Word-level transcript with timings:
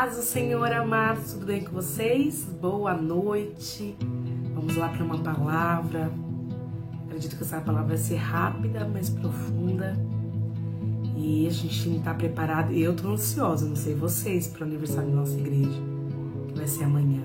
paz 0.00 0.14
Senhor 0.14 0.72
amado, 0.72 1.20
tudo 1.30 1.44
bem 1.44 1.62
com 1.62 1.72
vocês? 1.72 2.46
Boa 2.58 2.94
noite. 2.94 3.94
Vamos 4.54 4.74
lá 4.74 4.88
para 4.88 5.04
uma 5.04 5.18
palavra. 5.18 6.10
Acredito 7.04 7.36
que 7.36 7.42
essa 7.42 7.60
palavra 7.60 7.88
vai 7.88 7.96
ser 7.98 8.16
rápida, 8.16 8.88
mas 8.90 9.10
profunda. 9.10 9.94
E 11.14 11.46
a 11.46 11.50
gente 11.50 11.86
não 11.86 11.98
está 11.98 12.14
preparado. 12.14 12.72
Eu 12.72 12.92
estou 12.92 13.12
ansiosa, 13.12 13.66
não 13.66 13.76
sei 13.76 13.94
vocês, 13.94 14.46
para 14.46 14.62
o 14.62 14.64
aniversário 14.64 15.10
da 15.10 15.16
nossa 15.16 15.38
igreja, 15.38 15.82
que 16.48 16.54
vai 16.54 16.66
ser 16.66 16.84
amanhã. 16.84 17.24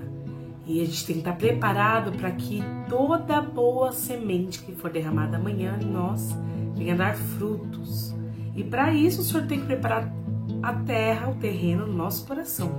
E 0.66 0.82
a 0.82 0.84
gente 0.84 1.06
tem 1.06 1.14
que 1.14 1.20
estar 1.20 1.32
tá 1.32 1.38
preparado 1.38 2.12
para 2.12 2.30
que 2.32 2.62
toda 2.90 3.40
boa 3.40 3.90
semente 3.90 4.60
que 4.62 4.72
for 4.74 4.90
derramada 4.90 5.38
amanhã 5.38 5.78
em 5.80 5.90
nós 5.90 6.36
venha 6.74 6.94
dar 6.94 7.16
frutos. 7.16 8.14
E 8.54 8.62
para 8.62 8.92
isso 8.92 9.22
o 9.22 9.24
Senhor 9.24 9.46
tem 9.46 9.60
que 9.60 9.64
preparar 9.64 10.25
a 10.62 10.72
terra, 10.72 11.30
o 11.30 11.34
terreno 11.34 11.86
no 11.86 11.92
nosso 11.92 12.26
coração. 12.26 12.70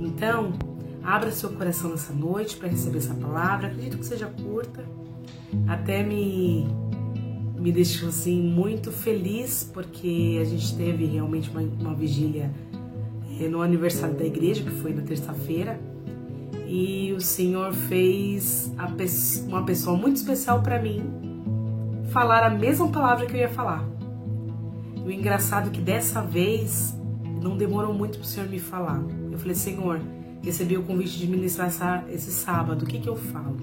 Então, 0.00 0.52
abra 1.02 1.30
seu 1.30 1.50
coração 1.50 1.90
nessa 1.90 2.12
noite 2.12 2.56
para 2.56 2.68
receber 2.68 2.98
essa 2.98 3.14
palavra. 3.14 3.68
Acredito 3.68 3.98
que 3.98 4.06
seja 4.06 4.26
curta. 4.26 4.84
Até 5.68 6.02
me 6.02 6.66
me 7.64 7.72
deixou 7.72 8.10
assim 8.10 8.42
muito 8.42 8.92
feliz 8.92 9.70
porque 9.72 10.38
a 10.38 10.44
gente 10.44 10.76
teve 10.76 11.06
realmente 11.06 11.48
uma, 11.48 11.62
uma 11.62 11.94
vigília 11.94 12.52
eh, 13.40 13.48
no 13.48 13.62
aniversário 13.62 14.14
da 14.14 14.24
igreja 14.26 14.62
que 14.62 14.70
foi 14.70 14.92
na 14.92 15.00
terça-feira 15.00 15.80
e 16.66 17.14
o 17.16 17.22
Senhor 17.22 17.72
fez 17.72 18.70
uma 19.48 19.64
pessoa 19.64 19.96
muito 19.96 20.16
especial 20.16 20.60
para 20.60 20.78
mim 20.78 21.02
falar 22.10 22.44
a 22.44 22.50
mesma 22.50 22.88
palavra 22.88 23.24
que 23.24 23.32
eu 23.32 23.40
ia 23.40 23.48
falar. 23.48 23.93
O 25.04 25.10
engraçado 25.10 25.68
é 25.68 25.70
que 25.70 25.82
dessa 25.82 26.22
vez 26.22 26.98
não 27.42 27.58
demorou 27.58 27.92
muito 27.92 28.18
para 28.18 28.24
o 28.24 28.26
Senhor 28.26 28.48
me 28.48 28.58
falar. 28.58 29.04
Eu 29.30 29.38
falei, 29.38 29.54
Senhor, 29.54 30.00
recebi 30.42 30.78
o 30.78 30.82
convite 30.82 31.18
de 31.18 31.26
ministrar 31.26 31.68
essa, 31.68 32.04
esse 32.08 32.32
sábado, 32.32 32.84
o 32.84 32.88
que 32.88 32.98
que 32.98 33.08
eu 33.08 33.14
falo? 33.14 33.58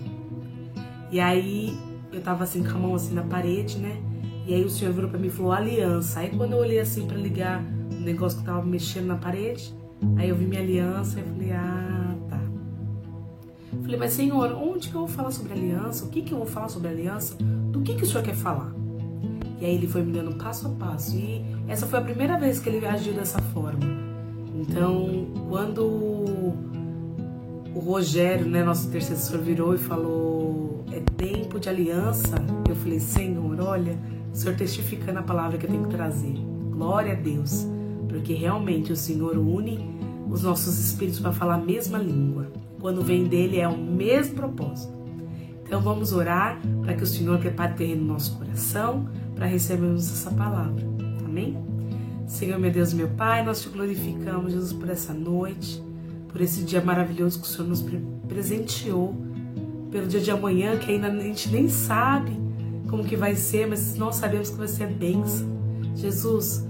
E 1.12 1.20
aí 1.20 1.76
eu 2.14 2.22
tava 2.22 2.44
assim 2.44 2.64
com 2.64 2.70
a 2.70 2.80
mão 2.80 2.94
assim 2.94 3.16
na 3.16 3.24
parede, 3.24 3.80
né? 3.80 4.00
E 4.46 4.54
aí 4.54 4.64
o 4.64 4.70
Senhor 4.70 4.94
virou 4.94 5.10
para 5.10 5.20
mim 5.20 5.28
e 5.28 5.32
falou 5.32 5.52
aliança. 5.52 6.20
Aí 6.20 6.30
quando 6.30 6.52
eu 6.52 6.60
olhei 6.60 6.80
assim 6.80 7.08
para 7.08 7.18
ligar 7.18 7.64
o 7.92 8.02
negócio 8.02 8.40
que 8.40 8.46
tava 8.46 8.64
mexendo 8.64 9.08
na 9.08 9.16
parede, 9.16 9.74
aí 10.18 10.30
eu 10.30 10.36
vi 10.36 10.46
minha 10.46 10.62
aliança 10.62 11.20
e 11.20 11.24
falei, 11.24 11.52
ah, 11.54 12.16
tá. 12.30 12.40
Falei, 13.82 13.98
mas 13.98 14.14
Senhor, 14.14 14.52
onde 14.54 14.90
que 14.90 14.96
eu 14.96 15.02
vou 15.02 15.10
falar 15.10 15.32
sobre 15.32 15.54
aliança? 15.54 16.06
O 16.06 16.10
que 16.10 16.22
que 16.22 16.34
eu 16.34 16.38
vou 16.38 16.48
falar 16.48 16.70
sobre 16.70 16.90
aliança? 16.90 17.36
Do 17.36 17.82
que 17.82 17.96
que 17.96 18.04
o 18.04 18.08
Senhor 18.08 18.24
quer 18.24 18.36
falar? 18.36 18.81
E 19.62 19.66
aí 19.66 19.76
ele 19.76 19.88
foi 19.88 20.02
me 20.02 20.12
dando 20.12 20.36
passo 20.36 20.68
a 20.68 20.72
passo. 20.72 21.16
E 21.16 21.46
essa 21.68 21.86
foi 21.86 22.00
a 22.00 22.02
primeira 22.02 22.38
vez 22.38 22.60
que 22.60 22.68
ele 22.68 22.86
agiu 22.86 23.14
dessa 23.14 23.40
forma. 23.40 23.80
Então, 24.56 25.28
quando 25.48 25.84
o 27.74 27.80
Rogério, 27.80 28.48
né, 28.48 28.64
nosso 28.64 28.88
intercessor, 28.88 29.40
virou 29.40 29.76
e 29.76 29.78
falou: 29.78 30.84
é 30.92 31.00
tempo 31.16 31.60
de 31.60 31.70
aliança, 31.70 32.36
eu 32.68 32.76
falei: 32.76 33.00
Senhor, 33.00 33.62
olha, 33.62 33.98
o 34.34 34.36
Senhor 34.36 34.56
testificando 34.56 35.20
a 35.20 35.24
palavra 35.24 35.58
que 35.58 35.66
eu 35.68 35.70
tenho 35.70 35.84
que 35.84 35.96
trazer. 35.96 36.34
Glória 36.72 37.14
a 37.14 37.16
Deus, 37.16 37.68
porque 38.10 38.34
realmente 38.34 38.92
o 38.92 38.96
Senhor 38.96 39.38
une 39.38 39.92
os 40.30 40.44
nossos 40.44 40.80
espíritos 40.80 41.20
para 41.20 41.32
falar 41.32 41.56
a 41.56 41.58
mesma 41.58 41.98
língua. 41.98 42.48
Quando 42.80 43.04
vem 43.04 43.26
dele 43.26 43.60
é 43.60 43.68
o 43.68 43.78
mesmo 43.78 44.36
propósito. 44.36 44.94
Então 45.64 45.82
vamos 45.82 46.12
orar 46.14 46.60
para 46.82 46.94
que 46.96 47.04
o 47.04 47.08
Senhor 47.08 47.38
prepare 47.40 47.74
terreno 47.74 48.02
no 48.02 48.14
nosso 48.14 48.38
coração, 48.38 49.08
para 49.36 49.46
recebermos 49.46 50.12
essa 50.12 50.32
palavra. 50.32 50.84
Amém? 51.26 51.58
Senhor, 52.28 52.58
meu 52.58 52.72
Deus, 52.72 52.94
meu 52.94 53.10
Pai, 53.10 53.44
nós 53.44 53.62
te 53.62 53.70
glorificamos, 53.70 54.54
Jesus, 54.54 54.72
por 54.72 54.90
essa 54.90 55.14
noite, 55.14 55.84
por 56.30 56.40
esse 56.40 56.64
dia 56.64 56.82
maravilhoso 56.82 57.42
que 57.42 57.46
o 57.46 57.50
Senhor 57.50 57.68
nos 57.68 57.86
presenteou, 58.28 59.16
pelo 59.92 60.08
dia 60.08 60.22
de 60.22 60.32
amanhã, 60.32 60.78
que 60.78 60.92
ainda 60.92 61.08
a 61.08 61.20
gente 61.20 61.50
nem 61.50 61.68
sabe 61.68 62.32
como 62.90 63.04
que 63.04 63.18
vai 63.18 63.36
ser, 63.36 63.68
mas 63.68 63.96
nós 63.96 64.16
sabemos 64.16 64.50
que 64.50 64.58
vai 64.58 64.68
ser 64.68 64.88
bênção. 64.88 65.48
Jesus, 65.94 66.66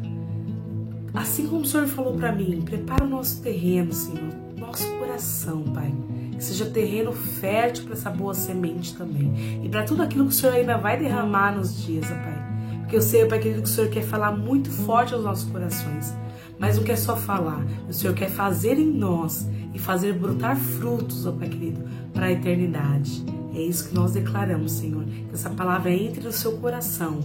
assim 1.13 1.47
como 1.47 1.61
o 1.61 1.66
Senhor 1.66 1.88
falou 1.88 2.16
para 2.16 2.31
mim, 2.31 2.61
prepara 2.63 3.03
o 3.03 3.07
nosso 3.07 3.41
terreno, 3.41 3.93
Senhor, 3.93 4.33
nosso 4.57 4.88
coração, 4.97 5.63
Pai. 5.63 5.93
Que 6.31 6.43
seja 6.43 6.66
terreno 6.66 7.11
fértil 7.11 7.83
para 7.83 7.93
essa 7.93 8.09
boa 8.09 8.33
semente 8.33 8.95
também. 8.95 9.61
E 9.63 9.69
para 9.69 9.83
tudo 9.83 10.01
aquilo 10.01 10.25
que 10.25 10.31
o 10.31 10.35
Senhor 10.35 10.55
ainda 10.55 10.75
vai 10.78 10.97
derramar 10.97 11.55
nos 11.55 11.83
dias, 11.83 12.07
Pai. 12.07 12.50
Porque 12.91 12.97
eu 12.97 13.07
sei, 13.07 13.25
Pai 13.25 13.40
querido, 13.40 13.62
que 13.62 13.69
o 13.69 13.72
Senhor 13.72 13.90
quer 13.90 14.03
falar 14.03 14.34
muito 14.34 14.69
forte 14.69 15.13
aos 15.13 15.24
nossos 15.24 15.50
corações. 15.50 16.13
Mas 16.59 16.75
não 16.75 16.84
quer 16.84 16.97
só 16.97 17.16
falar, 17.16 17.66
o 17.88 17.94
Senhor 17.94 18.13
quer 18.13 18.29
fazer 18.29 18.78
em 18.78 18.91
nós 18.91 19.47
e 19.74 19.79
fazer 19.79 20.12
brotar 20.12 20.57
frutos, 20.57 21.25
ó 21.25 21.31
Pai 21.31 21.47
querido, 21.47 21.85
para 22.13 22.25
a 22.25 22.31
eternidade. 22.34 23.24
É 23.56 23.62
isso 23.62 23.88
que 23.88 23.96
nós 23.96 24.12
declaramos, 24.12 24.74
Senhor. 24.74 25.06
Que 25.06 25.34
essa 25.34 25.50
palavra 25.50 25.90
entre 25.90 26.22
no 26.22 26.34
seu 26.34 26.57
coração 26.57 27.22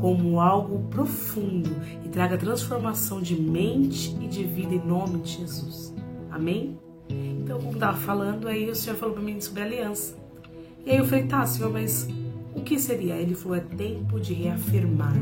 como 0.00 0.40
algo 0.40 0.88
profundo 0.88 1.70
e 2.04 2.08
traga 2.08 2.36
transformação 2.36 3.22
de 3.22 3.40
mente 3.40 4.16
e 4.20 4.26
de 4.26 4.42
vida 4.42 4.74
em 4.74 4.84
nome 4.84 5.20
de 5.20 5.38
Jesus. 5.38 5.94
Amém? 6.28 6.76
Então, 7.08 7.60
como 7.60 7.74
estava 7.74 7.96
falando, 7.96 8.48
aí 8.48 8.68
o 8.68 8.74
Senhor 8.74 8.96
falou 8.96 9.14
para 9.14 9.22
mim 9.22 9.40
sobre 9.40 9.62
aliança. 9.62 10.16
E 10.84 10.90
aí 10.90 10.96
eu 10.96 11.04
falei, 11.04 11.24
tá, 11.28 11.46
Senhor, 11.46 11.72
mas 11.72 12.08
o 12.54 12.60
que 12.60 12.78
seria? 12.78 13.14
Ele 13.14 13.34
falou: 13.34 13.56
é 13.56 13.60
tempo 13.60 14.20
de 14.20 14.32
reafirmar 14.32 15.14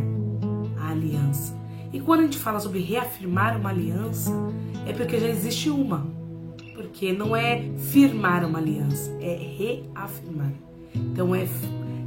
a 0.78 0.90
aliança. 0.90 1.56
E 1.92 2.00
quando 2.00 2.20
a 2.20 2.22
gente 2.24 2.38
fala 2.38 2.58
sobre 2.58 2.80
reafirmar 2.80 3.56
uma 3.58 3.70
aliança, 3.70 4.30
é 4.86 4.92
porque 4.92 5.18
já 5.18 5.28
existe 5.28 5.68
uma. 5.68 6.06
Porque 6.74 7.12
não 7.12 7.36
é 7.36 7.62
firmar 7.90 8.44
uma 8.44 8.58
aliança, 8.58 9.10
é 9.20 9.34
reafirmar. 9.34 10.52
Então 10.94 11.34
é, 11.34 11.46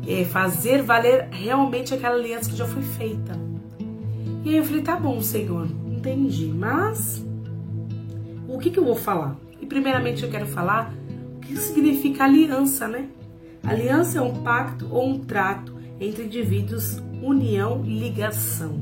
é 0.07 0.25
fazer 0.25 0.81
valer 0.81 1.29
realmente 1.31 1.93
aquela 1.93 2.15
aliança 2.15 2.49
que 2.49 2.55
já 2.55 2.65
foi 2.65 2.81
feita. 2.81 3.33
E 4.43 4.49
aí 4.49 4.57
eu 4.57 4.63
falei: 4.63 4.81
tá 4.81 4.95
bom, 4.95 5.21
Senhor, 5.21 5.67
entendi, 5.85 6.47
mas 6.47 7.25
o 8.47 8.57
que, 8.57 8.69
que 8.69 8.79
eu 8.79 8.85
vou 8.85 8.95
falar? 8.95 9.37
E 9.61 9.65
primeiramente 9.65 10.23
eu 10.23 10.29
quero 10.29 10.45
falar 10.45 10.93
o 11.37 11.39
que 11.39 11.55
significa 11.57 12.23
aliança, 12.23 12.87
né? 12.87 13.07
Aliança 13.65 14.19
é 14.19 14.21
um 14.21 14.43
pacto 14.43 14.87
ou 14.91 15.07
um 15.07 15.19
trato 15.19 15.75
entre 15.99 16.25
indivíduos, 16.25 17.01
união, 17.23 17.81
ligação. 17.81 18.79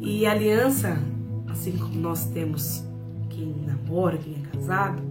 E 0.00 0.24
aliança, 0.24 0.98
assim 1.48 1.76
como 1.76 1.96
nós 1.96 2.26
temos 2.26 2.84
quem 3.28 3.52
namora, 3.66 4.18
quem 4.18 4.34
é 4.34 4.56
casado, 4.56 5.02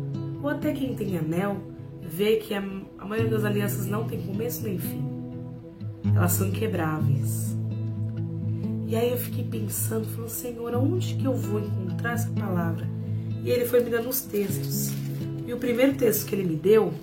ou 0.41 0.49
até 0.49 0.71
quem 0.71 0.95
tem 0.95 1.17
anel, 1.17 1.57
vê 2.01 2.37
que 2.37 2.53
a, 2.53 2.61
maioria 2.61 3.29
das 3.29 3.43
alianças 3.43 3.87
não 3.87 4.05
tem 4.05 4.21
começo 4.21 4.63
nem 4.63 4.79
fim. 4.79 5.03
Elas 6.15 6.31
são 6.31 6.47
inquebráveis. 6.47 7.57
E 8.87 8.95
aí 8.95 9.11
eu 9.11 9.17
fiquei 9.17 9.43
pensando, 9.43 10.05
falando, 10.05 10.29
Senhor, 10.29 10.73
aonde 10.73 11.15
que 11.15 11.25
eu 11.25 11.35
vou 11.35 11.59
encontrar 11.59 12.13
essa 12.13 12.29
palavra? 12.29 12.87
E 13.43 13.49
ele 13.49 13.65
foi 13.65 13.83
me 13.83 13.89
dando 13.89 14.07
os 14.07 14.21
textos. 14.21 14.93
E 15.45 15.51
o 15.51 15.57
primeiro 15.57 15.95
texto 15.95 16.25
que 16.25 16.35
ele 16.35 16.45
me 16.45 16.55
deu 16.55 16.93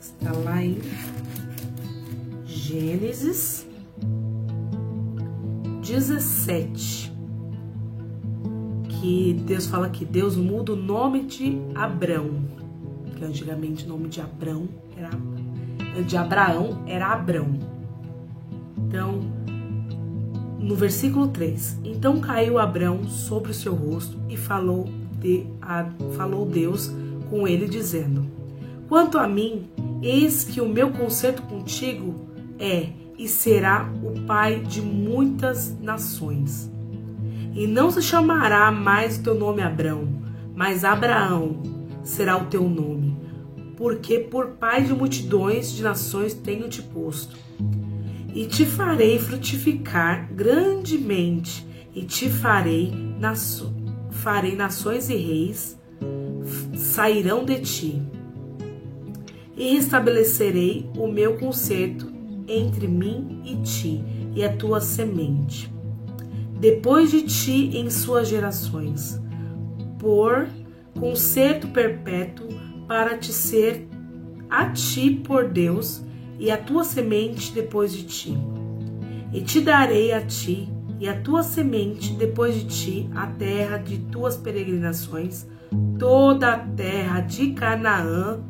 Está 0.00 0.32
lá 0.32 0.62
em 0.62 0.78
Gênesis 2.44 3.66
17. 5.82 7.12
Que 8.88 9.34
Deus 9.44 9.66
fala 9.66 9.88
que 9.88 10.04
Deus 10.04 10.36
muda 10.36 10.72
o 10.72 10.76
nome 10.76 11.24
de 11.24 11.58
Abrão. 11.74 12.42
Que 13.16 13.24
antigamente 13.24 13.84
o 13.84 13.88
nome 13.88 14.08
de 14.08 14.20
Abrão 14.20 14.68
era 14.96 15.10
de 16.02 16.16
Abraão 16.16 16.82
era 16.86 17.08
Abrão. 17.08 17.58
Então, 18.76 19.20
no 20.58 20.74
versículo 20.74 21.28
3, 21.28 21.80
então 21.84 22.20
caiu 22.20 22.58
Abrão 22.58 23.08
sobre 23.08 23.50
o 23.50 23.54
seu 23.54 23.74
rosto 23.74 24.18
e 24.28 24.36
falou, 24.36 24.88
de, 25.18 25.46
a, 25.60 25.86
falou 26.16 26.46
Deus 26.46 26.92
com 27.30 27.46
ele, 27.46 27.66
dizendo: 27.66 28.26
Quanto 28.88 29.18
a 29.18 29.26
mim, 29.26 29.68
Eis 30.02 30.44
que 30.44 30.60
o 30.60 30.68
meu 30.68 30.90
concerto 30.90 31.42
contigo 31.42 32.14
é 32.58 32.90
e 33.18 33.26
será 33.26 33.90
o 34.02 34.20
pai 34.22 34.60
de 34.60 34.80
muitas 34.80 35.76
nações. 35.80 36.70
E 37.54 37.66
não 37.66 37.90
se 37.90 38.00
chamará 38.00 38.70
mais 38.70 39.18
o 39.18 39.22
teu 39.22 39.34
nome 39.34 39.60
Abrão, 39.60 40.06
mas 40.54 40.84
Abraão 40.84 41.60
será 42.04 42.36
o 42.36 42.46
teu 42.46 42.68
nome, 42.68 43.16
porque 43.76 44.20
por 44.20 44.50
pai 44.50 44.84
de 44.84 44.94
multidões 44.94 45.72
de 45.72 45.82
nações 45.82 46.32
tenho 46.32 46.68
te 46.68 46.80
posto. 46.80 47.36
E 48.32 48.46
te 48.46 48.64
farei 48.64 49.18
frutificar 49.18 50.32
grandemente, 50.32 51.66
e 51.92 52.04
te 52.04 52.30
farei, 52.30 52.92
farei 54.10 54.54
nações 54.54 55.08
e 55.10 55.16
reis 55.16 55.76
sairão 56.74 57.44
de 57.44 57.60
ti 57.60 58.02
e 59.58 59.74
restabelecerei 59.74 60.88
o 60.96 61.08
meu 61.08 61.36
concerto 61.36 62.10
entre 62.46 62.86
mim 62.86 63.42
e 63.44 63.56
ti 63.56 64.02
e 64.34 64.44
a 64.44 64.56
tua 64.56 64.80
semente. 64.80 65.70
Depois 66.58 67.10
de 67.10 67.22
ti 67.22 67.76
em 67.76 67.90
suas 67.90 68.28
gerações, 68.28 69.20
por 69.98 70.48
concerto 70.98 71.68
perpétuo 71.68 72.46
para 72.86 73.18
te 73.18 73.32
ser 73.32 73.86
a 74.48 74.70
ti 74.70 75.10
por 75.10 75.48
Deus 75.48 76.02
e 76.38 76.50
a 76.50 76.56
tua 76.56 76.84
semente 76.84 77.52
depois 77.52 77.92
de 77.92 78.04
ti. 78.04 78.38
E 79.32 79.40
te 79.42 79.60
darei 79.60 80.12
a 80.12 80.24
ti 80.24 80.68
e 81.00 81.08
a 81.08 81.20
tua 81.20 81.42
semente 81.42 82.12
depois 82.14 82.54
de 82.54 82.64
ti 82.64 83.10
a 83.14 83.26
terra 83.26 83.76
de 83.76 83.98
tuas 83.98 84.36
peregrinações, 84.36 85.46
toda 85.98 86.54
a 86.54 86.58
terra 86.58 87.20
de 87.20 87.52
Canaã 87.52 88.40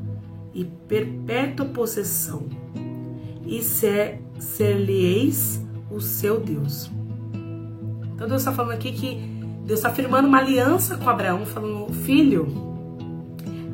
e 0.53 0.65
perpétua 0.65 1.67
possessão, 1.67 2.47
e 3.47 3.63
ser, 3.63 4.21
ser-lhe-eis 4.39 5.65
o 5.91 6.01
seu 6.01 6.41
Deus. 6.41 6.91
Então 8.15 8.27
Deus 8.29 8.43
está 8.43 8.53
falando 8.53 8.73
aqui 8.73 8.93
que 8.93 9.17
Deus 9.65 9.81
está 9.81 9.91
firmando 9.91 10.29
uma 10.29 10.39
aliança 10.39 10.97
com 10.97 11.09
Abraão, 11.09 11.45
falando, 11.47 11.93
filho, 11.93 12.47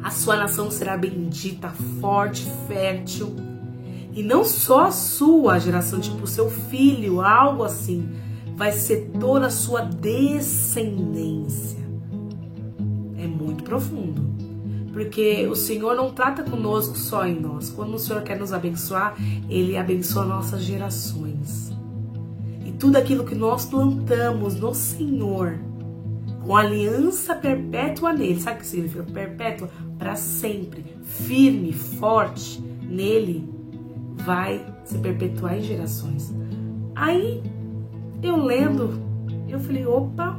a 0.02 0.10
sua 0.10 0.36
nação 0.36 0.70
será 0.70 0.96
bendita, 0.96 1.70
forte, 2.00 2.46
fértil. 2.68 3.34
E 4.12 4.22
não 4.22 4.44
só 4.44 4.88
a 4.88 4.90
sua 4.90 5.58
geração, 5.58 5.98
tipo 5.98 6.24
o 6.24 6.26
seu 6.26 6.50
filho, 6.50 7.20
algo 7.20 7.64
assim, 7.64 8.06
vai 8.54 8.72
ser 8.72 9.10
toda 9.18 9.46
a 9.46 9.50
sua 9.50 9.80
descendência. 9.80 11.78
É 13.16 13.26
muito 13.26 13.64
profundo. 13.64 14.33
Porque 14.94 15.46
o 15.46 15.54
Senhor 15.54 15.94
não 15.94 16.12
trata 16.12 16.42
conosco 16.42 16.96
só 16.96 17.26
em 17.26 17.38
nós. 17.38 17.68
Quando 17.68 17.94
o 17.94 17.98
Senhor 17.98 18.22
quer 18.22 18.38
nos 18.38 18.52
abençoar, 18.52 19.14
Ele 19.50 19.76
abençoa 19.76 20.24
nossas 20.24 20.62
gerações 20.62 21.74
tudo 22.78 22.96
aquilo 22.96 23.24
que 23.24 23.34
nós 23.34 23.64
plantamos 23.64 24.56
no 24.56 24.74
Senhor, 24.74 25.58
com 26.44 26.54
aliança 26.54 27.34
perpétua 27.34 28.12
nele, 28.12 28.38
sabe 28.38 28.58
o 28.58 28.60
que 28.60 28.66
significa 28.66 29.02
perpétua? 29.04 29.70
Para 29.98 30.16
sempre, 30.16 30.84
firme, 31.02 31.72
forte 31.72 32.62
nele, 32.82 33.48
vai 34.16 34.64
se 34.84 34.98
perpetuar 34.98 35.56
em 35.56 35.62
gerações. 35.62 36.34
Aí, 36.94 37.42
eu 38.22 38.36
lendo, 38.36 39.00
eu 39.48 39.58
falei, 39.60 39.86
opa, 39.86 40.38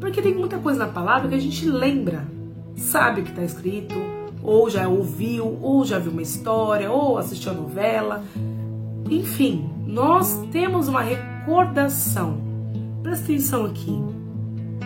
porque 0.00 0.20
tem 0.20 0.34
muita 0.34 0.58
coisa 0.58 0.80
na 0.80 0.88
palavra 0.88 1.28
que 1.28 1.34
a 1.34 1.40
gente 1.40 1.68
lembra, 1.68 2.26
sabe 2.78 3.20
o 3.20 3.24
que 3.24 3.30
está 3.30 3.42
escrito, 3.42 3.94
ou 4.42 4.70
já 4.70 4.88
ouviu, 4.88 5.58
ou 5.60 5.84
já 5.84 5.98
viu 5.98 6.12
uma 6.12 6.22
história, 6.22 6.90
ou 6.90 7.18
assistiu 7.18 7.52
a 7.52 7.54
novela, 7.54 8.24
enfim, 9.10 9.68
nós 9.86 10.46
temos 10.52 10.88
uma 10.88 11.02
recordação. 11.02 12.40
Presta 13.02 13.24
atenção 13.24 13.64
aqui. 13.64 13.98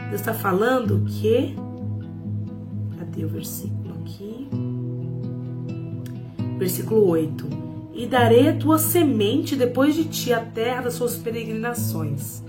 Deus 0.09 0.21
está 0.21 0.33
falando 0.33 1.05
que. 1.06 1.56
Cadê 2.99 3.25
o 3.25 3.29
versículo 3.29 3.94
aqui? 4.00 4.49
Versículo 6.59 7.09
8. 7.09 7.49
E 7.94 8.06
darei 8.06 8.49
a 8.49 8.56
tua 8.56 8.79
semente 8.79 9.56
depois 9.56 9.94
de 9.94 10.05
ti 10.05 10.33
a 10.33 10.41
terra 10.41 10.83
das 10.83 10.94
suas 10.94 11.17
peregrinações, 11.17 12.43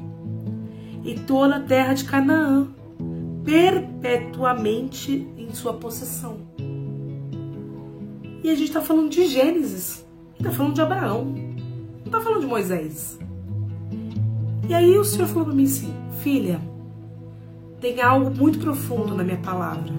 e 1.04 1.16
toda 1.16 1.58
a 1.58 1.60
terra 1.60 1.94
de 1.94 2.06
Canaã, 2.06 2.68
perpetuamente 3.44 5.28
sua 5.56 5.74
possessão. 5.74 6.38
E 8.44 8.50
a 8.50 8.56
gente 8.56 8.68
está 8.68 8.82
falando 8.82 9.10
de 9.10 9.26
Gênesis, 9.28 10.06
está 10.38 10.52
falando 10.52 10.76
de 10.76 10.82
Abraão, 10.82 11.26
não 11.26 12.06
está 12.06 12.20
falando 12.20 12.42
de 12.42 12.48
Moisés. 12.48 13.18
E 14.68 14.74
aí 14.74 14.98
o 14.98 15.04
Senhor 15.04 15.28
falou 15.28 15.46
para 15.46 15.54
mim 15.54 15.66
assim: 15.66 15.94
Filha, 16.22 16.60
tem 17.80 18.02
algo 18.02 18.30
muito 18.30 18.60
profundo 18.60 19.16
na 19.16 19.24
minha 19.24 19.38
palavra. 19.38 19.94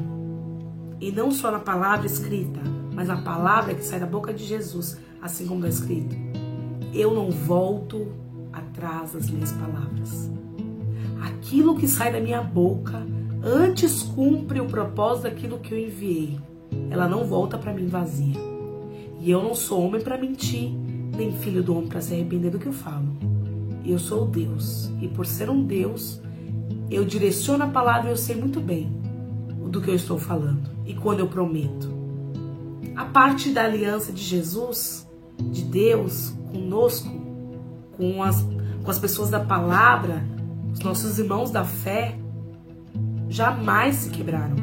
E 1.01 1.11
não 1.13 1.31
só 1.31 1.51
na 1.51 1.59
palavra 1.59 2.07
escrita, 2.07 2.61
mas 2.95 3.09
na 3.09 3.17
palavra 3.17 3.75
que 3.75 3.85
sai 3.85 4.01
da 4.01 4.07
boca 4.07 4.33
de 4.33 4.45
Jesus, 4.45 4.99
assim 5.21 5.47
como 5.47 5.67
está 5.67 5.69
escrito. 5.69 6.17
Eu 6.93 7.13
não 7.13 7.31
volto 7.31 8.07
atrás 8.53 9.13
das 9.13 9.29
minhas 9.29 9.53
palavras. 9.53 10.31
Aquilo 11.23 11.77
que 11.77 11.89
sai 11.89 12.13
da 12.13 12.21
minha 12.21 12.41
boca 12.43 13.05
antes 13.45 14.03
cumpre 14.03 14.61
o 14.61 14.67
propósito 14.67 15.25
daquilo 15.25 15.59
que 15.59 15.73
eu 15.73 15.79
enviei. 15.79 16.39
Ela 16.91 17.09
não 17.09 17.25
volta 17.25 17.59
para 17.59 17.73
mim 17.73 17.87
vazia. 17.87 18.41
E 19.21 19.31
eu 19.31 19.43
não 19.43 19.55
sou 19.55 19.87
homem 19.87 20.01
para 20.01 20.19
mentir, 20.19 20.71
nem 21.17 21.33
filho 21.33 21.63
do 21.63 21.77
homem 21.77 21.89
para 21.89 22.01
se 22.01 22.15
arrepender 22.15 22.51
do 22.51 22.59
que 22.59 22.67
eu 22.67 22.73
falo 22.73 23.35
eu 23.85 23.99
sou 23.99 24.27
Deus. 24.27 24.91
E 25.01 25.09
por 25.09 25.27
ser 25.27 25.51
um 25.51 25.63
Deus, 25.63 26.21
eu 26.91 27.05
direciono 27.05 27.65
a 27.65 27.69
palavra 27.69 28.09
e 28.09 28.13
eu 28.13 28.17
sei 28.17 28.37
muito 28.37 28.61
bem 28.61 28.91
do 29.69 29.81
que 29.81 29.91
eu 29.91 29.95
estou 29.95 30.19
falando. 30.19 30.71
E 30.87 30.95
quando 30.95 31.21
eu 31.21 31.29
prometo. 31.29 31.93
A 32.97 33.05
parte 33.05 33.51
da 33.51 33.65
aliança 33.65 34.13
de 34.13 34.23
Jesus, 34.23 35.07
de 35.39 35.63
Deus 35.63 36.33
conosco, 36.51 37.11
com 37.97 38.23
as, 38.23 38.47
com 38.83 38.91
as 38.91 38.99
pessoas 38.99 39.31
da 39.31 39.41
palavra, 39.41 40.23
os 40.73 40.81
nossos 40.81 41.19
irmãos 41.19 41.51
da 41.51 41.65
fé, 41.65 42.17
jamais 43.29 43.97
se 43.97 44.11
quebraram. 44.11 44.57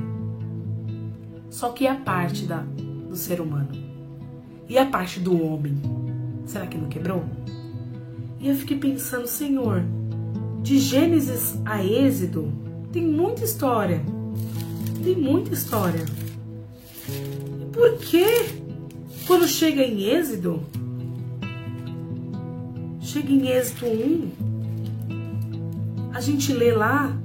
Só 1.49 1.69
que 1.69 1.85
a 1.85 1.95
parte 1.95 2.45
da, 2.45 2.63
do 3.09 3.15
ser 3.15 3.41
humano 3.41 3.69
e 4.69 4.77
a 4.77 4.85
parte 4.85 5.19
do 5.19 5.43
homem, 5.45 5.81
será 6.45 6.65
que 6.65 6.77
não 6.77 6.87
quebrou? 6.87 7.25
E 8.39 8.47
eu 8.47 8.55
fiquei 8.55 8.77
pensando, 8.77 9.27
Senhor, 9.27 9.83
de 10.61 10.79
Gênesis 10.79 11.59
a 11.65 11.83
Êxodo 11.83 12.51
tem 12.91 13.05
muita 13.05 13.43
história. 13.43 14.01
Tem 15.03 15.15
muita 15.15 15.53
história. 15.53 16.05
E 17.07 17.65
por 17.71 17.97
que 17.97 18.61
quando 19.27 19.47
chega 19.47 19.81
em 19.83 20.03
Êxodo, 20.03 20.61
chega 22.99 23.31
em 23.31 23.47
Êxodo 23.47 23.85
1, 23.87 24.31
a 26.13 26.19
gente 26.19 26.51
lê 26.53 26.71
lá 26.73 27.17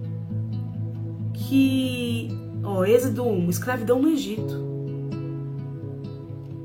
que, 1.48 2.28
ó, 2.62 2.84
Êxodo 2.84 3.25
1, 3.25 3.50
escravidão 3.50 4.02
no 4.02 4.08
Egito. 4.08 4.66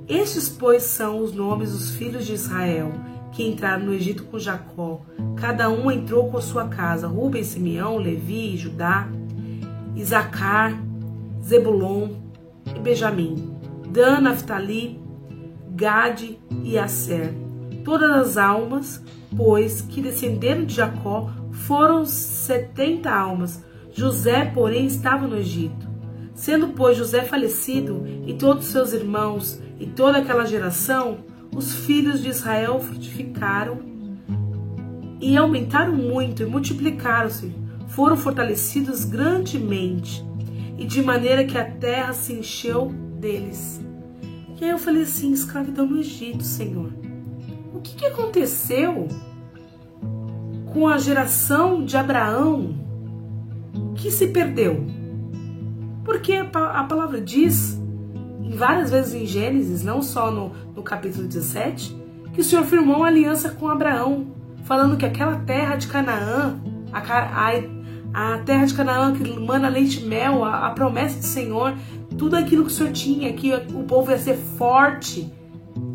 Estes, 0.07 0.49
pois, 0.49 0.83
são 0.83 1.19
os 1.19 1.33
nomes 1.33 1.71
dos 1.71 1.91
filhos 1.91 2.25
de 2.25 2.33
Israel 2.33 2.91
que 3.31 3.47
entraram 3.47 3.85
no 3.85 3.93
Egito 3.93 4.23
com 4.25 4.37
Jacó. 4.37 5.01
Cada 5.37 5.69
um 5.69 5.89
entrou 5.89 6.29
com 6.29 6.41
sua 6.41 6.67
casa: 6.67 7.07
Rubem, 7.07 7.43
Simeão, 7.43 7.97
Levi, 7.97 8.57
Judá, 8.57 9.07
Isacar, 9.95 10.81
Zebulon 11.43 12.09
e 12.75 12.79
Benjamim, 12.79 13.55
Dan, 13.87 14.21
Naftali, 14.21 14.99
Gade 15.69 16.39
e 16.63 16.77
Aser. 16.77 17.33
Todas 17.85 18.11
as 18.11 18.37
almas, 18.37 19.01
pois, 19.35 19.81
que 19.81 20.01
descenderam 20.01 20.65
de 20.65 20.75
Jacó 20.75 21.29
foram 21.51 22.05
setenta 22.05 23.11
almas. 23.11 23.63
José, 23.91 24.45
porém, 24.45 24.85
estava 24.85 25.27
no 25.27 25.37
Egito. 25.37 25.89
Sendo, 26.33 26.69
pois, 26.69 26.97
José 26.97 27.23
falecido, 27.23 28.03
e 28.25 28.33
todos 28.33 28.65
seus 28.65 28.93
irmãos, 28.93 29.61
e 29.79 29.85
toda 29.85 30.19
aquela 30.19 30.45
geração, 30.45 31.19
os 31.55 31.73
filhos 31.73 32.21
de 32.21 32.29
Israel 32.29 32.79
frutificaram 32.79 33.79
e 35.19 35.37
aumentaram 35.37 35.95
muito 35.95 36.41
e 36.41 36.45
multiplicaram-se, 36.45 37.53
foram 37.89 38.17
fortalecidos 38.17 39.05
grandemente, 39.05 40.25
e 40.77 40.85
de 40.85 41.03
maneira 41.03 41.43
que 41.43 41.57
a 41.57 41.65
terra 41.65 42.13
se 42.13 42.33
encheu 42.33 42.87
deles. 43.19 43.79
E 44.59 44.65
aí 44.65 44.71
eu 44.71 44.77
falei 44.77 45.03
assim: 45.03 45.31
escravidão 45.31 45.85
no 45.85 45.99
Egito, 45.99 46.43
Senhor. 46.43 46.91
O 47.73 47.81
que, 47.81 47.95
que 47.95 48.05
aconteceu 48.05 49.07
com 50.71 50.87
a 50.87 50.97
geração 50.97 51.83
de 51.83 51.97
Abraão 51.97 52.80
que 53.95 54.11
se 54.11 54.27
perdeu? 54.27 54.85
Porque 56.03 56.33
a, 56.33 56.83
palavra 56.83 57.21
diz 57.21 57.79
várias 58.55 58.91
vezes 58.91 59.13
em 59.13 59.25
Gênesis, 59.25 59.83
não 59.83 60.01
só 60.01 60.31
no, 60.31 60.51
no 60.75 60.81
capítulo 60.81 61.27
17, 61.27 61.95
que 62.33 62.41
o 62.41 62.43
Senhor 62.43 62.65
firmou 62.65 62.97
uma 62.97 63.07
aliança 63.07 63.49
com 63.49 63.67
Abraão, 63.67 64.27
falando 64.63 64.97
que 64.97 65.05
aquela 65.05 65.37
terra 65.37 65.75
de 65.75 65.87
Canaã, 65.87 66.59
a, 66.91 66.99
a, 66.99 68.33
a 68.35 68.37
terra 68.39 68.65
de 68.65 68.73
Canaã 68.73 69.13
que 69.13 69.39
manda 69.39 69.67
leite 69.67 70.01
e 70.01 70.05
mel, 70.05 70.43
a, 70.43 70.67
a, 70.67 70.71
promessa 70.71 71.19
do 71.19 71.25
Senhor, 71.25 71.73
tudo 72.17 72.35
aquilo 72.35 72.65
que 72.65 72.71
o 72.71 72.73
Senhor 72.73 72.91
tinha, 72.91 73.33
que 73.33 73.53
o 73.53 73.83
povo 73.83 74.11
ia 74.11 74.17
ser 74.17 74.37
forte, 74.57 75.31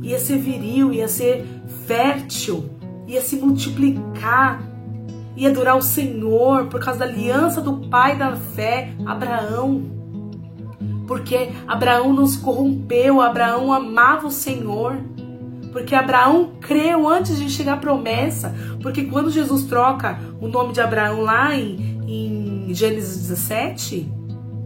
ia 0.02 0.18
ser 0.18 0.38
viril, 0.38 0.92
ia 0.92 1.08
ser 1.08 1.44
fértil, 1.86 2.70
ia 3.06 3.20
se 3.20 3.36
multiplicar, 3.36 4.62
ia 5.36 5.52
durar 5.52 5.76
o 5.76 5.82
Senhor 5.82 6.66
por 6.66 6.80
causa 6.80 7.00
da 7.00 7.04
aliança 7.04 7.60
do 7.60 7.88
pai 7.88 8.16
da 8.16 8.34
fé, 8.34 8.92
Abraão. 9.04 9.82
Porque 11.06 11.50
Abraão 11.68 12.12
não 12.12 12.26
se 12.26 12.38
corrompeu, 12.38 13.20
Abraão 13.20 13.72
amava 13.72 14.26
o 14.26 14.30
Senhor, 14.30 14.96
porque 15.72 15.94
Abraão 15.94 16.52
creu 16.60 17.06
antes 17.06 17.38
de 17.38 17.48
chegar 17.48 17.74
a 17.74 17.76
promessa, 17.76 18.54
porque 18.82 19.04
quando 19.04 19.30
Jesus 19.30 19.64
troca 19.64 20.18
o 20.40 20.48
nome 20.48 20.72
de 20.72 20.80
Abraão 20.80 21.20
lá 21.20 21.54
em, 21.54 22.00
em 22.08 22.74
Gênesis 22.74 23.28
17, 23.28 24.10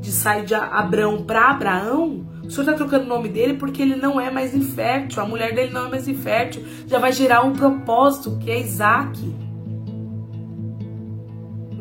de 0.00 0.12
sair 0.12 0.46
de 0.46 0.54
Abrão 0.54 1.24
para 1.24 1.50
Abraão, 1.50 2.24
o 2.42 2.50
senhor 2.50 2.62
está 2.62 2.72
trocando 2.72 3.04
o 3.04 3.08
nome 3.08 3.28
dele 3.28 3.54
porque 3.54 3.82
ele 3.82 3.94
não 3.94 4.20
é 4.20 4.30
mais 4.30 4.54
infértil, 4.54 5.22
a 5.22 5.26
mulher 5.26 5.54
dele 5.54 5.72
não 5.72 5.86
é 5.86 5.88
mais 5.88 6.08
infértil, 6.08 6.64
já 6.86 6.98
vai 6.98 7.12
gerar 7.12 7.42
um 7.42 7.52
propósito 7.52 8.38
que 8.40 8.50
é 8.50 8.58
Isaac. 8.58 9.20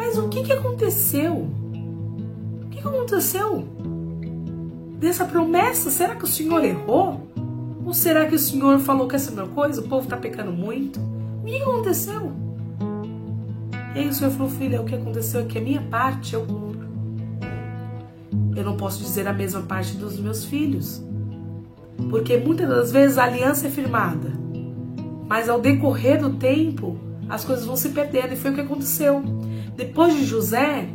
Mas 0.09 0.17
o 0.17 0.27
que, 0.27 0.41
que 0.41 0.51
aconteceu? 0.51 1.35
O 1.35 2.69
que, 2.71 2.81
que 2.81 2.87
aconteceu 2.87 3.63
dessa 4.97 5.23
promessa? 5.23 5.91
Será 5.91 6.15
que 6.15 6.23
o 6.23 6.27
senhor 6.27 6.65
errou? 6.65 7.29
Ou 7.85 7.93
será 7.93 8.25
que 8.25 8.33
o 8.33 8.39
senhor 8.39 8.79
falou 8.79 9.07
que 9.07 9.15
essa 9.15 9.29
é 9.29 9.33
a 9.33 9.35
mesma 9.35 9.53
coisa? 9.53 9.81
O 9.81 9.87
povo 9.87 10.05
está 10.05 10.17
pecando 10.17 10.51
muito? 10.51 10.99
O 11.43 11.45
que, 11.45 11.61
aconteceu? 11.61 12.31
E 13.93 13.99
aí 13.99 14.07
o 14.07 14.13
senhor 14.13 14.31
falou, 14.31 14.49
filha, 14.49 14.81
o 14.81 14.85
que 14.85 14.95
aconteceu 14.95 15.41
é 15.41 15.43
que 15.43 15.59
a 15.59 15.61
minha 15.61 15.81
parte 15.81 16.33
eu 16.33 16.43
cumpro. 16.43 16.89
Eu 18.55 18.65
não 18.65 18.75
posso 18.77 19.03
dizer 19.03 19.27
a 19.27 19.33
mesma 19.33 19.61
parte 19.61 19.95
dos 19.95 20.19
meus 20.19 20.43
filhos. 20.43 21.03
Porque 22.09 22.35
muitas 22.35 22.67
das 22.67 22.91
vezes 22.91 23.19
a 23.19 23.25
aliança 23.25 23.67
é 23.67 23.69
firmada. 23.69 24.31
Mas 25.27 25.47
ao 25.47 25.61
decorrer 25.61 26.19
do 26.19 26.31
tempo, 26.31 26.97
as 27.29 27.45
coisas 27.45 27.63
vão 27.63 27.77
se 27.77 27.89
perdendo. 27.89 28.33
E 28.33 28.35
foi 28.35 28.49
o 28.49 28.55
que 28.55 28.61
aconteceu. 28.61 29.23
Depois 29.79 30.13
de 30.13 30.25
José, 30.25 30.89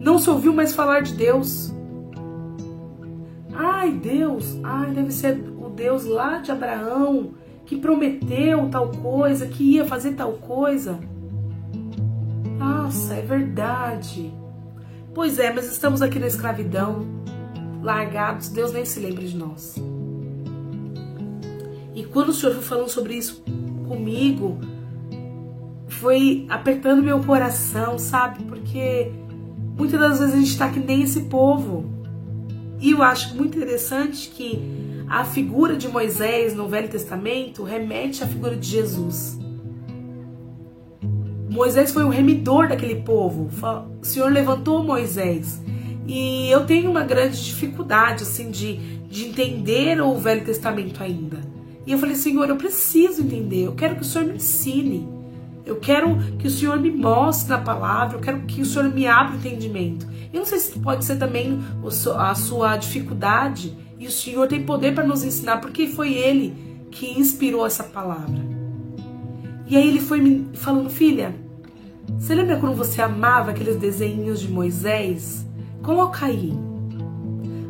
não 0.00 0.18
se 0.18 0.30
ouviu 0.30 0.54
mais 0.54 0.74
falar 0.74 1.02
de 1.02 1.12
Deus. 1.12 1.70
Ai, 3.54 3.92
Deus, 3.92 4.58
ai, 4.64 4.90
deve 4.92 5.12
ser 5.12 5.38
o 5.60 5.68
Deus 5.68 6.06
lá 6.06 6.38
de 6.38 6.50
Abraão 6.50 7.34
que 7.66 7.76
prometeu 7.76 8.70
tal 8.70 8.90
coisa, 8.90 9.46
que 9.46 9.74
ia 9.74 9.84
fazer 9.84 10.14
tal 10.14 10.32
coisa. 10.32 10.98
Nossa, 12.58 13.16
é 13.16 13.20
verdade. 13.20 14.32
Pois 15.12 15.38
é, 15.38 15.52
mas 15.52 15.70
estamos 15.70 16.00
aqui 16.00 16.18
na 16.18 16.26
escravidão, 16.26 17.04
largados, 17.82 18.48
Deus 18.48 18.72
nem 18.72 18.86
se 18.86 18.98
lembra 18.98 19.26
de 19.26 19.36
nós. 19.36 19.76
E 21.94 22.02
quando 22.02 22.30
o 22.30 22.32
Senhor 22.32 22.54
foi 22.54 22.62
falando 22.62 22.88
sobre 22.88 23.14
isso 23.14 23.44
comigo, 23.86 24.58
foi 25.88 26.46
apertando 26.48 27.02
meu 27.02 27.20
coração, 27.20 27.98
sabe? 27.98 28.44
Porque 28.44 29.10
muitas 29.76 30.00
das 30.00 30.18
vezes 30.18 30.34
a 30.34 30.38
gente 30.38 30.50
está 30.50 30.68
que 30.68 30.80
nem 30.80 31.02
esse 31.02 31.22
povo. 31.22 31.84
E 32.80 32.92
eu 32.92 33.02
acho 33.02 33.34
muito 33.36 33.56
interessante 33.56 34.28
que 34.28 34.60
a 35.08 35.24
figura 35.24 35.76
de 35.76 35.88
Moisés 35.88 36.54
no 36.54 36.68
Velho 36.68 36.88
Testamento 36.88 37.62
remete 37.62 38.24
à 38.24 38.26
figura 38.26 38.56
de 38.56 38.66
Jesus. 38.66 39.38
Moisés 41.48 41.92
foi 41.92 42.02
o 42.02 42.08
remidor 42.08 42.68
daquele 42.68 42.96
povo. 42.96 43.48
O 44.02 44.04
Senhor 44.04 44.32
levantou 44.32 44.82
Moisés. 44.82 45.62
E 46.06 46.50
eu 46.50 46.66
tenho 46.66 46.90
uma 46.90 47.04
grande 47.04 47.42
dificuldade 47.42 48.24
assim 48.24 48.50
de, 48.50 48.76
de 49.08 49.26
entender 49.26 50.00
o 50.00 50.16
Velho 50.16 50.44
Testamento 50.44 51.02
ainda. 51.02 51.40
E 51.86 51.92
eu 51.92 51.98
falei, 51.98 52.16
Senhor, 52.16 52.48
eu 52.48 52.56
preciso 52.56 53.22
entender. 53.22 53.66
Eu 53.66 53.74
quero 53.74 53.94
que 53.96 54.02
o 54.02 54.04
Senhor 54.04 54.26
me 54.26 54.34
ensine. 54.34 55.13
Eu 55.64 55.76
quero 55.76 56.16
que 56.38 56.46
o 56.46 56.50
Senhor 56.50 56.78
me 56.78 56.90
mostre 56.90 57.50
na 57.50 57.58
palavra. 57.58 58.16
Eu 58.16 58.20
quero 58.20 58.40
que 58.40 58.60
o 58.60 58.66
Senhor 58.66 58.92
me 58.92 59.06
abra 59.06 59.34
o 59.34 59.38
entendimento. 59.38 60.06
Eu 60.32 60.40
não 60.40 60.46
sei 60.46 60.58
se 60.58 60.78
pode 60.78 61.04
ser 61.04 61.16
também 61.16 61.58
a 62.16 62.34
sua 62.34 62.76
dificuldade. 62.76 63.76
E 63.98 64.06
o 64.06 64.10
Senhor 64.10 64.46
tem 64.46 64.64
poder 64.64 64.94
para 64.94 65.06
nos 65.06 65.24
ensinar, 65.24 65.58
porque 65.58 65.86
foi 65.86 66.12
Ele 66.12 66.54
que 66.90 67.18
inspirou 67.18 67.66
essa 67.66 67.84
palavra. 67.84 68.54
E 69.66 69.76
aí 69.76 69.88
ele 69.88 70.00
foi 70.00 70.20
me 70.20 70.50
falando, 70.54 70.90
filha, 70.90 71.34
você 72.18 72.34
lembra 72.34 72.58
quando 72.58 72.76
você 72.76 73.00
amava 73.00 73.50
aqueles 73.50 73.76
desenhos 73.76 74.40
de 74.40 74.48
Moisés? 74.48 75.46
Coloca 75.82 76.26
aí. 76.26 76.52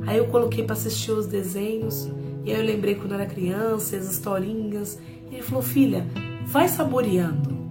Aí 0.07 0.19
eu 0.19 0.27
coloquei 0.27 0.65
para 0.65 0.75
assistir 0.75 1.13
os 1.13 1.27
desenhos. 1.27 2.11
E 2.45 2.53
aí 2.53 2.59
eu 2.59 2.67
lembrei 2.67 2.97
quando 2.97 3.13
eu 3.13 3.21
era 3.21 3.27
criança, 3.27 3.97
as 3.97 4.11
historinhas. 4.11 4.99
E 5.31 5.37
ele 5.37 5.43
falou: 5.43 5.63
Filha, 5.63 6.05
vai 6.45 6.69
saboreando. 6.69 7.63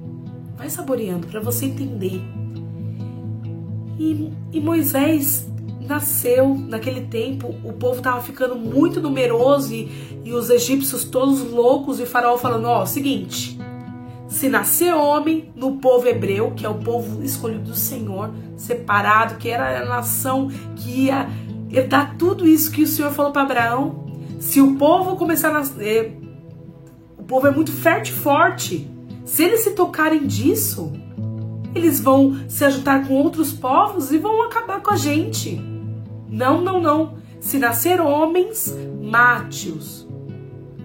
Vai 0.63 0.69
saboreando 0.69 1.27
para 1.27 1.41
você 1.41 1.65
entender. 1.65 2.21
E, 3.99 4.31
e 4.53 4.61
Moisés 4.61 5.45
nasceu 5.81 6.55
naquele 6.55 7.01
tempo, 7.01 7.53
o 7.65 7.73
povo 7.73 7.97
estava 7.97 8.21
ficando 8.21 8.55
muito 8.55 9.01
numeroso 9.01 9.73
e, 9.73 9.91
e, 10.23 10.31
os 10.31 10.49
egípcios 10.49 11.03
todos 11.03 11.41
loucos 11.51 11.99
e 11.99 12.05
Faraó 12.05 12.37
falando: 12.37 12.67
Ó, 12.67 12.85
seguinte 12.85 13.59
se 14.29 14.47
nascer 14.47 14.93
homem 14.93 15.51
no 15.53 15.79
povo 15.79 16.07
hebreu, 16.07 16.51
que 16.51 16.65
é 16.65 16.69
o 16.69 16.75
povo 16.75 17.21
escolhido 17.21 17.65
do 17.65 17.75
Senhor, 17.75 18.31
separado, 18.55 19.35
que 19.35 19.49
era 19.49 19.81
a 19.81 19.85
nação 19.85 20.49
que 20.77 21.07
ia 21.07 21.27
herdar 21.69 22.15
tudo 22.17 22.47
isso 22.47 22.71
que 22.71 22.83
o 22.83 22.87
Senhor 22.87 23.11
falou 23.11 23.33
para 23.33 23.41
Abraão. 23.41 24.05
Se 24.39 24.61
o 24.61 24.75
povo 24.75 25.17
começar 25.17 25.49
a 25.49 25.53
nascer, 25.53 26.17
o 27.17 27.23
povo 27.23 27.47
é 27.47 27.51
muito 27.51 27.73
fértil 27.73 28.15
e 28.15 28.17
forte. 28.17 28.92
Se 29.25 29.43
eles 29.43 29.61
se 29.61 29.71
tocarem 29.71 30.25
disso, 30.27 30.91
eles 31.73 31.99
vão 31.99 32.37
se 32.47 32.63
ajuntar 32.65 33.07
com 33.07 33.13
outros 33.15 33.53
povos 33.53 34.11
e 34.11 34.17
vão 34.17 34.43
acabar 34.43 34.81
com 34.81 34.91
a 34.91 34.97
gente. 34.97 35.61
Não, 36.29 36.61
não, 36.61 36.81
não. 36.81 37.15
Se 37.39 37.57
nascer 37.57 37.99
homens, 37.99 38.75
mate-os 39.01 40.07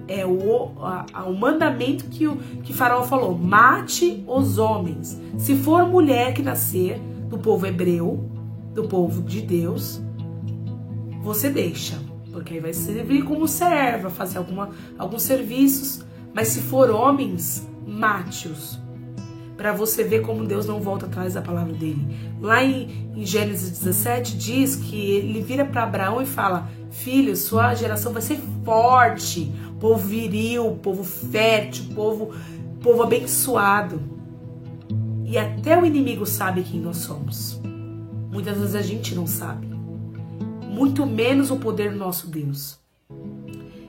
é 0.08 0.24
o, 0.24 0.72
a, 0.80 1.24
o 1.26 1.34
mandamento 1.38 2.06
que 2.06 2.26
o 2.26 2.36
que 2.62 2.72
Faraó 2.72 3.02
falou: 3.02 3.36
mate 3.36 4.24
os 4.26 4.58
homens. 4.58 5.20
Se 5.36 5.54
for 5.54 5.86
mulher 5.86 6.32
que 6.32 6.42
nascer 6.42 6.98
do 7.28 7.38
povo 7.38 7.66
hebreu, 7.66 8.28
do 8.74 8.88
povo 8.88 9.22
de 9.22 9.42
Deus, 9.42 10.00
você 11.22 11.50
deixa, 11.50 11.98
porque 12.32 12.54
aí 12.54 12.60
vai 12.60 12.72
servir 12.72 13.22
como 13.22 13.46
serva, 13.46 14.08
fazer 14.08 14.38
alguma, 14.38 14.70
alguns 14.98 15.22
serviços. 15.22 16.02
Mas 16.34 16.48
se 16.48 16.60
for 16.60 16.90
homens, 16.90 17.68
mate-os. 17.88 18.78
Para 19.56 19.72
você 19.72 20.04
ver 20.04 20.20
como 20.20 20.44
Deus 20.44 20.66
não 20.66 20.80
volta 20.80 21.06
atrás 21.06 21.34
da 21.34 21.42
palavra 21.42 21.72
dele. 21.72 22.16
Lá 22.40 22.62
em, 22.62 23.10
em 23.16 23.26
Gênesis 23.26 23.70
17 23.70 24.36
diz 24.36 24.76
que 24.76 25.10
ele 25.10 25.40
vira 25.40 25.64
para 25.64 25.82
Abraão 25.82 26.22
e 26.22 26.26
fala: 26.26 26.70
Filho, 26.90 27.34
sua 27.34 27.74
geração 27.74 28.12
vai 28.12 28.22
ser 28.22 28.38
forte 28.64 29.52
povo 29.78 30.06
viril, 30.06 30.78
povo 30.82 31.04
fértil, 31.04 31.84
povo, 31.94 32.34
povo 32.82 33.02
abençoado. 33.02 34.00
E 35.24 35.36
até 35.36 35.80
o 35.80 35.84
inimigo 35.84 36.26
sabe 36.26 36.62
quem 36.62 36.80
nós 36.80 36.98
somos. 36.98 37.60
Muitas 38.30 38.58
vezes 38.58 38.74
a 38.74 38.82
gente 38.82 39.14
não 39.14 39.26
sabe. 39.26 39.66
Muito 40.66 41.04
menos 41.06 41.50
o 41.50 41.56
poder 41.56 41.92
do 41.92 41.98
nosso 41.98 42.28
Deus. 42.28 42.78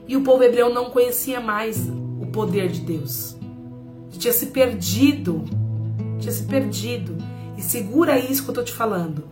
E 0.06 0.16
o 0.16 0.22
povo 0.22 0.42
hebreu 0.42 0.72
não 0.72 0.90
conhecia 0.90 1.40
mais 1.40 1.88
o 2.20 2.26
poder 2.26 2.68
de 2.68 2.80
Deus. 2.80 3.39
Tinha 4.10 4.32
se 4.32 4.46
perdido. 4.46 5.44
Tinha 6.18 6.32
se 6.32 6.44
perdido. 6.44 7.16
E 7.56 7.62
segura 7.62 8.18
isso 8.18 8.44
que 8.44 8.50
eu 8.50 8.54
tô 8.54 8.62
te 8.62 8.72
falando. 8.72 9.24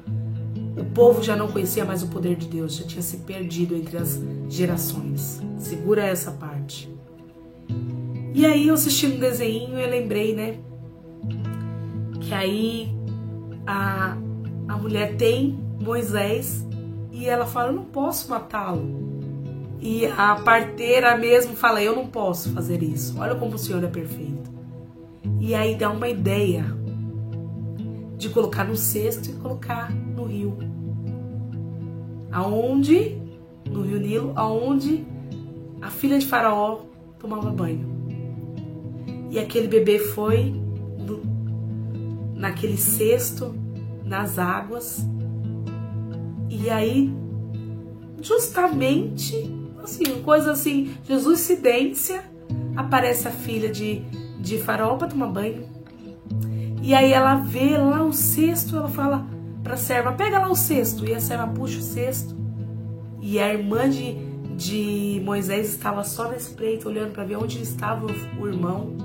O 0.76 0.84
povo 0.84 1.22
já 1.22 1.34
não 1.34 1.48
conhecia 1.48 1.84
mais 1.84 2.02
o 2.02 2.08
poder 2.08 2.36
de 2.36 2.46
Deus, 2.46 2.76
já 2.76 2.84
tinha 2.84 3.02
se 3.02 3.18
perdido 3.18 3.74
entre 3.74 3.96
as 3.96 4.20
gerações. 4.48 5.40
Segura 5.58 6.04
essa 6.04 6.30
parte. 6.30 6.88
E 8.32 8.46
aí 8.46 8.68
eu 8.68 8.74
assistindo 8.74 9.16
um 9.16 9.18
desenho 9.18 9.78
eu 9.78 9.90
lembrei, 9.90 10.34
né? 10.34 10.58
Que 12.20 12.32
aí 12.32 12.92
a, 13.66 14.16
a 14.68 14.76
mulher 14.76 15.16
tem 15.16 15.58
Moisés 15.80 16.64
e 17.10 17.26
ela 17.26 17.46
fala, 17.46 17.70
eu 17.70 17.74
não 17.74 17.84
posso 17.84 18.30
matá-lo. 18.30 19.08
E 19.80 20.06
a 20.06 20.36
parteira 20.36 21.16
mesmo 21.16 21.54
fala, 21.54 21.82
eu 21.82 21.94
não 21.96 22.06
posso 22.06 22.52
fazer 22.52 22.82
isso. 22.82 23.18
Olha 23.18 23.34
como 23.34 23.54
o 23.54 23.58
Senhor 23.58 23.82
é 23.82 23.88
perfeito. 23.88 24.57
E 25.40 25.54
aí 25.54 25.74
dá 25.76 25.90
uma 25.90 26.08
ideia 26.08 26.64
de 28.16 28.28
colocar 28.28 28.64
no 28.64 28.76
cesto 28.76 29.30
e 29.30 29.34
colocar 29.34 29.92
no 29.92 30.24
rio. 30.24 30.56
Aonde? 32.32 33.16
No 33.70 33.82
rio 33.82 34.00
Nilo, 34.00 34.32
aonde 34.34 35.06
a 35.80 35.90
filha 35.90 36.18
de 36.18 36.26
Faraó 36.26 36.80
tomava 37.18 37.50
banho. 37.50 37.86
E 39.30 39.38
aquele 39.38 39.68
bebê 39.68 39.98
foi 39.98 40.54
no, 40.98 41.20
naquele 42.34 42.76
cesto, 42.76 43.54
nas 44.04 44.38
águas. 44.38 45.06
E 46.48 46.70
aí, 46.70 47.12
justamente, 48.20 49.48
assim, 49.82 50.22
coisa 50.22 50.52
assim, 50.52 50.94
Jesus 51.04 51.40
cidência, 51.40 52.24
aparece 52.74 53.28
a 53.28 53.30
filha 53.30 53.70
de, 53.70 54.02
de 54.38 54.58
Faraó 54.58 54.96
para 54.96 55.08
tomar 55.08 55.28
banho. 55.28 55.64
E 56.82 56.94
aí 56.94 57.12
ela 57.12 57.34
vê 57.34 57.76
lá 57.76 58.02
o 58.02 58.12
cesto, 58.12 58.76
ela 58.76 58.88
fala 58.88 59.26
para 59.62 59.74
a 59.74 59.76
serva: 59.76 60.12
pega 60.12 60.38
lá 60.38 60.50
o 60.50 60.56
cesto. 60.56 61.04
E 61.04 61.14
a 61.14 61.20
serva 61.20 61.46
puxa 61.46 61.78
o 61.78 61.82
cesto. 61.82 62.36
E 63.20 63.38
a 63.38 63.52
irmã 63.52 63.90
de, 63.90 64.14
de 64.56 65.20
Moisés 65.24 65.68
estava 65.68 66.04
só 66.04 66.28
na 66.28 66.36
espreita, 66.36 66.88
olhando 66.88 67.12
para 67.12 67.24
ver 67.24 67.36
onde 67.36 67.60
estava 67.60 68.06
o 68.40 68.46
irmão. 68.46 68.96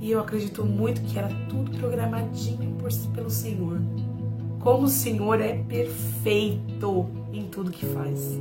E 0.00 0.10
eu 0.10 0.18
acredito 0.18 0.64
muito 0.64 1.00
que 1.02 1.16
era 1.16 1.28
tudo 1.48 1.70
programadinho 1.78 2.74
por, 2.76 2.90
pelo 3.14 3.30
Senhor. 3.30 3.80
como 4.58 4.84
o 4.84 4.88
Senhor 4.88 5.40
é 5.40 5.54
perfeito 5.54 7.06
em 7.32 7.44
tudo 7.44 7.70
que 7.70 7.86
faz. 7.86 8.40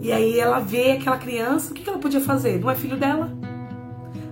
E 0.00 0.12
aí 0.12 0.38
ela 0.38 0.58
vê 0.58 0.92
aquela 0.92 1.16
criança, 1.16 1.72
o 1.72 1.74
que 1.74 1.88
ela 1.88 1.98
podia 1.98 2.20
fazer? 2.20 2.60
Não 2.60 2.70
é 2.70 2.74
filho 2.74 2.96
dela? 2.96 3.30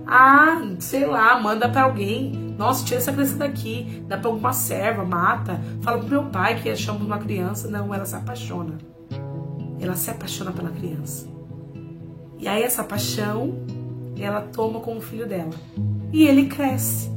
Ah, 0.09 0.61
sei 0.79 1.05
lá, 1.05 1.37
manda 1.39 1.67
para 1.67 1.83
alguém. 1.83 2.31
Nossa, 2.57 2.85
tira 2.85 2.99
essa 2.99 3.11
criança 3.11 3.35
daqui. 3.35 4.03
Dá 4.07 4.17
pra 4.17 4.29
alguma 4.29 4.53
serva, 4.53 5.03
mata. 5.03 5.59
Fala 5.81 5.99
pro 5.99 6.07
meu 6.07 6.23
pai 6.25 6.61
que 6.61 6.69
achamos 6.69 7.01
uma 7.01 7.17
criança. 7.17 7.67
Não, 7.67 7.93
ela 7.93 8.05
se 8.05 8.15
apaixona. 8.15 8.77
Ela 9.79 9.95
se 9.95 10.09
apaixona 10.09 10.51
pela 10.51 10.69
criança. 10.69 11.27
E 12.39 12.47
aí 12.47 12.63
essa 12.63 12.83
paixão, 12.83 13.53
ela 14.17 14.41
toma 14.41 14.79
como 14.79 15.01
filho 15.01 15.27
dela. 15.27 15.53
E 16.13 16.23
ele 16.23 16.45
cresce 16.45 17.11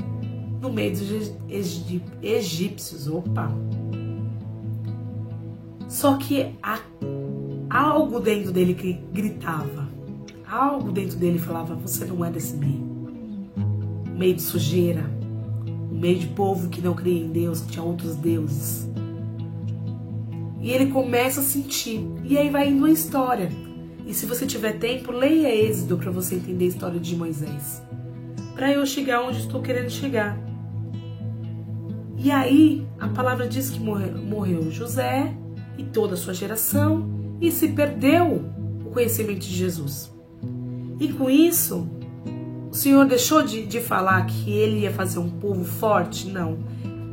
no 0.61 0.73
meio 0.73 0.91
dos 0.91 1.33
egípcios. 2.21 3.07
Opa! 3.07 3.51
Só 5.89 6.17
que 6.17 6.55
há 6.63 6.81
algo 7.71 8.19
dentro 8.21 8.51
dele 8.53 8.75
que 8.75 8.95
gritava. 9.13 9.80
Algo 10.51 10.91
dentro 10.91 11.17
dele 11.17 11.39
falava: 11.39 11.77
Você 11.77 12.05
não 12.05 12.25
é 12.25 12.31
desse 12.31 12.57
meio. 12.57 12.85
Meio 14.17 14.35
de 14.35 14.43
sujeira. 14.43 15.09
Meio 15.93 16.19
de 16.19 16.27
povo 16.29 16.69
que 16.69 16.81
não 16.81 16.95
cria 16.95 17.25
em 17.25 17.29
Deus, 17.29 17.61
que 17.61 17.69
tinha 17.73 17.85
outros 17.85 18.17
deuses. 18.17 18.89
E 20.61 20.71
ele 20.73 20.91
começa 20.91 21.41
a 21.41 21.45
sentir. 21.45 22.05
E 22.25 22.37
aí 22.37 22.51
vai 22.51 22.69
indo 22.69 22.79
uma 22.79 22.91
história. 22.91 23.49
E 24.05 24.13
se 24.13 24.27
você 24.27 24.45
tiver 24.45 24.73
tempo, 24.73 25.13
leia 25.13 25.55
Êxodo 25.55 25.97
para 25.97 26.11
você 26.11 26.35
entender 26.35 26.65
a 26.65 26.69
história 26.69 26.99
de 26.99 27.15
Moisés. 27.15 27.81
Para 28.55 28.73
eu 28.73 28.85
chegar 28.85 29.23
onde 29.23 29.39
estou 29.39 29.63
querendo 29.63 29.89
chegar. 29.89 30.37
E 32.19 32.31
aí, 32.31 32.87
a 32.99 33.09
palavra 33.09 33.47
diz 33.47 33.71
que 33.71 33.79
morreu, 33.79 34.71
José 34.71 35.35
e 35.79 35.85
toda 35.85 36.15
a 36.15 36.17
sua 36.17 36.35
geração 36.35 37.09
e 37.41 37.51
se 37.51 37.69
perdeu 37.69 38.45
o 38.85 38.91
conhecimento 38.91 39.41
de 39.41 39.55
Jesus. 39.55 40.10
E 41.01 41.09
com 41.09 41.31
isso, 41.31 41.89
o 42.71 42.75
Senhor 42.75 43.07
deixou 43.07 43.43
de, 43.43 43.65
de 43.65 43.81
falar 43.81 44.27
que 44.27 44.53
ele 44.53 44.81
ia 44.81 44.93
fazer 44.93 45.19
um 45.19 45.31
povo 45.31 45.65
forte? 45.65 46.29
Não. 46.29 46.59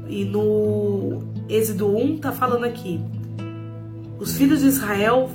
E 0.10 0.26
no 0.26 1.24
Êxodo 1.48 1.96
1 1.96 2.16
está 2.16 2.34
falando 2.34 2.66
aqui: 2.66 3.00
os 4.20 4.36
filhos 4.38 4.60
de 4.60 4.68
Israel 4.68 5.30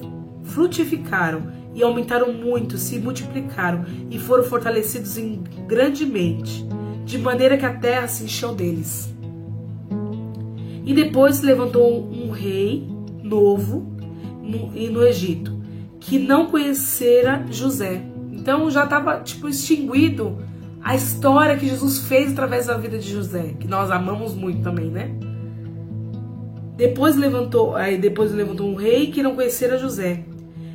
frutificaram 0.45 1.51
e 1.75 1.83
aumentaram 1.83 2.33
muito, 2.33 2.77
se 2.77 2.99
multiplicaram 2.99 3.87
e 4.11 4.19
foram 4.19 4.45
fortalecidos 4.45 5.17
em 5.17 5.43
grandemente, 5.67 6.67
de 7.07 7.17
maneira 7.17 7.57
que 7.57 7.65
a 7.65 7.73
terra 7.73 8.07
se 8.07 8.25
encheu 8.25 8.55
deles. 8.55 9.13
E 10.85 10.93
depois 10.93 11.41
levantou 11.41 12.07
um 12.11 12.31
rei 12.31 12.87
novo 13.23 13.87
no, 14.43 14.67
no 14.71 15.07
Egito, 15.07 15.57
que 15.99 16.19
não 16.19 16.47
conhecera 16.47 17.47
José. 17.51 18.12
Então 18.43 18.69
já 18.71 18.85
estava 18.85 19.21
tipo 19.21 19.49
extinguido 19.49 20.39
a 20.83 20.97
história 20.97 21.57
que 21.57 21.69
Jesus 21.69 22.01
fez 22.01 22.33
através 22.33 22.67
da 22.67 22.77
vida 22.77 22.99
de 22.99 23.09
José, 23.09 23.55
que 23.59 23.69
nós 23.69 23.89
amamos 23.89 24.35
muito 24.35 24.63
também, 24.63 24.91
né? 24.91 25.15
Depois 26.77 27.17
levantou, 27.17 27.77
aí 27.77 27.97
depois 27.97 28.33
levantou 28.33 28.69
um 28.69 28.75
rei 28.75 29.13
que 29.13 29.23
não 29.23 29.37
conhecera 29.37 29.79
José, 29.79 30.25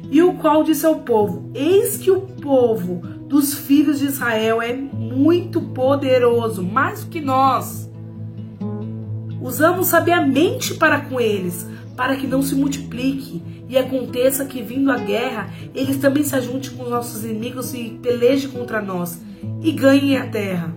e 0.09 0.23
o 0.23 0.35
qual 0.35 0.63
disse 0.63 0.85
ao 0.85 0.99
povo: 0.99 1.51
Eis 1.53 1.97
que 1.97 2.09
o 2.09 2.21
povo 2.21 3.01
dos 3.27 3.53
filhos 3.53 3.99
de 3.99 4.05
Israel 4.05 4.61
é 4.61 4.73
muito 4.73 5.61
poderoso, 5.61 6.63
mais 6.63 7.03
do 7.03 7.09
que 7.09 7.19
nós 7.19 7.87
Usamos 9.41 9.87
sabiamente 9.87 10.73
para 10.73 10.99
com 10.99 11.21
eles, 11.21 11.65
para 11.97 12.15
que 12.15 12.27
não 12.27 12.43
se 12.43 12.53
multiplique 12.53 13.41
e 13.67 13.77
aconteça 13.77 14.45
que, 14.45 14.61
vindo 14.61 14.91
a 14.91 14.97
guerra, 14.97 15.49
eles 15.73 15.97
também 15.97 16.23
se 16.23 16.35
ajuntem 16.35 16.69
com 16.71 16.83
os 16.83 16.89
nossos 16.89 17.25
inimigos 17.25 17.73
e 17.73 17.99
pelejem 18.01 18.51
contra 18.51 18.81
nós 18.81 19.19
e 19.61 19.71
ganhem 19.71 20.15
a 20.15 20.27
terra. 20.27 20.73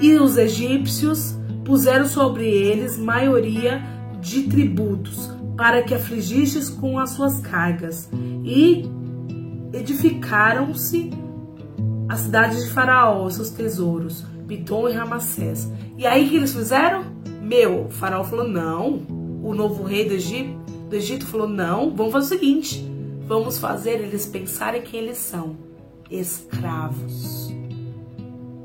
E 0.00 0.12
os 0.14 0.36
egípcios 0.36 1.36
puseram 1.64 2.06
sobre 2.06 2.46
eles 2.46 2.98
maioria 2.98 3.82
de 4.20 4.42
tributos, 4.42 5.32
para 5.56 5.82
que 5.82 5.94
afligistes 5.94 6.68
com 6.68 6.98
as 6.98 7.10
suas 7.10 7.40
cargas, 7.40 8.10
e 8.44 8.84
edificaram-se 9.72 11.10
as 12.08 12.20
cidades 12.20 12.64
de 12.64 12.70
Faraó, 12.70 13.28
seus 13.30 13.50
tesouros, 13.50 14.24
Pitom 14.46 14.88
e 14.88 14.92
Ramassés. 14.92 15.70
E 15.96 16.06
aí 16.06 16.28
que 16.28 16.36
eles 16.36 16.52
fizeram? 16.52 17.04
Meu, 17.40 17.86
o 17.86 17.90
faraó 17.90 18.24
falou: 18.24 18.48
não. 18.48 19.23
O 19.44 19.54
novo 19.54 19.82
rei 19.82 20.08
do 20.08 20.14
Egito, 20.14 20.58
do 20.88 20.96
Egito 20.96 21.26
falou: 21.26 21.46
não, 21.46 21.94
vamos 21.94 22.12
fazer 22.14 22.24
o 22.24 22.38
seguinte: 22.40 22.90
vamos 23.26 23.58
fazer 23.58 24.00
eles 24.00 24.24
pensarem 24.24 24.80
quem 24.80 25.00
eles 25.00 25.18
são: 25.18 25.54
escravos. 26.10 27.52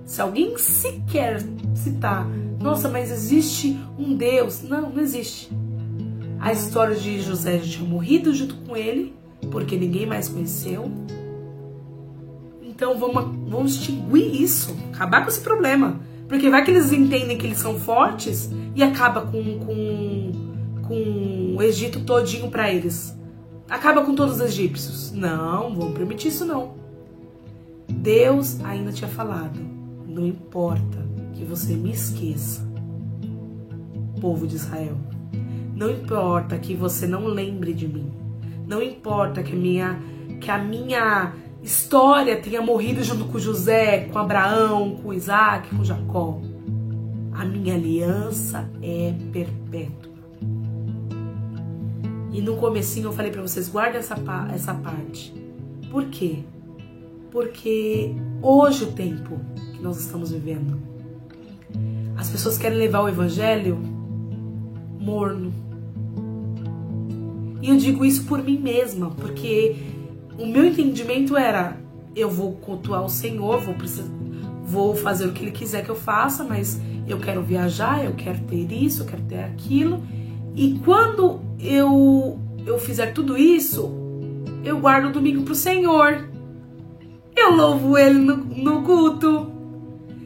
Se 0.06 0.22
alguém 0.22 0.58
sequer 0.58 1.44
citar, 1.76 2.26
nossa, 2.62 2.88
mas 2.88 3.12
existe 3.12 3.78
um 3.98 4.16
Deus. 4.16 4.64
Não, 4.64 4.90
não 4.90 5.02
existe. 5.02 5.52
A 6.40 6.54
história 6.54 6.96
de 6.96 7.20
José 7.20 7.58
tinha 7.58 7.88
morrido 7.88 8.34
junto 8.34 8.56
com 8.56 8.78
ele, 8.78 9.14
porque 9.52 9.76
ninguém 9.76 10.06
mais 10.06 10.30
conheceu. 10.30 10.90
Então 12.62 12.98
vamos, 12.98 13.50
vamos 13.50 13.76
extinguir 13.76 14.42
isso, 14.42 14.74
acabar 14.94 15.24
com 15.24 15.30
esse 15.30 15.42
problema. 15.42 16.00
Porque 16.30 16.50
vai 16.50 16.64
que 16.64 16.72
eles 16.72 16.94
entendem 16.94 17.38
que 17.38 17.46
eles 17.46 17.58
são 17.58 17.78
fortes 17.78 18.50
e 18.74 18.82
acaba 18.82 19.22
com, 19.22 19.60
com, 19.60 20.32
com 20.90 21.56
o 21.56 21.62
Egito 21.62 22.00
todinho 22.02 22.50
para 22.50 22.74
eles. 22.74 23.16
Acaba 23.70 24.04
com 24.04 24.16
todos 24.16 24.36
os 24.36 24.42
egípcios. 24.42 25.12
Não, 25.12 25.76
vamos 25.76 25.94
permitir 25.94 26.30
isso 26.30 26.44
não. 26.44 26.74
Deus 27.88 28.60
ainda 28.66 28.92
tinha 28.92 29.10
falado: 29.10 29.60
não 30.08 30.26
importa 30.26 31.08
que 31.36 31.46
você 31.46 31.74
me 31.74 31.92
esqueça, 31.92 32.68
povo 34.20 34.48
de 34.48 34.56
Israel. 34.56 34.98
Não 35.76 35.92
importa 35.92 36.58
que 36.58 36.76
você 36.76 37.06
não 37.06 37.28
lembre 37.28 37.74
de 37.74 37.88
mim. 37.88 38.12
Não 38.68 38.82
importa 38.82 39.44
que 39.44 39.54
a 39.54 39.56
minha 39.56 40.02
que 40.42 40.50
a 40.50 40.58
minha 40.58 41.34
história 41.62 42.38
tenha 42.38 42.62
morrido 42.62 43.04
junto 43.04 43.26
com 43.26 43.38
José, 43.38 44.08
com 44.12 44.18
Abraão, 44.18 44.98
com 45.04 45.14
Isaac, 45.14 45.76
com 45.76 45.84
Jacó. 45.84 46.40
A 47.34 47.46
minha 47.46 47.76
aliança 47.76 48.70
é 48.82 49.14
perpétua. 49.32 50.09
E 52.32 52.42
no 52.42 52.56
comecinho 52.58 53.08
eu 53.08 53.14
falei 53.14 53.32
para 53.32 53.42
vocês, 53.42 53.68
guarda 53.68 53.98
essa, 53.98 54.16
essa 54.54 54.74
parte. 54.74 55.34
Por 55.90 56.06
quê? 56.06 56.40
Porque 57.32 58.14
hoje 58.42 58.84
o 58.84 58.92
tempo 58.92 59.40
que 59.74 59.82
nós 59.82 60.00
estamos 60.00 60.32
vivendo, 60.32 60.80
as 62.16 62.30
pessoas 62.30 62.58
querem 62.58 62.78
levar 62.78 63.02
o 63.02 63.10
evangelho 63.10 63.78
morno. 65.00 65.54
E 67.62 67.70
eu 67.70 67.78
digo 67.78 68.06
isso 68.06 68.26
por 68.26 68.44
mim 68.44 68.58
mesma, 68.58 69.10
porque 69.12 69.76
o 70.38 70.46
meu 70.46 70.66
entendimento 70.66 71.36
era: 71.36 71.78
eu 72.16 72.30
vou 72.30 72.54
cultuar 72.54 73.04
o 73.04 73.10
Senhor, 73.10 73.60
vou, 73.62 73.74
precisar, 73.74 74.08
vou 74.64 74.96
fazer 74.96 75.26
o 75.26 75.32
que 75.32 75.44
Ele 75.44 75.52
quiser 75.52 75.84
que 75.84 75.90
eu 75.90 75.96
faça, 75.96 76.44
mas 76.44 76.80
eu 77.08 77.20
quero 77.20 77.42
viajar, 77.42 78.06
eu 78.06 78.14
quero 78.14 78.40
ter 78.42 78.72
isso, 78.72 79.04
eu 79.04 79.08
quero 79.08 79.24
ter 79.24 79.40
aquilo. 79.40 80.04
E 80.56 80.80
quando 80.84 81.40
eu, 81.60 81.90
fizer 82.90 83.14
tudo 83.14 83.38
isso, 83.38 83.92
eu 84.64 84.80
guardo 84.80 85.06
o 85.06 85.12
domingo 85.12 85.44
para 85.44 85.52
o 85.52 85.56
Senhor. 85.56 86.28
Eu 87.36 87.56
louvo 87.56 87.96
Ele 87.96 88.18
no, 88.18 88.38
no 88.38 88.82
culto. 88.82 89.52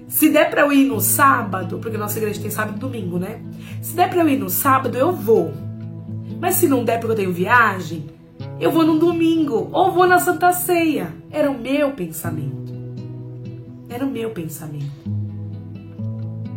Se 0.08 0.30
der 0.30 0.49
para 0.49 0.62
eu 0.62 0.71
ir 0.71 0.86
no 0.86 1.02
sábado, 1.02 1.80
porque 1.80 1.97
nossa 1.97 2.17
igreja 2.17 2.41
tem 2.41 2.49
sábado 2.49 2.78
e 2.78 2.80
domingo, 2.80 3.19
né? 3.19 3.41
Se 3.82 3.93
der 3.95 4.10
para 4.10 4.21
eu 4.21 4.30
ir 4.30 4.38
no 4.38 4.49
sábado, 4.49 4.97
eu 4.97 5.12
vou. 5.12 5.54
Mas 6.39 6.56
se 6.56 6.67
não 6.67 6.86
der 6.86 6.99
porque 6.99 7.12
eu 7.12 7.17
tenho 7.17 7.34
viagem, 7.34 8.06
eu 8.60 8.71
vou 8.71 8.86
no 8.86 8.97
domingo 8.97 9.69
ou 9.73 9.91
vou 9.91 10.08
na 10.08 10.19
Santa 10.19 10.54
Ceia. 10.54 11.13
Era 11.30 11.52
o 11.52 11.60
meu 11.60 11.91
pensamento. 11.91 12.73
Era 13.89 14.06
o 14.06 14.10
meu 14.10 14.30
pensamento. 14.30 14.86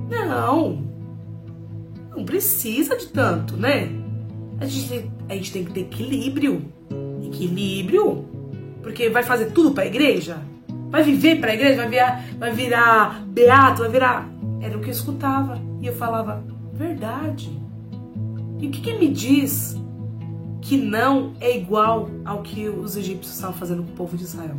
Não, 0.08 0.84
não 2.14 2.24
precisa 2.24 2.96
de 2.96 3.08
tanto, 3.08 3.56
né? 3.56 3.88
A 4.60 4.66
gente, 4.66 5.10
a 5.28 5.34
gente 5.34 5.52
tem 5.52 5.64
que 5.64 5.72
ter 5.72 5.80
equilíbrio. 5.80 6.64
Equilíbrio. 7.24 8.24
Porque 8.82 9.10
vai 9.10 9.22
fazer 9.22 9.46
tudo 9.46 9.72
para 9.72 9.84
a 9.84 9.86
igreja? 9.86 10.38
Vai 10.90 11.02
viver 11.02 11.40
para 11.40 11.50
a 11.50 11.54
igreja? 11.54 11.76
Vai 11.76 11.88
virar, 11.88 12.24
vai 12.38 12.52
virar 12.52 13.26
beato? 13.26 13.82
Vai 13.82 13.90
virar. 13.90 14.28
Era 14.60 14.76
o 14.76 14.80
que 14.80 14.88
eu 14.88 14.92
escutava. 14.92 15.60
E 15.80 15.86
eu 15.86 15.92
falava, 15.92 16.44
verdade. 16.72 17.50
E 18.60 18.66
o 18.66 18.70
que, 18.70 18.80
que 18.80 18.94
me 18.94 19.08
diz 19.08 19.76
que 20.66 20.76
não 20.76 21.32
é 21.40 21.56
igual 21.56 22.10
ao 22.24 22.42
que 22.42 22.68
os 22.68 22.96
egípcios 22.96 23.36
estavam 23.36 23.56
fazendo 23.56 23.84
com 23.84 23.92
o 23.92 23.94
povo 23.94 24.16
de 24.16 24.24
Israel. 24.24 24.56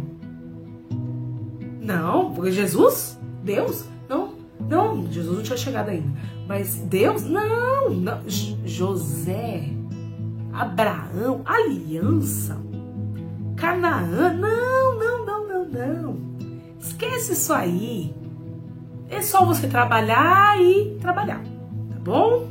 Não, 1.82 2.34
porque 2.34 2.52
Jesus, 2.52 3.20
Deus, 3.44 3.86
não, 4.08 4.34
não, 4.70 5.12
Jesus 5.12 5.36
não 5.36 5.44
tinha 5.44 5.58
chegado 5.58 5.90
ainda. 5.90 6.08
Mas 6.48 6.76
Deus, 6.76 7.24
não, 7.24 7.90
não. 7.90 8.22
José, 8.66 9.70
Abraão, 10.58 11.42
aliança, 11.46 12.58
Canaã, 13.56 14.34
não, 14.34 15.00
não, 15.00 15.26
não, 15.26 15.48
não, 15.48 15.66
não. 15.70 16.18
Esquece 16.80 17.34
isso 17.34 17.54
aí. 17.54 18.14
É 19.08 19.22
só 19.22 19.46
você 19.46 19.68
trabalhar 19.68 20.60
e 20.60 20.98
trabalhar, 21.00 21.44
tá 21.44 22.00
bom? 22.00 22.48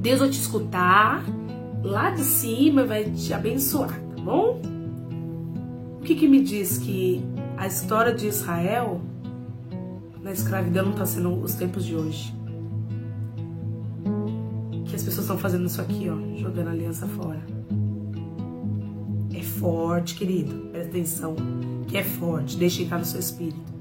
Deus 0.00 0.20
vai 0.20 0.30
te 0.30 0.40
escutar 0.40 1.24
lá 1.82 2.10
de 2.10 2.22
cima, 2.22 2.84
vai 2.84 3.04
te 3.04 3.32
abençoar, 3.32 3.90
tá 3.90 4.22
bom? 4.22 4.60
O 5.98 6.02
que, 6.04 6.14
que 6.14 6.28
me 6.28 6.42
diz 6.42 6.78
que 6.78 7.24
a 7.56 7.66
história 7.66 8.14
de 8.14 8.26
Israel 8.28 9.00
na 10.22 10.32
escravidão 10.32 10.84
não 10.84 10.92
está 10.92 11.06
sendo 11.06 11.34
os 11.40 11.54
tempos 11.54 11.84
de 11.84 11.94
hoje? 11.94 12.33
Pessoas 15.14 15.26
estão 15.26 15.38
fazendo 15.38 15.66
isso 15.66 15.80
aqui, 15.80 16.10
ó, 16.10 16.36
jogando 16.36 16.66
a 16.66 16.70
aliança 16.72 17.06
fora. 17.06 17.40
É 19.32 19.40
forte, 19.40 20.16
querido, 20.16 20.52
presta 20.72 20.88
atenção, 20.88 21.36
que 21.86 21.96
é 21.96 22.02
forte, 22.02 22.56
deixa 22.56 22.82
entrar 22.82 22.98
no 22.98 23.04
seu 23.04 23.20
espírito. 23.20 23.72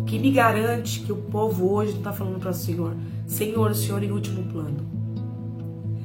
O 0.00 0.04
que 0.04 0.18
me 0.18 0.32
garante 0.32 1.02
que 1.02 1.12
o 1.12 1.16
povo 1.16 1.72
hoje 1.72 1.92
não 1.92 1.98
está 1.98 2.12
falando 2.12 2.40
para 2.40 2.50
o 2.50 2.52
Senhor, 2.52 2.96
Senhor, 3.28 3.70
o 3.70 3.74
Senhor 3.76 4.02
em 4.02 4.10
último 4.10 4.42
plano. 4.50 4.84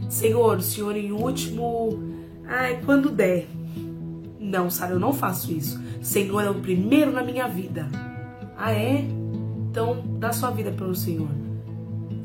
Senhor, 0.08 0.58
o 0.60 0.62
Senhor 0.62 0.96
em 0.96 1.12
último. 1.12 1.98
Ai, 2.46 2.80
quando 2.86 3.10
der. 3.10 3.48
Não, 4.40 4.70
Sara, 4.70 4.94
eu 4.94 5.00
não 5.00 5.12
faço 5.12 5.52
isso. 5.52 5.82
Senhor 6.04 6.42
é 6.42 6.50
o 6.52 6.62
primeiro 6.62 7.12
na 7.12 7.24
minha 7.24 7.48
vida. 7.48 7.88
Ah, 8.56 8.72
é? 8.72 9.08
Então, 9.72 10.04
dá 10.20 10.32
sua 10.32 10.52
vida 10.52 10.72
pelo 10.72 10.94
Senhor. 10.94 11.47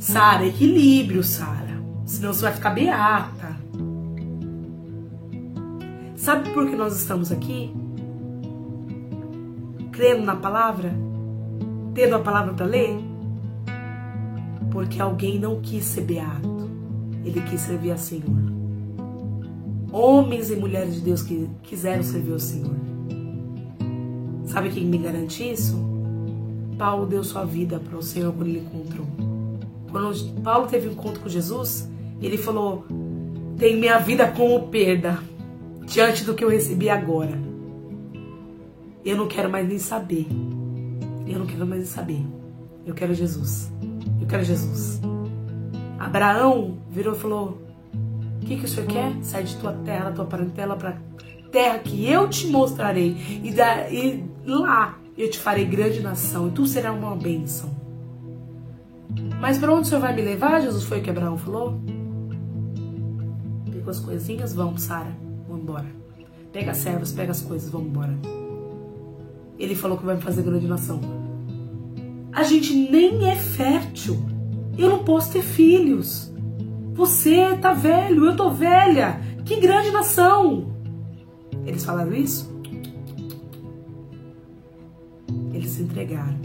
Sara, 0.03 0.47
equilíbrio, 0.47 1.23
Sara. 1.23 1.81
Senão 2.05 2.33
você 2.33 2.43
vai 2.43 2.53
ficar 2.53 2.71
beata. 2.71 3.57
Sabe 6.17 6.51
por 6.51 6.69
que 6.69 6.75
nós 6.75 6.97
estamos 6.97 7.31
aqui? 7.31 7.73
Crendo 9.93 10.25
na 10.25 10.35
palavra? 10.35 10.93
Tendo 11.95 12.17
a 12.17 12.19
palavra 12.19 12.53
para 12.55 12.67
ler? 12.67 12.99
Porque 14.71 15.01
alguém 15.01 15.39
não 15.39 15.61
quis 15.61 15.85
ser 15.85 16.03
beato. 16.03 16.69
Ele 17.25 17.41
quis 17.43 17.61
servir 17.61 17.93
a 17.93 17.97
Senhor 17.97 18.53
homens 19.93 20.51
e 20.51 20.57
mulheres 20.57 20.95
de 20.95 21.01
Deus 21.03 21.23
que 21.23 21.49
quiseram 21.63 22.03
servir 22.03 22.33
o 22.33 22.41
Senhor. 22.41 22.75
Sabe 24.47 24.71
quem 24.71 24.87
me 24.87 24.97
garante 24.97 25.53
isso? 25.53 25.77
Paulo 26.79 27.07
deu 27.07 27.23
sua 27.23 27.45
vida 27.45 27.79
para 27.79 27.99
o 27.99 28.03
Senhor 28.03 28.33
quando 28.33 28.49
ele 28.49 28.61
encontrou. 28.61 29.32
Quando 29.93 30.41
Paulo 30.41 30.67
teve 30.67 30.89
um 30.89 30.93
encontro 30.93 31.21
com 31.21 31.29
Jesus, 31.29 31.89
ele 32.21 32.39
falou: 32.39 32.87
Tenho 33.59 33.79
minha 33.79 33.99
vida 33.99 34.27
como 34.27 34.69
perda 34.69 35.19
diante 35.85 36.25
do 36.25 36.35
que 36.35 36.43
eu 36.43 36.49
recebi 36.49 36.89
agora. 36.89 37.39
Eu 39.05 39.17
não 39.17 39.29
quero 39.29 39.51
mais 39.51 39.69
nem 39.69 39.79
saber. 39.79 40.27
Eu 41.27 41.39
não 41.39 41.47
quero 41.47 41.67
mais 41.67 41.83
nem 41.83 41.91
saber. 41.91 42.27
Eu 42.87 42.95
quero 42.95 43.13
Jesus. 43.13 43.71
Eu 44.19 44.27
quero 44.27 44.43
Jesus. 44.43 45.01
Abraão 45.99 46.79
virou 46.91 47.15
e 47.15 47.19
falou: 47.19 47.63
o 48.43 48.47
que, 48.47 48.57
que 48.57 48.65
o 48.65 48.69
Senhor 48.69 48.87
quer? 48.87 49.13
Sai 49.21 49.45
de 49.45 49.57
tua 49.57 49.73
terra, 49.73 50.11
tua 50.11 50.25
parentela, 50.25 50.75
para 50.75 50.97
terra 51.51 51.79
que 51.81 52.11
eu 52.11 52.29
te 52.31 52.47
mostrarei. 52.47 53.15
E, 53.45 53.53
da, 53.53 53.91
e 53.91 54.25
lá 54.47 54.99
eu 55.19 55.31
te 55.31 55.39
farei 55.39 55.67
grande 55.67 56.01
nação. 56.01 56.49
E 56.49 56.51
tu 56.53 56.65
serás 56.67 56.97
uma 56.97 57.15
bênção. 57.15 57.82
Mas 59.43 59.59
para 59.59 59.73
onde 59.73 59.83
o 59.83 59.85
Senhor 59.87 60.01
vai 60.01 60.15
me 60.15 60.23
levar? 60.23 60.61
Jesus 60.61 60.85
foi 60.85 61.01
o 61.01 61.03
que 61.03 61.11
Abraão 61.11 61.37
falou. 61.37 61.81
Pegou 63.73 63.91
as 63.91 63.99
coisinhas, 63.99 64.55
vamos, 64.55 64.83
Sara. 64.83 65.13
Vamos 65.49 65.65
embora. 65.65 65.87
Pega 66.53 66.71
as 66.71 66.77
servas, 66.77 67.11
pega 67.11 67.33
as 67.33 67.41
coisas, 67.43 67.69
vamos 67.69 67.89
embora. 67.89 68.17
Ele 69.59 69.75
falou 69.75 69.99
que 69.99 70.05
vai 70.05 70.15
me 70.15 70.23
fazer 70.23 70.43
grande 70.43 70.69
nação. 70.69 71.01
A 72.33 72.45
gente 72.45 72.73
nem 72.73 73.29
é 73.29 73.35
fértil. 73.35 74.25
Eu 74.79 74.89
não 74.89 75.03
posso 75.03 75.33
ter 75.33 75.43
filhos. 75.43 76.33
Você 76.95 77.57
tá 77.57 77.73
velho, 77.75 78.27
eu 78.27 78.37
tô 78.37 78.49
velha. 78.49 79.21
Que 79.45 79.59
grande 79.59 79.91
nação! 79.91 80.73
Eles 81.67 81.85
falaram 81.85 82.15
isso? 82.15 82.49
Eles 85.53 85.71
se 85.71 85.83
entregaram. 85.83 86.39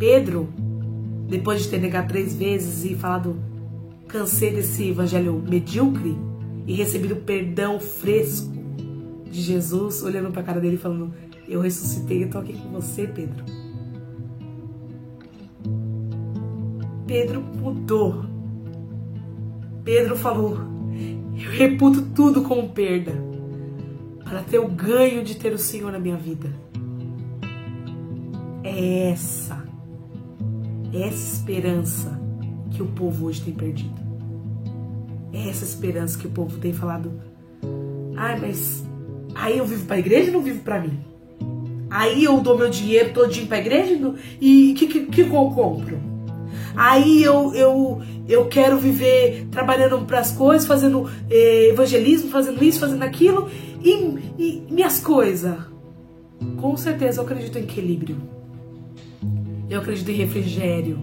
Pedro, 0.00 0.48
depois 1.30 1.62
de 1.62 1.68
ter 1.68 1.78
negado 1.78 2.08
três 2.08 2.34
vezes 2.34 2.84
e 2.84 2.96
falado, 2.96 3.36
cansei 4.08 4.52
desse 4.52 4.88
evangelho 4.88 5.40
medíocre 5.48 6.18
e 6.66 6.74
recebido 6.74 7.16
perdão 7.16 7.78
fresco 7.78 8.52
de 9.30 9.40
Jesus, 9.40 10.02
olhando 10.02 10.32
para 10.32 10.42
a 10.42 10.44
cara 10.44 10.60
dele 10.60 10.74
e 10.74 10.78
falando: 10.78 11.14
Eu 11.48 11.60
ressuscitei, 11.60 12.24
eu 12.24 12.30
tô 12.30 12.38
aqui 12.38 12.52
com 12.54 12.70
você, 12.70 13.06
Pedro. 13.06 13.44
Pedro 17.06 17.40
mudou. 17.40 18.24
Pedro 19.84 20.16
falou: 20.16 20.58
Eu 21.32 21.50
reputo 21.52 22.02
tudo 22.12 22.42
como 22.42 22.70
perda 22.70 23.12
para 24.24 24.42
ter 24.42 24.58
o 24.58 24.68
ganho 24.68 25.22
de 25.22 25.36
ter 25.36 25.52
o 25.52 25.58
Senhor 25.58 25.92
na 25.92 25.98
minha 26.00 26.16
vida. 26.16 26.48
É 28.64 29.10
essa, 29.10 29.59
essa 30.92 31.34
esperança 31.36 32.20
que 32.70 32.82
o 32.82 32.86
povo 32.86 33.26
hoje 33.26 33.42
tem 33.42 33.54
perdido. 33.54 34.00
É 35.32 35.48
essa 35.48 35.64
esperança 35.64 36.18
que 36.18 36.26
o 36.26 36.30
povo 36.30 36.58
tem 36.58 36.72
falado. 36.72 37.12
Ai, 38.16 38.38
mas 38.40 38.84
aí 39.34 39.58
eu 39.58 39.66
vivo 39.66 39.86
para 39.86 39.96
a 39.96 40.00
igreja 40.00 40.30
e 40.30 40.32
não 40.32 40.42
vivo 40.42 40.60
para 40.62 40.80
mim. 40.80 40.98
Aí 41.90 42.24
eu 42.24 42.40
dou 42.40 42.56
meu 42.56 42.70
dinheiro 42.70 43.12
todinho 43.12 43.46
para 43.46 43.56
a 43.56 43.60
igreja 43.60 44.14
e 44.40 44.72
o 44.72 44.74
que, 44.74 44.86
que, 44.86 45.06
que 45.06 45.20
eu 45.22 45.28
compro? 45.28 45.98
Aí 46.76 47.22
eu, 47.22 47.52
eu, 47.54 48.02
eu 48.28 48.46
quero 48.46 48.78
viver 48.78 49.48
trabalhando 49.50 49.98
para 50.06 50.20
as 50.20 50.30
coisas, 50.30 50.66
fazendo 50.66 51.10
eh, 51.28 51.68
evangelismo, 51.70 52.30
fazendo 52.30 52.62
isso, 52.62 52.78
fazendo 52.78 53.02
aquilo, 53.02 53.48
e, 53.82 53.92
e 54.38 54.66
minhas 54.70 55.00
coisas. 55.00 55.56
Com 56.60 56.76
certeza 56.76 57.20
eu 57.20 57.24
acredito 57.24 57.58
em 57.58 57.62
equilíbrio. 57.62 58.16
Eu 59.70 59.80
acredito 59.80 60.10
em 60.10 60.14
refrigério. 60.14 60.98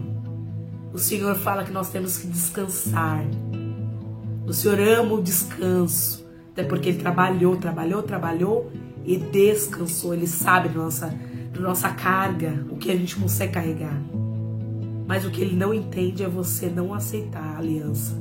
O 0.92 0.98
Senhor 0.98 1.34
fala 1.36 1.64
que 1.64 1.72
nós 1.72 1.88
temos 1.88 2.18
que 2.18 2.26
descansar. 2.26 3.24
O 4.46 4.52
Senhor 4.52 4.78
ama 4.78 5.14
o 5.14 5.22
descanso. 5.22 6.26
Até 6.52 6.64
porque 6.64 6.90
Ele 6.90 6.98
trabalhou, 6.98 7.56
trabalhou, 7.56 8.02
trabalhou 8.02 8.70
e 9.06 9.16
descansou. 9.16 10.12
Ele 10.12 10.26
sabe 10.26 10.68
da 10.68 10.80
nossa, 10.82 11.14
da 11.52 11.60
nossa 11.60 11.88
carga, 11.88 12.66
o 12.70 12.76
que 12.76 12.90
a 12.90 12.96
gente 12.96 13.16
consegue 13.16 13.54
carregar. 13.54 13.98
Mas 15.06 15.24
o 15.24 15.30
que 15.30 15.40
ele 15.40 15.56
não 15.56 15.72
entende 15.72 16.22
é 16.22 16.28
você 16.28 16.66
não 16.66 16.92
aceitar 16.92 17.42
a 17.42 17.58
aliança 17.58 18.14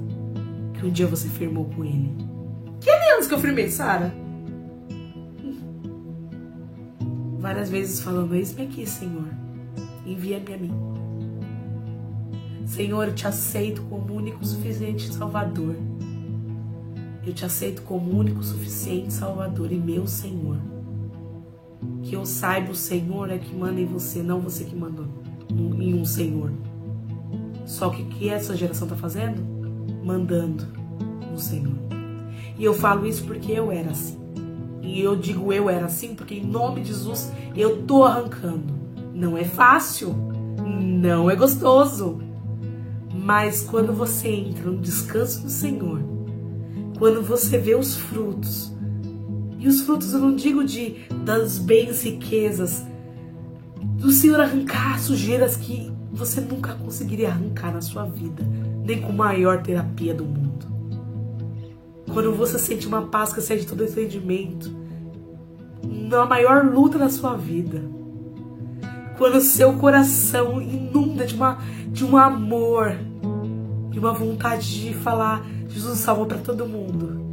que 0.74 0.86
um 0.86 0.90
dia 0.90 1.06
você 1.06 1.28
firmou 1.28 1.66
com 1.66 1.84
ele. 1.84 2.16
Que 2.80 2.90
aliança 2.90 3.28
que 3.28 3.34
eu 3.34 3.40
firmei, 3.40 3.70
Sara? 3.70 4.14
Várias 7.40 7.70
vezes 7.70 8.00
falando, 8.02 8.34
eis-me 8.34 8.64
aqui, 8.64 8.86
Senhor. 8.86 9.47
Envia-me 10.08 10.54
a 10.54 10.58
mim. 10.58 10.72
Senhor, 12.66 13.10
eu 13.10 13.14
te 13.14 13.28
aceito 13.28 13.82
como 13.84 14.14
único 14.14 14.46
suficiente 14.46 15.14
Salvador. 15.14 15.76
Eu 17.26 17.34
te 17.34 17.44
aceito 17.44 17.82
como 17.82 18.18
único 18.18 18.42
suficiente 18.42 19.12
Salvador 19.12 19.70
e 19.70 19.76
meu 19.76 20.08
Senhor. 20.08 20.58
Que 22.04 22.16
eu 22.16 22.26
saiba, 22.26 22.72
o 22.72 22.76
Senhor 22.76 23.30
é 23.30 23.38
que 23.38 23.54
manda 23.54 23.82
em 23.82 23.86
você, 23.86 24.24
não 24.24 24.40
você 24.40 24.64
que 24.64 24.76
mandou 24.76 25.08
em 25.50 25.94
um 25.94 26.06
Senhor. 26.06 26.54
Só 27.66 27.90
que 27.90 28.04
o 28.04 28.06
que 28.06 28.30
essa 28.30 28.56
geração 28.56 28.88
está 28.88 28.96
fazendo? 28.96 29.42
Mandando 30.06 30.66
no 31.30 31.38
Senhor. 31.38 31.76
E 32.58 32.64
eu 32.64 32.74
falo 32.74 33.06
isso 33.06 33.26
porque 33.26 33.52
eu 33.52 33.72
era 33.74 33.92
assim. 33.92 34.18
E 34.82 35.02
eu 35.02 35.18
digo 35.18 35.52
eu 35.52 35.70
era 35.70 35.86
assim 35.86 36.16
porque 36.16 36.36
em 36.36 36.46
nome 36.46 36.80
de 36.80 36.88
Jesus 36.88 37.30
eu 37.54 37.84
tô 37.84 38.06
arrancando. 38.06 38.77
Não 39.18 39.36
é 39.36 39.44
fácil, 39.44 40.16
não 40.64 41.28
é 41.28 41.36
gostoso. 41.36 42.20
Mas 43.12 43.64
quando 43.64 43.92
você 43.92 44.28
entra 44.28 44.70
no 44.70 44.78
descanso 44.78 45.42
do 45.42 45.50
Senhor, 45.50 46.00
quando 47.00 47.24
você 47.24 47.58
vê 47.58 47.74
os 47.74 47.96
frutos, 47.96 48.72
e 49.58 49.68
os 49.68 49.82
frutos 49.82 50.14
eu 50.14 50.20
não 50.20 50.36
digo 50.36 50.64
de 50.64 51.08
das 51.26 51.58
bens 51.58 52.04
riquezas, 52.04 52.86
do 53.82 54.12
Senhor 54.12 54.40
arrancar 54.40 55.00
sujeiras 55.00 55.58
que 55.58 55.92
você 56.12 56.40
nunca 56.40 56.76
conseguiria 56.76 57.30
arrancar 57.30 57.74
na 57.74 57.82
sua 57.82 58.06
vida, 58.06 58.44
nem 58.86 59.02
com 59.02 59.10
a 59.10 59.16
maior 59.16 59.64
terapia 59.64 60.14
do 60.14 60.26
mundo. 60.26 60.68
Quando 62.14 62.32
você 62.34 62.60
sente 62.60 62.86
uma 62.86 63.08
paz 63.08 63.34
que 63.34 63.40
excede 63.40 63.66
todo 63.66 63.84
entendimento, 63.84 64.72
na 65.84 66.24
maior 66.28 66.64
luta 66.64 67.00
da 67.00 67.10
sua 67.10 67.36
vida. 67.36 67.98
Quando 69.18 69.42
seu 69.42 69.74
coração 69.74 70.62
inunda 70.62 71.26
de, 71.26 71.36
uma, 71.36 71.58
de 71.88 72.06
um 72.06 72.16
amor, 72.16 72.96
de 73.90 74.00
uma 74.00 74.14
vontade 74.14 74.82
de 74.82 74.94
falar, 74.94 75.46
Jesus 75.68 76.00
salvou 76.00 76.26
para 76.26 76.38
todo 76.38 76.68
mundo. 76.68 77.28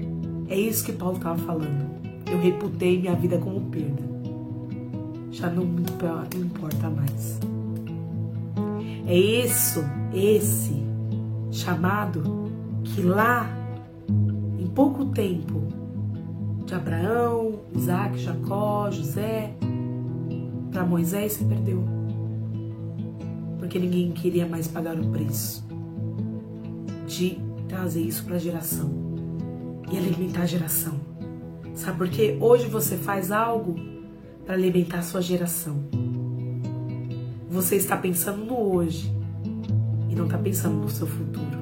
É 0.48 0.58
isso 0.58 0.84
que 0.84 0.92
Paulo 0.92 1.16
estava 1.16 1.38
falando. 1.38 1.94
Eu 2.30 2.40
reputei 2.40 2.98
minha 2.98 3.14
vida 3.14 3.38
como 3.38 3.60
perda. 3.70 4.02
Já 5.30 5.50
não 5.50 5.64
me 5.64 5.82
importa 5.82 6.88
mais. 6.88 7.38
É 9.06 9.16
isso, 9.16 9.84
esse 10.14 10.82
chamado 11.50 12.50
que 12.82 13.02
lá, 13.02 13.48
em 14.58 14.66
pouco 14.68 15.06
tempo, 15.06 15.62
de 16.64 16.74
Abraão, 16.74 17.60
Isaac, 17.74 18.18
Jacó, 18.18 18.90
José, 18.90 19.54
para 20.74 20.84
Moisés 20.84 21.34
se 21.34 21.44
perdeu. 21.44 21.84
Porque 23.58 23.78
ninguém 23.78 24.10
queria 24.10 24.44
mais 24.44 24.66
pagar 24.66 24.98
o 24.98 25.06
preço 25.10 25.64
de 27.06 27.38
trazer 27.68 28.02
isso 28.02 28.24
para 28.24 28.34
a 28.34 28.38
geração 28.38 28.92
e 29.90 29.96
alimentar 29.96 30.42
a 30.42 30.46
geração. 30.46 30.94
Sabe 31.76 31.96
por 31.96 32.08
quê? 32.08 32.36
Hoje 32.40 32.66
você 32.66 32.96
faz 32.96 33.30
algo 33.30 33.76
para 34.44 34.54
alimentar 34.54 34.98
a 34.98 35.02
sua 35.02 35.22
geração. 35.22 35.76
Você 37.48 37.76
está 37.76 37.96
pensando 37.96 38.44
no 38.44 38.58
hoje 38.74 39.14
e 40.10 40.16
não 40.16 40.24
está 40.24 40.36
pensando 40.36 40.74
no 40.74 40.90
seu 40.90 41.06
futuro. 41.06 41.56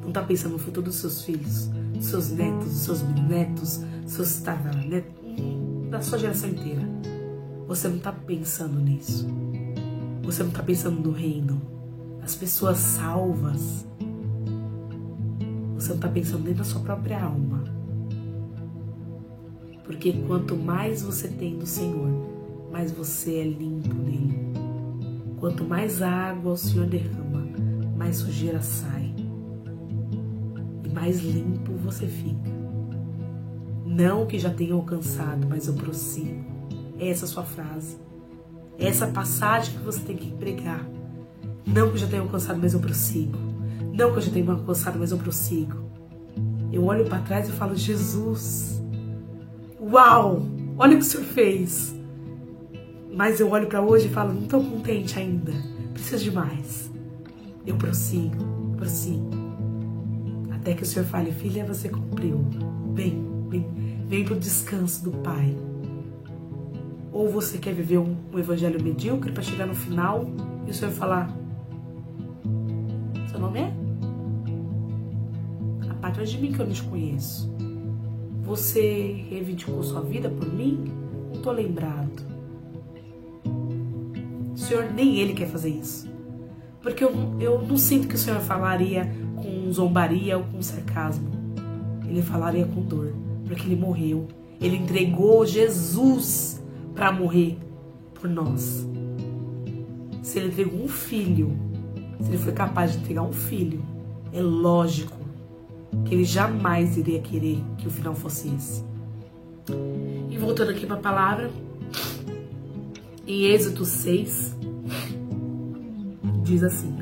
Não 0.00 0.08
está 0.08 0.22
pensando 0.22 0.52
no 0.52 0.58
futuro 0.58 0.86
dos 0.86 0.96
seus 0.96 1.22
filhos, 1.22 1.66
dos 1.66 2.06
seus 2.06 2.30
netos, 2.30 2.68
dos 2.68 2.78
seus 2.78 3.02
netos, 3.02 3.78
dos 4.02 4.12
seus 4.12 4.42
netos, 4.86 5.12
da 5.90 6.00
sua 6.00 6.18
geração 6.18 6.48
inteira. 6.48 6.93
Você 7.66 7.88
não 7.88 7.96
está 7.96 8.12
pensando 8.12 8.78
nisso. 8.78 9.26
Você 10.22 10.42
não 10.42 10.50
está 10.50 10.62
pensando 10.62 11.00
no 11.00 11.10
reino, 11.10 11.60
as 12.22 12.34
pessoas 12.34 12.78
salvas. 12.78 13.86
Você 15.74 15.88
não 15.88 15.96
está 15.96 16.08
pensando 16.08 16.44
nem 16.44 16.54
na 16.54 16.64
sua 16.64 16.80
própria 16.80 17.22
alma. 17.22 17.64
Porque 19.84 20.12
quanto 20.26 20.56
mais 20.56 21.02
você 21.02 21.28
tem 21.28 21.58
do 21.58 21.66
Senhor, 21.66 22.08
mais 22.72 22.90
você 22.90 23.36
é 23.36 23.44
limpo 23.44 23.94
nele. 23.94 24.52
Quanto 25.38 25.62
mais 25.62 26.00
água 26.00 26.52
o 26.52 26.56
Senhor 26.56 26.86
derrama, 26.86 27.46
mais 27.96 28.16
sujeira 28.16 28.62
sai. 28.62 29.14
E 30.84 30.88
mais 30.88 31.20
limpo 31.20 31.72
você 31.74 32.06
fica. 32.06 32.50
Não 33.84 34.26
que 34.26 34.38
já 34.38 34.50
tenha 34.50 34.74
alcançado, 34.74 35.46
mas 35.48 35.66
eu 35.66 35.74
prossigo. 35.74 36.44
Essa 37.10 37.26
sua 37.26 37.42
frase. 37.42 37.96
Essa 38.78 39.06
passagem 39.06 39.76
que 39.76 39.84
você 39.84 40.00
tem 40.00 40.16
que 40.16 40.30
pregar. 40.32 40.84
Não 41.66 41.88
que 41.88 41.94
eu 41.94 41.98
já 41.98 42.06
tenha 42.06 42.22
alcançado, 42.22 42.58
mas 42.60 42.74
eu 42.74 42.80
prossigo. 42.80 43.38
Não 43.92 44.10
que 44.10 44.18
eu 44.18 44.22
já 44.22 44.32
tenha 44.32 44.50
alcançado, 44.50 44.98
mas 44.98 45.10
eu 45.10 45.18
prossigo. 45.18 45.84
Eu 46.72 46.84
olho 46.84 47.04
para 47.04 47.20
trás 47.20 47.48
e 47.48 47.52
falo: 47.52 47.76
Jesus, 47.76 48.82
uau, 49.80 50.42
olha 50.76 50.94
o 50.94 50.98
que 50.98 51.04
o 51.04 51.08
Senhor 51.08 51.24
fez. 51.24 51.94
Mas 53.14 53.38
eu 53.38 53.50
olho 53.50 53.68
para 53.68 53.80
hoje 53.80 54.08
e 54.08 54.10
falo: 54.10 54.32
não 54.32 54.42
estou 54.42 54.62
contente 54.62 55.18
ainda, 55.18 55.52
preciso 55.92 56.24
de 56.24 56.32
mais. 56.32 56.90
Eu 57.66 57.76
prossigo, 57.76 58.74
prossigo. 58.76 59.30
Até 60.50 60.74
que 60.74 60.82
o 60.82 60.86
Senhor 60.86 61.06
fale: 61.06 61.30
filha, 61.30 61.64
você 61.64 61.88
cumpriu. 61.88 62.44
Vem, 62.92 63.24
vem, 63.48 64.04
vem 64.08 64.24
para 64.24 64.34
o 64.34 64.38
descanso 64.38 65.04
do 65.04 65.12
Pai. 65.18 65.56
Ou 67.14 67.28
você 67.28 67.58
quer 67.58 67.72
viver 67.72 67.98
um, 67.98 68.16
um 68.32 68.38
evangelho 68.40 68.82
medíocre 68.82 69.30
para 69.30 69.40
chegar 69.40 69.66
no 69.66 69.74
final 69.74 70.26
e 70.66 70.70
o 70.70 70.74
Senhor 70.74 70.90
falar: 70.90 71.32
Seu 73.30 73.38
nome 73.38 73.60
é? 73.60 73.72
Aparte 75.90 76.24
de 76.24 76.38
mim 76.38 76.52
que 76.52 76.58
eu 76.58 76.66
não 76.66 76.72
te 76.72 76.82
conheço. 76.82 77.54
Você 78.42 79.24
reivindicou 79.30 79.80
sua 79.84 80.00
vida 80.00 80.28
por 80.28 80.52
mim? 80.52 80.92
Não 81.28 81.34
estou 81.34 81.52
lembrado. 81.52 82.20
O 84.52 84.58
Senhor, 84.58 84.92
nem 84.92 85.18
Ele 85.18 85.34
quer 85.34 85.46
fazer 85.46 85.70
isso. 85.70 86.12
Porque 86.82 87.04
eu, 87.04 87.12
eu 87.40 87.62
não 87.62 87.78
sinto 87.78 88.08
que 88.08 88.16
o 88.16 88.18
Senhor 88.18 88.40
falaria 88.40 89.10
com 89.36 89.72
zombaria 89.72 90.36
ou 90.36 90.44
com 90.44 90.60
sarcasmo. 90.60 91.30
Ele 92.08 92.22
falaria 92.22 92.66
com 92.66 92.82
dor. 92.82 93.14
Porque 93.46 93.62
Ele 93.66 93.76
morreu. 93.76 94.26
Ele 94.60 94.76
entregou 94.76 95.46
Jesus 95.46 96.53
para 96.94 97.12
morrer 97.12 97.58
por 98.14 98.28
nós. 98.28 98.86
Se 100.22 100.38
ele 100.38 100.48
entregou 100.48 100.82
um 100.82 100.88
filho, 100.88 101.52
se 102.20 102.28
ele 102.28 102.38
foi 102.38 102.52
capaz 102.52 102.92
de 102.92 102.98
entregar 102.98 103.22
um 103.22 103.32
filho, 103.32 103.84
é 104.32 104.40
lógico 104.40 105.16
que 106.04 106.14
ele 106.14 106.24
jamais 106.24 106.96
iria 106.96 107.20
querer 107.20 107.62
que 107.78 107.86
o 107.86 107.90
final 107.90 108.14
fosse 108.14 108.48
esse. 108.54 108.84
E 110.30 110.36
voltando 110.38 110.70
aqui 110.70 110.86
para 110.86 110.96
a 110.96 111.00
palavra, 111.00 111.50
em 113.26 113.44
Êxodo 113.44 113.84
6, 113.84 114.56
diz 116.42 116.62
assim: 116.62 116.94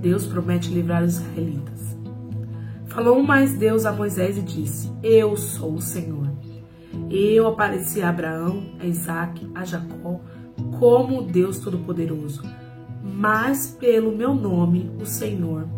Deus 0.00 0.26
promete 0.26 0.70
livrar 0.70 1.02
os 1.02 1.14
israelitas. 1.14 1.96
Falou 2.86 3.22
mais 3.22 3.54
Deus 3.54 3.84
a 3.84 3.92
Moisés 3.92 4.38
e 4.38 4.42
disse: 4.42 4.90
Eu 5.02 5.36
sou 5.36 5.74
o 5.74 5.80
Senhor 5.80 6.28
eu 7.10 7.46
apareci 7.46 8.02
a 8.02 8.08
Abraão, 8.08 8.62
a 8.80 8.86
Isaac, 8.86 9.48
a 9.54 9.64
Jacó, 9.64 10.20
como 10.78 11.22
Deus 11.22 11.58
Todo-Poderoso. 11.58 12.42
Mas 13.02 13.68
pelo 13.78 14.16
meu 14.16 14.34
nome, 14.34 14.90
o 15.00 15.06
Senhor, 15.06 15.68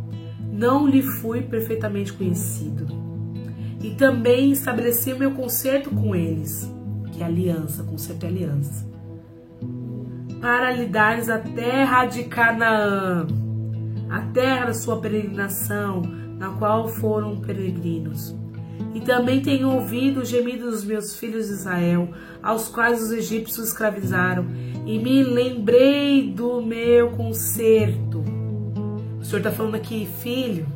não 0.53 0.87
lhe 0.87 1.03
fui 1.03 1.43
perfeitamente 1.43 2.13
conhecido. 2.13 2.87
E 3.83 3.95
também 3.95 4.53
estabeleci 4.53 5.13
o 5.13 5.19
meu 5.19 5.33
concerto 5.33 5.91
com 5.91 6.15
eles, 6.15 6.73
que 7.13 7.23
é 7.23 7.27
aliança, 7.27 7.83
concerto 7.83 8.25
é 8.25 8.29
aliança, 8.29 8.87
para 10.41 10.73
lhe 10.73 10.87
dares 10.87 11.29
a 11.29 11.39
terra 11.39 12.07
de 12.07 12.25
Canaã, 12.25 13.27
a 14.09 14.21
terra 14.33 14.67
da 14.67 14.75
sua 14.75 15.01
peregrinação, 15.01 16.03
na 16.39 16.51
qual 16.51 16.89
foram 16.89 17.41
peregrinos 17.41 18.35
e 18.95 19.01
também 19.01 19.43
tenho 19.43 19.71
ouvido 19.71 20.21
o 20.21 20.25
gemido 20.25 20.71
dos 20.71 20.85
meus 20.85 21.17
filhos 21.19 21.49
de 21.49 21.53
Israel, 21.53 22.09
aos 22.43 22.69
quais 22.69 23.03
os 23.03 23.13
egípcios 23.13 23.69
escravizaram, 23.69 24.47
e 24.87 24.99
me 24.99 25.23
lembrei 25.23 26.31
do 26.31 26.63
meu 26.63 27.11
conserto. 27.11 28.25
O 29.21 29.25
Senhor 29.25 29.39
está 29.39 29.51
falando 29.51 29.75
aqui, 29.75 30.09
filho, 30.21 30.67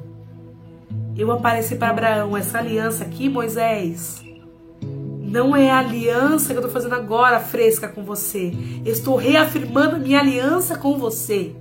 eu 1.16 1.30
apareci 1.32 1.76
para 1.76 1.90
Abraão, 1.90 2.36
essa 2.36 2.58
aliança 2.58 3.04
aqui, 3.04 3.28
Moisés, 3.28 4.22
não 5.30 5.54
é 5.54 5.70
a 5.70 5.78
aliança 5.78 6.48
que 6.48 6.54
eu 6.54 6.66
estou 6.66 6.72
fazendo 6.72 6.94
agora 6.94 7.38
fresca 7.38 7.86
com 7.86 8.02
você. 8.02 8.52
Eu 8.84 8.92
estou 8.92 9.14
reafirmando 9.14 9.98
minha 9.98 10.18
aliança 10.18 10.76
com 10.76 10.98
você. 10.98 11.54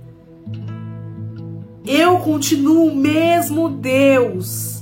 Eu 1.86 2.18
continuo 2.18 2.88
o 2.88 2.96
mesmo 2.96 3.68
Deus 3.68 4.79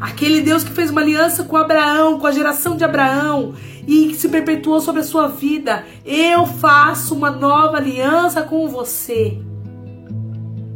Aquele 0.00 0.40
Deus 0.40 0.62
que 0.62 0.70
fez 0.70 0.90
uma 0.90 1.00
aliança 1.00 1.44
com 1.44 1.56
Abraão, 1.56 2.18
com 2.18 2.26
a 2.26 2.32
geração 2.32 2.76
de 2.76 2.84
Abraão 2.84 3.54
e 3.86 4.08
que 4.08 4.16
se 4.16 4.28
perpetuou 4.28 4.80
sobre 4.80 5.00
a 5.00 5.04
sua 5.04 5.26
vida. 5.28 5.84
Eu 6.04 6.46
faço 6.46 7.14
uma 7.14 7.30
nova 7.30 7.78
aliança 7.78 8.42
com 8.42 8.68
você. 8.68 9.38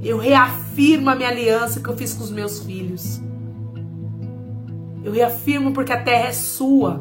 Eu 0.03 0.19
reafirmo 0.19 1.11
a 1.11 1.15
minha 1.15 1.29
aliança 1.29 1.79
que 1.79 1.89
eu 1.89 1.97
fiz 1.97 2.15
com 2.15 2.25
os 2.25 2.31
meus 2.31 2.61
filhos. 2.61 3.21
Eu 5.05 5.13
reafirmo 5.13 5.73
porque 5.73 5.93
a 5.93 6.03
terra 6.03 6.29
é 6.29 6.33
sua. 6.33 7.01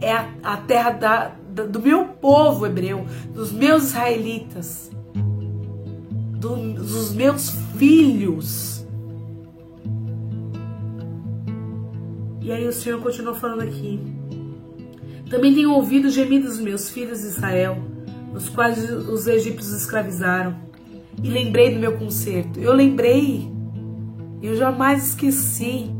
É 0.00 0.12
a, 0.12 0.28
a 0.42 0.56
terra 0.58 0.90
da, 0.90 1.32
da, 1.48 1.64
do 1.64 1.80
meu 1.80 2.04
povo 2.04 2.66
hebreu, 2.66 3.06
dos 3.32 3.50
meus 3.52 3.84
israelitas, 3.84 4.90
do, 6.38 6.74
dos 6.74 7.12
meus 7.12 7.50
filhos. 7.76 8.83
E 12.44 12.52
aí 12.52 12.68
o 12.68 12.72
Senhor 12.72 13.00
continua 13.00 13.34
falando 13.34 13.62
aqui. 13.62 13.98
Também 15.30 15.54
tenho 15.54 15.72
ouvido 15.72 16.08
os 16.08 16.12
gemidos 16.12 16.50
dos 16.50 16.60
meus 16.60 16.90
filhos 16.90 17.22
de 17.22 17.28
Israel, 17.28 17.78
os 18.34 18.50
quais 18.50 18.90
os 18.90 19.26
egípcios 19.26 19.72
escravizaram. 19.72 20.54
E 21.22 21.30
lembrei 21.30 21.72
do 21.72 21.80
meu 21.80 21.96
conserto. 21.96 22.60
Eu 22.60 22.74
lembrei. 22.74 23.50
Eu 24.42 24.54
jamais 24.56 25.08
esqueci. 25.08 25.90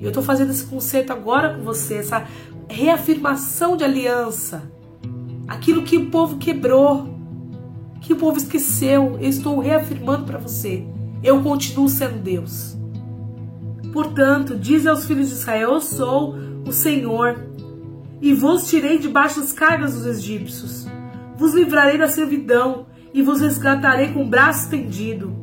Eu 0.00 0.08
estou 0.08 0.22
fazendo 0.22 0.52
esse 0.52 0.64
conserto 0.64 1.12
agora 1.12 1.54
com 1.54 1.62
você, 1.62 1.96
essa 1.96 2.26
reafirmação 2.66 3.76
de 3.76 3.84
aliança. 3.84 4.72
Aquilo 5.46 5.82
que 5.82 5.98
o 5.98 6.06
povo 6.06 6.38
quebrou, 6.38 7.14
que 8.00 8.14
o 8.14 8.16
povo 8.16 8.38
esqueceu, 8.38 9.18
eu 9.20 9.28
estou 9.28 9.58
reafirmando 9.58 10.24
para 10.24 10.38
você. 10.38 10.86
Eu 11.22 11.42
continuo 11.42 11.90
sendo 11.90 12.22
Deus. 12.22 12.79
Portanto, 13.92 14.56
diz 14.56 14.86
aos 14.86 15.04
filhos 15.04 15.28
de 15.28 15.34
Israel: 15.34 15.72
Eu 15.72 15.80
sou 15.80 16.34
o 16.66 16.72
Senhor, 16.72 17.50
e 18.20 18.34
vos 18.34 18.68
tirei 18.68 18.98
debaixo 18.98 19.40
das 19.40 19.52
cargas 19.52 19.94
dos 19.94 20.06
egípcios. 20.06 20.86
vos 21.36 21.54
livrarei 21.54 21.96
da 21.96 22.06
servidão 22.06 22.86
e 23.14 23.22
vos 23.22 23.40
resgatarei 23.40 24.12
com 24.12 24.24
o 24.24 24.28
braço 24.28 24.64
estendido 24.64 25.34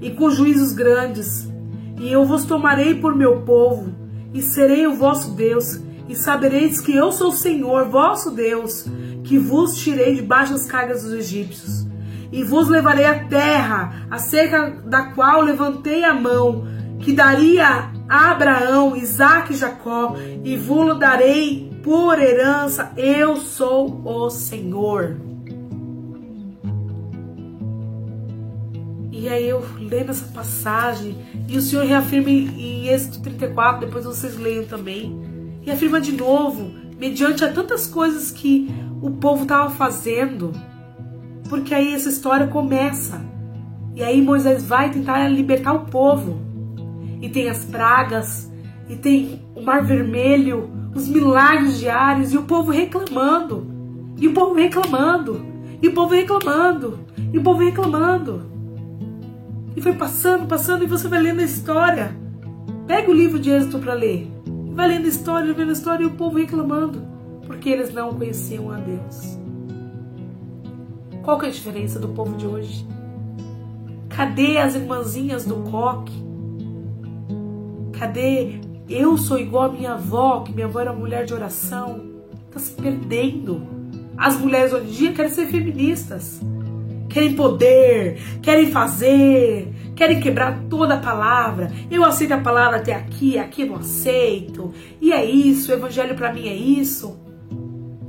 e 0.00 0.10
com 0.10 0.30
juízos 0.30 0.72
grandes. 0.72 1.50
E 1.98 2.12
eu 2.12 2.26
vos 2.26 2.44
tomarei 2.44 2.94
por 2.94 3.16
meu 3.16 3.40
povo 3.40 3.94
e 4.34 4.42
serei 4.42 4.86
o 4.86 4.94
vosso 4.94 5.30
Deus. 5.32 5.80
E 6.08 6.14
sabereis 6.14 6.80
que 6.80 6.94
eu 6.94 7.10
sou 7.10 7.28
o 7.28 7.36
Senhor, 7.36 7.88
vosso 7.88 8.30
Deus, 8.30 8.86
que 9.24 9.38
vos 9.38 9.76
tirei 9.76 10.14
debaixo 10.14 10.52
das 10.52 10.66
cargas 10.66 11.02
dos 11.02 11.12
egípcios. 11.12 11.86
E 12.30 12.44
vos 12.44 12.68
levarei 12.68 13.06
à 13.06 13.24
terra, 13.24 14.06
acerca 14.10 14.70
da 14.84 15.06
qual 15.14 15.40
levantei 15.40 16.04
a 16.04 16.14
mão, 16.14 16.66
que 17.00 17.12
daria 17.12 17.90
Abraão, 18.08 18.96
Isaque 18.96 19.52
e 19.52 19.56
Jacó, 19.56 20.16
e 20.44 20.56
vos 20.56 20.98
darei 20.98 21.70
por 21.82 22.20
herança. 22.20 22.92
Eu 22.96 23.36
sou 23.36 24.02
o 24.04 24.30
Senhor. 24.30 25.16
E 29.10 29.28
aí 29.28 29.48
eu 29.48 29.64
lendo 29.80 30.10
essa 30.10 30.26
passagem, 30.26 31.16
e 31.48 31.56
o 31.56 31.62
Senhor 31.62 31.84
reafirma 31.84 32.30
em 32.30 32.86
Êxodo 32.88 33.20
34, 33.22 33.86
depois 33.86 34.04
vocês 34.04 34.36
leiam 34.36 34.64
também, 34.66 35.18
e 35.62 35.70
afirma 35.70 36.00
de 36.00 36.12
novo, 36.12 36.70
mediante 36.98 37.44
a 37.44 37.52
tantas 37.52 37.86
coisas 37.86 38.30
que 38.30 38.70
o 39.02 39.10
povo 39.12 39.42
estava 39.42 39.70
fazendo, 39.70 40.52
porque 41.48 41.74
aí 41.74 41.94
essa 41.94 42.08
história 42.08 42.46
começa. 42.46 43.20
E 43.94 44.02
aí 44.02 44.20
Moisés 44.20 44.64
vai 44.64 44.90
tentar 44.90 45.26
libertar 45.28 45.72
o 45.72 45.86
povo. 45.86 46.38
E 47.20 47.28
tem 47.28 47.48
as 47.48 47.64
pragas, 47.64 48.50
e 48.88 48.96
tem 48.96 49.42
o 49.54 49.62
mar 49.62 49.84
vermelho, 49.84 50.70
os 50.94 51.08
milagres 51.08 51.78
diários, 51.78 52.32
e 52.32 52.38
o 52.38 52.42
povo 52.42 52.70
reclamando. 52.70 53.66
E 54.18 54.28
o 54.28 54.32
povo 54.32 54.54
reclamando. 54.54 55.44
E 55.82 55.88
o 55.88 55.92
povo 55.92 56.14
reclamando. 56.14 57.00
E 57.32 57.38
o 57.38 57.42
povo 57.42 57.60
reclamando. 57.60 58.42
E 59.76 59.80
foi 59.80 59.92
passando, 59.92 60.46
passando, 60.46 60.84
e 60.84 60.86
você 60.86 61.06
vai 61.08 61.20
lendo 61.20 61.40
a 61.40 61.44
história. 61.44 62.16
Pega 62.86 63.10
o 63.10 63.14
livro 63.14 63.38
de 63.38 63.50
Êxodo 63.50 63.78
para 63.80 63.94
ler. 63.94 64.30
Vai 64.72 64.88
lendo 64.88 65.04
a 65.04 65.08
história, 65.08 65.52
vendo 65.52 65.70
a 65.70 65.72
história 65.72 66.04
e 66.04 66.06
o 66.06 66.12
povo 66.12 66.38
reclamando. 66.38 67.02
Porque 67.46 67.68
eles 67.68 67.92
não 67.92 68.14
conheciam 68.14 68.70
a 68.70 68.76
Deus. 68.76 69.38
Qual 71.22 71.38
que 71.38 71.46
é 71.46 71.48
a 71.48 71.52
diferença 71.52 71.98
do 71.98 72.08
povo 72.08 72.36
de 72.36 72.46
hoje? 72.46 72.86
Cadê 74.08 74.58
as 74.58 74.74
irmãzinhas 74.74 75.44
do 75.44 75.56
coque? 75.56 76.25
Cadê 77.98 78.60
eu 78.88 79.16
sou 79.16 79.38
igual 79.38 79.64
a 79.64 79.72
minha 79.72 79.92
avó, 79.92 80.40
que 80.40 80.52
minha 80.52 80.66
avó 80.66 80.80
era 80.80 80.92
mulher 80.92 81.24
de 81.24 81.34
oração? 81.34 82.00
Tá 82.50 82.60
se 82.60 82.72
perdendo. 82.72 83.66
As 84.16 84.38
mulheres 84.38 84.72
hoje 84.72 84.86
em 84.86 84.92
dia 84.92 85.12
querem 85.12 85.30
ser 85.30 85.46
feministas 85.46 86.40
querem 87.16 87.32
poder, 87.32 88.20
querem 88.42 88.70
fazer, 88.70 89.72
querem 89.94 90.20
quebrar 90.20 90.64
toda 90.68 90.94
a 90.94 90.98
palavra. 90.98 91.72
Eu 91.90 92.04
aceito 92.04 92.32
a 92.32 92.38
palavra 92.38 92.76
até 92.76 92.92
aqui, 92.92 93.38
aqui 93.38 93.64
não 93.64 93.76
aceito. 93.76 94.74
E 95.00 95.14
é 95.14 95.24
isso, 95.24 95.72
o 95.72 95.74
evangelho 95.74 96.14
para 96.14 96.30
mim 96.30 96.46
é 96.46 96.54
isso. 96.54 97.18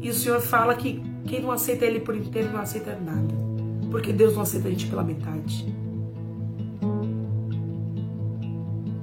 E 0.02 0.10
o 0.10 0.14
Senhor 0.14 0.42
fala 0.42 0.76
que 0.76 1.02
quem 1.26 1.42
não 1.42 1.54
aceita 1.54 1.86
ele 1.86 2.02
por 2.02 2.18
inteiro 2.18 2.52
não 2.52 2.60
aceita 2.60 3.00
nada. 3.00 3.34
Porque 3.90 4.12
Deus 4.12 4.36
não 4.36 4.42
aceita 4.42 4.68
a 4.68 4.72
gente 4.72 4.88
pela 4.88 5.06
metade. 5.06 5.74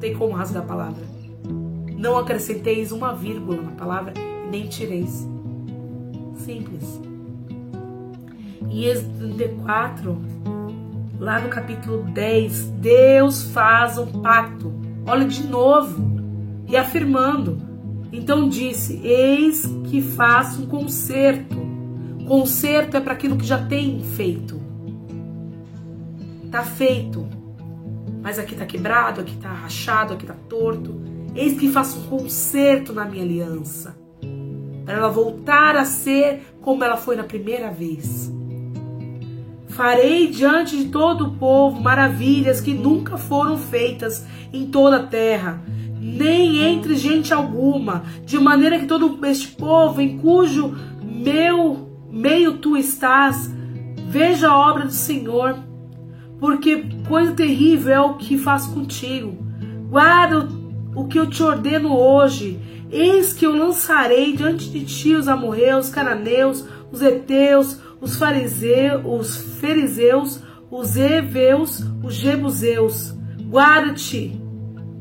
Tem 0.04 0.12
como 0.12 0.34
rasgar 0.34 0.62
a 0.62 0.66
palavra. 0.66 1.02
Não 1.96 2.18
acrescenteis 2.18 2.92
uma 2.92 3.14
vírgula 3.14 3.62
na 3.62 3.70
palavra 3.70 4.12
nem 4.50 4.66
tireis. 4.66 5.26
Simples. 6.36 7.00
Em 8.68 8.84
Êxodo 8.84 9.34
34, 9.34 10.20
lá 11.18 11.40
no 11.40 11.48
capítulo 11.48 12.02
10, 12.02 12.66
Deus 12.82 13.44
faz 13.44 13.96
um 13.96 14.20
pacto. 14.20 14.74
Olha 15.06 15.26
de 15.26 15.46
novo, 15.46 16.04
e 16.68 16.76
afirmando. 16.76 17.56
Então 18.12 18.46
disse: 18.46 19.00
Eis 19.02 19.64
que 19.84 20.02
faço 20.02 20.64
um 20.64 20.66
conserto. 20.66 21.56
Conserto 22.28 22.98
é 22.98 23.00
para 23.00 23.14
aquilo 23.14 23.38
que 23.38 23.46
já 23.46 23.64
tem 23.64 24.00
feito. 24.00 24.60
Está 26.44 26.62
feito. 26.62 27.26
Mas 28.24 28.38
aqui 28.38 28.54
está 28.54 28.64
quebrado, 28.64 29.20
aqui 29.20 29.34
está 29.34 29.52
rachado, 29.52 30.14
aqui 30.14 30.24
está 30.24 30.34
torto. 30.48 30.98
Eis 31.34 31.58
que 31.60 31.70
faço 31.70 31.98
um 31.98 32.04
conserto 32.04 32.94
na 32.94 33.04
minha 33.04 33.22
aliança. 33.22 33.94
Para 34.86 34.94
ela 34.94 35.10
voltar 35.10 35.76
a 35.76 35.84
ser 35.84 36.40
como 36.62 36.82
ela 36.82 36.96
foi 36.96 37.16
na 37.16 37.24
primeira 37.24 37.70
vez. 37.70 38.32
Farei 39.68 40.28
diante 40.28 40.74
de 40.74 40.86
todo 40.86 41.26
o 41.26 41.36
povo 41.36 41.82
maravilhas 41.82 42.62
que 42.62 42.72
nunca 42.72 43.18
foram 43.18 43.58
feitas 43.58 44.24
em 44.50 44.68
toda 44.68 44.96
a 44.96 45.06
terra, 45.06 45.62
nem 46.00 46.60
entre 46.62 46.96
gente 46.96 47.34
alguma, 47.34 48.04
de 48.24 48.38
maneira 48.38 48.78
que 48.78 48.86
todo 48.86 49.18
este 49.26 49.48
povo 49.48 50.00
em 50.00 50.16
cujo 50.16 50.74
meu 51.02 51.90
meio 52.08 52.56
tu 52.56 52.74
estás, 52.74 53.52
veja 54.06 54.48
a 54.48 54.56
obra 54.56 54.86
do 54.86 54.92
Senhor, 54.92 55.58
porque 56.44 56.84
coisa 57.08 57.32
terrível 57.32 57.94
é 57.94 58.00
o 58.02 58.18
que 58.18 58.36
faz 58.36 58.66
contigo. 58.66 59.34
Guarda 59.88 60.46
o 60.94 61.08
que 61.08 61.18
eu 61.18 61.26
te 61.26 61.42
ordeno 61.42 61.96
hoje. 61.96 62.60
Eis 62.90 63.32
que 63.32 63.46
eu 63.46 63.56
lançarei 63.56 64.36
diante 64.36 64.68
de 64.68 64.84
ti 64.84 65.14
os 65.14 65.26
amorreus, 65.26 65.86
os 65.86 65.94
cananeus, 65.94 66.62
os 66.92 67.00
heteus, 67.00 67.80
os 67.98 68.16
fariseus, 68.16 69.00
os 69.06 69.58
fariseus, 69.58 70.42
os 70.70 70.98
heveus, 70.98 71.82
os 72.02 72.14
jebuseus. 72.14 73.14
Guarda-te 73.48 74.38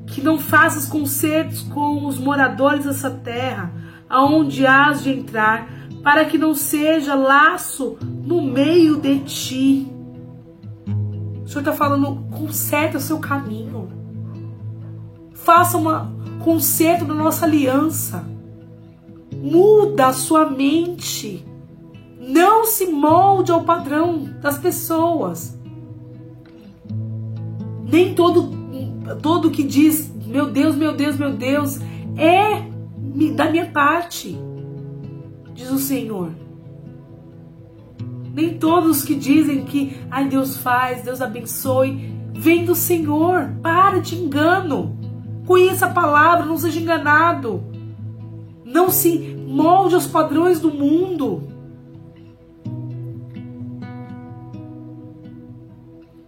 que 0.07 0.21
não 0.21 0.39
faças 0.39 0.87
concertos 0.87 1.59
com 1.59 2.05
os 2.05 2.17
moradores 2.17 2.85
dessa 2.85 3.11
terra, 3.11 3.73
aonde 4.09 4.65
has 4.65 5.03
de 5.03 5.09
entrar, 5.09 5.67
para 6.01 6.23
que 6.23 6.37
não 6.37 6.53
seja 6.53 7.15
laço 7.15 7.97
no 8.01 8.41
meio 8.41 8.95
de 8.95 9.19
ti. 9.19 9.92
O 11.43 11.47
Senhor 11.47 11.59
está 11.59 11.73
falando, 11.73 12.25
conserta 12.31 12.97
o 12.97 13.01
seu 13.01 13.19
caminho. 13.19 13.89
Faça 15.33 15.77
um 15.77 16.39
conserto 16.39 17.05
da 17.05 17.13
nossa 17.13 17.45
aliança. 17.45 18.23
Muda 19.35 20.07
a 20.07 20.13
sua 20.13 20.49
mente. 20.49 21.45
Não 22.19 22.65
se 22.65 22.87
molde 22.87 23.51
ao 23.51 23.63
padrão 23.63 24.23
das 24.41 24.57
pessoas. 24.57 25.57
Nem 27.83 28.15
todo 28.15 28.63
todo 29.21 29.51
que 29.51 29.63
diz, 29.63 30.11
meu 30.25 30.49
Deus, 30.49 30.75
meu 30.75 30.95
Deus, 30.95 31.17
meu 31.17 31.33
Deus, 31.33 31.79
é 32.17 32.71
da 33.35 33.49
minha 33.49 33.65
parte, 33.67 34.37
diz 35.53 35.69
o 35.69 35.77
Senhor. 35.77 36.31
Nem 38.33 38.57
todos 38.57 39.05
que 39.05 39.13
dizem 39.13 39.63
que, 39.63 39.95
ai, 40.09 40.27
Deus 40.27 40.57
faz, 40.57 41.03
Deus 41.03 41.21
abençoe, 41.21 42.11
vem 42.33 42.65
do 42.65 42.73
Senhor. 42.73 43.51
Para 43.61 43.99
de 43.99 44.15
engano. 44.15 44.97
Conheça 45.45 45.85
a 45.85 45.91
palavra, 45.91 46.45
não 46.45 46.57
seja 46.57 46.79
enganado. 46.79 47.63
Não 48.65 48.89
se 48.89 49.19
molde 49.47 49.93
aos 49.93 50.07
padrões 50.07 50.59
do 50.59 50.73
mundo. 50.73 51.53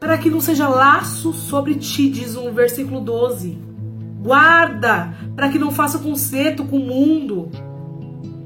para 0.06 0.20
que 0.20 0.30
não 0.30 0.40
seja 0.40 0.70
laço 0.70 1.34
sobre 1.34 1.74
ti, 1.74 2.08
diz 2.08 2.36
o 2.36 2.52
versículo 2.52 3.02
12. 3.02 3.58
Guarda, 4.22 5.18
para 5.36 5.50
que 5.50 5.58
não 5.58 5.72
faça 5.72 5.98
conserto 5.98 6.64
com 6.64 6.78
o 6.78 6.86
mundo, 6.86 7.50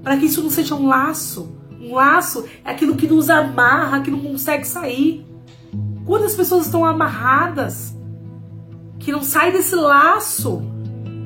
para 0.01 0.15
que 0.15 0.27
isso 0.27 0.41
não 0.41 0.49
seja 0.49 0.73
um 0.73 0.87
laço. 0.87 1.58
Um 1.79 1.95
laço 1.95 2.45
é 2.63 2.71
aquilo 2.71 2.95
que 2.95 3.07
nos 3.07 3.29
amarra, 3.29 4.01
que 4.01 4.11
não 4.11 4.19
consegue 4.19 4.65
sair. 4.65 5.25
Quantas 6.05 6.35
pessoas 6.35 6.65
estão 6.65 6.85
amarradas, 6.85 7.95
que 8.99 9.11
não 9.11 9.23
sai 9.23 9.51
desse 9.51 9.75
laço, 9.75 10.61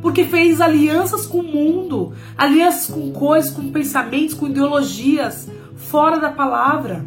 porque 0.02 0.26
fez 0.26 0.62
alianças 0.62 1.26
com 1.26 1.40
o 1.40 1.44
mundo, 1.44 2.14
alianças 2.38 2.94
com 2.94 3.12
coisas, 3.12 3.52
com 3.52 3.72
pensamentos, 3.72 4.34
com 4.34 4.48
ideologias 4.48 5.50
fora 5.76 6.20
da 6.20 6.30
palavra 6.30 7.06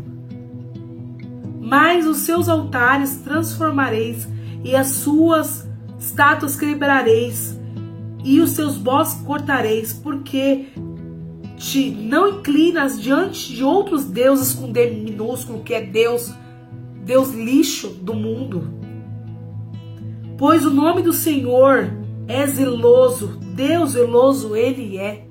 mas 1.66 2.06
os 2.06 2.18
seus 2.18 2.48
altares 2.48 3.16
transformareis, 3.16 4.28
e 4.62 4.76
as 4.76 4.86
suas 4.86 5.66
estátuas 5.98 6.54
quebrareis, 6.54 7.58
e 8.24 8.40
os 8.40 8.50
seus 8.50 8.76
bosques 8.76 9.24
cortareis, 9.24 9.92
porque 9.92 10.66
te 11.56 11.90
não 11.90 12.38
inclinas 12.38 13.00
diante 13.00 13.54
de 13.54 13.64
outros 13.64 14.04
deuses 14.04 14.52
com 14.52 14.70
D 14.70 14.90
minúsculo, 14.90 15.62
que 15.62 15.74
é 15.74 15.80
Deus, 15.80 16.32
Deus 17.04 17.32
lixo 17.32 17.88
do 17.88 18.14
mundo. 18.14 18.74
Pois 20.38 20.66
o 20.66 20.70
nome 20.70 21.02
do 21.02 21.12
Senhor 21.12 21.90
é 22.28 22.46
zeloso, 22.46 23.38
Deus 23.54 23.92
zeloso 23.92 24.54
ele 24.54 24.98
é. 24.98 25.26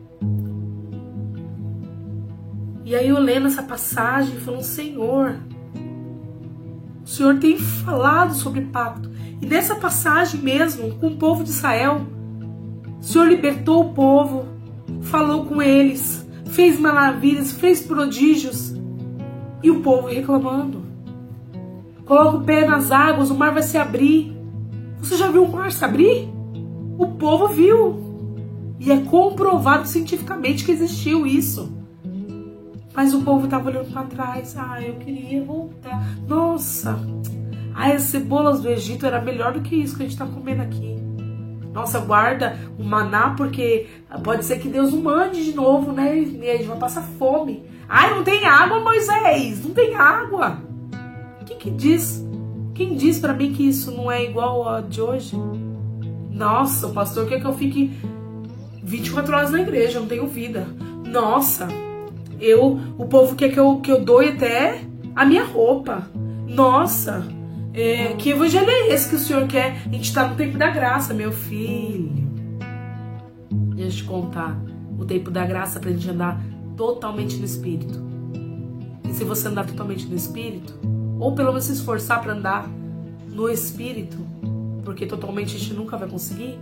E 2.84 2.96
aí 2.96 3.10
eu 3.10 3.20
lendo 3.20 3.48
essa 3.48 3.64
passagem, 3.64 4.38
falando, 4.38 4.64
Senhor, 4.64 5.40
o 7.04 7.08
Senhor 7.08 7.38
tem 7.40 7.58
falado 7.58 8.34
sobre 8.34 8.62
pacto. 8.62 9.12
E 9.42 9.46
nessa 9.46 9.76
passagem 9.76 10.42
mesmo, 10.42 10.96
com 10.96 11.08
o 11.08 11.18
povo 11.18 11.44
de 11.44 11.50
Israel, 11.52 12.02
o 13.00 13.04
Senhor 13.04 13.28
libertou 13.28 13.82
o 13.82 13.94
povo, 13.94 14.55
falou 15.06 15.46
com 15.46 15.62
eles, 15.62 16.28
fez 16.48 16.80
maravilhas, 16.80 17.52
fez 17.52 17.82
prodígios. 17.82 18.76
E 19.64 19.72
o 19.72 19.82
povo 19.82 20.08
reclamando. 20.08 20.84
Coloca 22.06 22.38
o 22.38 22.44
pé 22.44 22.68
nas 22.68 22.92
águas, 22.92 23.32
o 23.32 23.36
mar 23.36 23.52
vai 23.52 23.64
se 23.64 23.78
abrir. 23.78 24.36
Você 25.00 25.18
já 25.18 25.30
viu 25.32 25.44
o 25.44 25.52
mar 25.52 25.72
se 25.72 25.84
abrir? 25.84 26.30
O 26.98 27.08
povo 27.18 27.48
viu. 27.48 28.76
E 28.80 28.92
é 28.92 29.00
comprovado 29.00 29.88
cientificamente 29.88 30.64
que 30.64 30.72
existiu 30.72 31.26
isso. 31.26 31.74
Mas 32.94 33.14
o 33.14 33.22
povo 33.22 33.46
estava 33.46 33.70
olhando 33.70 33.92
para 33.92 34.04
trás. 34.04 34.56
Ah, 34.58 34.82
eu 34.82 34.96
queria 34.96 35.44
voltar. 35.44 36.06
Nossa, 36.28 37.00
ah, 37.74 37.92
as 37.92 38.04
cebolas 38.04 38.62
do 38.62 38.70
Egito 38.70 39.06
era 39.06 39.20
melhor 39.20 39.54
do 39.54 39.62
que 39.62 39.76
isso 39.76 39.98
que 39.98 40.04
a 40.04 40.06
gente 40.06 40.14
está 40.14 40.26
comendo 40.26 40.62
aqui. 40.62 41.05
Nossa, 41.76 42.00
guarda 42.00 42.58
o 42.80 42.84
maná 42.86 43.36
porque 43.36 43.88
pode 44.24 44.46
ser 44.46 44.60
que 44.60 44.70
Deus 44.70 44.94
não 44.94 45.02
mande 45.02 45.44
de 45.44 45.54
novo, 45.54 45.92
né? 45.92 46.18
E 46.18 46.50
a 46.50 46.56
gente 46.56 46.68
vai 46.68 46.78
passar 46.78 47.02
fome. 47.20 47.64
Ai, 47.88 48.16
não 48.16 48.24
tem 48.24 48.46
água, 48.46 48.80
Moisés, 48.80 49.62
não 49.62 49.72
tem 49.72 49.94
água. 49.94 50.58
Quem 51.46 51.58
que 51.58 51.70
diz? 51.70 52.26
Quem 52.74 52.96
diz 52.96 53.20
para 53.20 53.34
mim 53.34 53.52
que 53.52 53.68
isso 53.68 53.92
não 53.92 54.10
é 54.10 54.24
igual 54.24 54.68
a 54.70 54.80
de 54.80 55.02
hoje? 55.02 55.36
Nossa, 56.32 56.88
o 56.88 56.94
pastor 56.94 57.28
quer 57.28 57.42
que 57.42 57.46
eu 57.46 57.54
fique 57.54 57.92
24 58.82 59.36
horas 59.36 59.52
na 59.52 59.60
igreja, 59.60 59.98
eu 59.98 60.02
não 60.02 60.08
tenho 60.08 60.28
vida. 60.28 60.66
Nossa, 61.06 61.68
eu, 62.40 62.80
o 62.98 63.06
povo 63.06 63.36
quer 63.36 63.50
que 63.50 63.60
eu, 63.60 63.82
que 63.82 63.92
eu 63.92 64.02
doe 64.02 64.30
até 64.30 64.80
a 65.14 65.26
minha 65.26 65.44
roupa. 65.44 66.10
Nossa, 66.48 67.26
é, 67.76 68.14
que 68.14 68.30
evangelho 68.30 68.70
é 68.70 68.94
esse 68.94 69.10
que 69.10 69.16
o 69.16 69.20
Senhor 69.20 69.46
quer? 69.48 69.82
A 69.86 69.90
gente 69.90 70.06
está 70.06 70.28
no 70.28 70.36
tempo 70.36 70.58
da 70.58 70.70
graça, 70.70 71.14
meu 71.14 71.32
filho. 71.32 72.12
Deixa 73.76 73.92
eu 73.92 73.98
te 73.98 74.04
contar. 74.06 74.58
O 74.98 75.04
tempo 75.04 75.30
da 75.30 75.46
graça 75.46 75.80
para 75.80 75.90
a 75.90 75.94
gente 75.94 76.10
andar 76.10 76.42
totalmente 76.78 77.36
no 77.36 77.44
Espírito. 77.44 78.02
E 79.04 79.14
se 79.14 79.26
você 79.26 79.50
andar 79.50 79.66
totalmente 79.66 80.08
no 80.08 80.16
Espírito, 80.16 80.74
ou 81.20 81.36
pelo 81.36 81.50
menos 81.50 81.66
se 81.66 81.74
esforçar 81.74 82.22
para 82.22 82.32
andar 82.32 82.70
no 83.30 83.50
Espírito, 83.50 84.18
porque 84.86 85.06
totalmente 85.06 85.58
a 85.58 85.60
gente 85.60 85.74
nunca 85.74 85.98
vai 85.98 86.08
conseguir, 86.08 86.58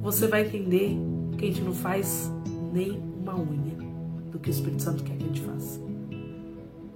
você 0.00 0.26
vai 0.26 0.46
entender 0.46 0.96
que 1.36 1.44
a 1.44 1.48
gente 1.48 1.60
não 1.60 1.74
faz 1.74 2.32
nem 2.72 2.98
uma 3.20 3.34
unha 3.34 3.76
do 4.32 4.38
que 4.38 4.48
o 4.48 4.50
Espírito 4.50 4.82
Santo 4.82 5.04
quer 5.04 5.14
que 5.16 5.24
a 5.24 5.26
gente 5.26 5.40
faça. 5.42 5.80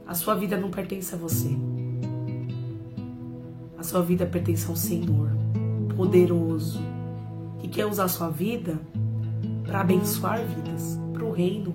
A 0.06 0.14
sua 0.14 0.34
vida 0.34 0.56
não 0.56 0.70
pertence 0.70 1.14
a 1.14 1.18
você. 1.18 1.54
A 3.82 3.84
sua 3.84 4.00
vida 4.00 4.24
pertence 4.24 4.64
ao 4.68 4.76
Senhor, 4.76 5.28
poderoso, 5.96 6.78
que 7.58 7.66
quer 7.66 7.84
usar 7.84 8.04
a 8.04 8.08
sua 8.08 8.28
vida 8.28 8.78
para 9.64 9.80
abençoar 9.80 10.38
vidas, 10.46 10.96
para 11.12 11.24
o 11.24 11.32
reino. 11.32 11.74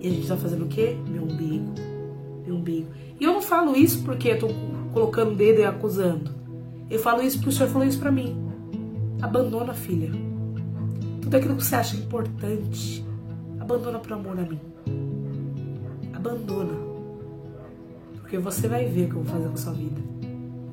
E 0.00 0.08
a 0.08 0.10
gente 0.10 0.22
está 0.22 0.36
fazendo 0.36 0.64
o 0.64 0.68
quê? 0.68 0.96
Meu 1.08 1.22
umbigo. 1.22 1.72
Meu 2.44 2.56
umbigo. 2.56 2.88
E 3.20 3.22
eu 3.22 3.32
não 3.32 3.40
falo 3.40 3.76
isso 3.76 4.02
porque 4.02 4.30
eu 4.30 4.38
tô 4.40 4.48
colocando 4.92 5.30
o 5.30 5.36
dedo 5.36 5.60
e 5.60 5.64
acusando. 5.64 6.34
Eu 6.90 6.98
falo 6.98 7.22
isso 7.22 7.36
porque 7.36 7.50
o 7.50 7.52
Senhor 7.52 7.68
falou 7.70 7.86
isso 7.86 8.00
para 8.00 8.10
mim. 8.10 8.36
Abandona, 9.22 9.74
filha. 9.74 10.10
Tudo 11.22 11.36
aquilo 11.36 11.54
que 11.54 11.64
você 11.64 11.76
acha 11.76 11.96
importante, 11.96 13.06
abandona 13.60 14.00
por 14.00 14.12
amor 14.12 14.40
a 14.40 14.42
mim. 14.42 14.60
Abandona. 16.12 16.74
Porque 18.16 18.38
você 18.38 18.66
vai 18.66 18.86
ver 18.86 19.04
o 19.04 19.08
que 19.10 19.14
eu 19.14 19.22
vou 19.22 19.32
fazer 19.32 19.46
com 19.46 19.54
a 19.54 19.56
sua 19.56 19.72
vida. 19.72 20.15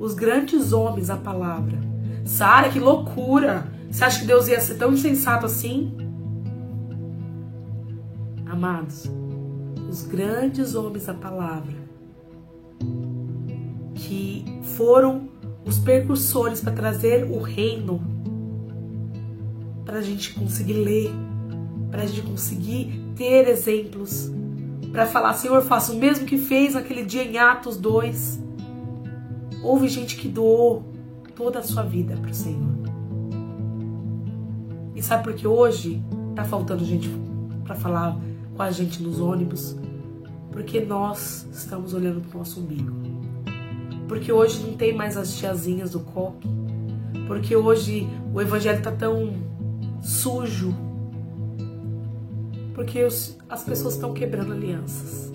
Os 0.03 0.13
grandes 0.13 0.73
homens, 0.73 1.09
a 1.09 1.15
palavra. 1.15 1.79
Sara, 2.25 2.67
que 2.69 2.77
loucura! 2.77 3.71
Você 3.89 4.03
acha 4.03 4.19
que 4.19 4.25
Deus 4.25 4.49
ia 4.49 4.59
ser 4.59 4.75
tão 4.75 4.91
insensato 4.91 5.45
assim? 5.45 5.95
Amados, 8.45 9.09
os 9.89 10.03
grandes 10.03 10.75
homens 10.75 11.05
da 11.05 11.13
palavra 11.13 11.73
que 13.95 14.43
foram 14.75 15.29
os 15.65 15.79
percursores 15.79 16.59
para 16.59 16.73
trazer 16.73 17.23
o 17.31 17.39
reino 17.39 18.01
para 19.85 19.99
a 19.99 20.01
gente 20.01 20.33
conseguir 20.33 20.73
ler, 20.73 21.11
para 21.89 22.01
a 22.01 22.05
gente 22.05 22.23
conseguir 22.23 23.13
ter 23.15 23.47
exemplos, 23.47 24.29
para 24.91 25.05
falar, 25.05 25.31
Senhor, 25.35 25.61
faça 25.61 25.93
o 25.93 25.95
mesmo 25.95 26.25
que 26.25 26.37
fez 26.37 26.73
naquele 26.73 27.05
dia 27.05 27.23
em 27.23 27.37
Atos 27.37 27.77
2. 27.77 28.43
Houve 29.63 29.87
gente 29.87 30.17
que 30.17 30.27
doou 30.27 30.83
toda 31.35 31.59
a 31.59 31.63
sua 31.63 31.83
vida 31.83 32.17
para 32.17 32.29
o 32.29 32.33
Senhor. 32.33 32.73
E 34.93 35.01
sabe 35.01 35.23
por 35.23 35.33
que 35.33 35.47
hoje 35.47 36.03
tá 36.35 36.43
faltando 36.43 36.83
gente 36.83 37.09
para 37.63 37.73
falar 37.73 38.19
com 38.55 38.61
a 38.61 38.71
gente 38.71 39.01
nos 39.01 39.21
ônibus? 39.21 39.77
Porque 40.51 40.81
nós 40.81 41.47
estamos 41.51 41.93
olhando 41.93 42.19
para 42.19 42.35
o 42.35 42.39
nosso 42.39 42.59
umbigo. 42.59 42.91
Porque 44.07 44.33
hoje 44.33 44.61
não 44.61 44.73
tem 44.73 44.93
mais 44.93 45.15
as 45.15 45.37
tiazinhas 45.37 45.91
do 45.91 46.01
coque. 46.01 46.47
Porque 47.25 47.55
hoje 47.55 48.05
o 48.33 48.41
evangelho 48.41 48.83
tá 48.83 48.91
tão 48.91 49.33
sujo. 50.01 50.75
Porque 52.75 53.01
os, 53.01 53.37
as 53.47 53.63
pessoas 53.63 53.93
estão 53.93 54.13
quebrando 54.13 54.51
alianças 54.51 55.31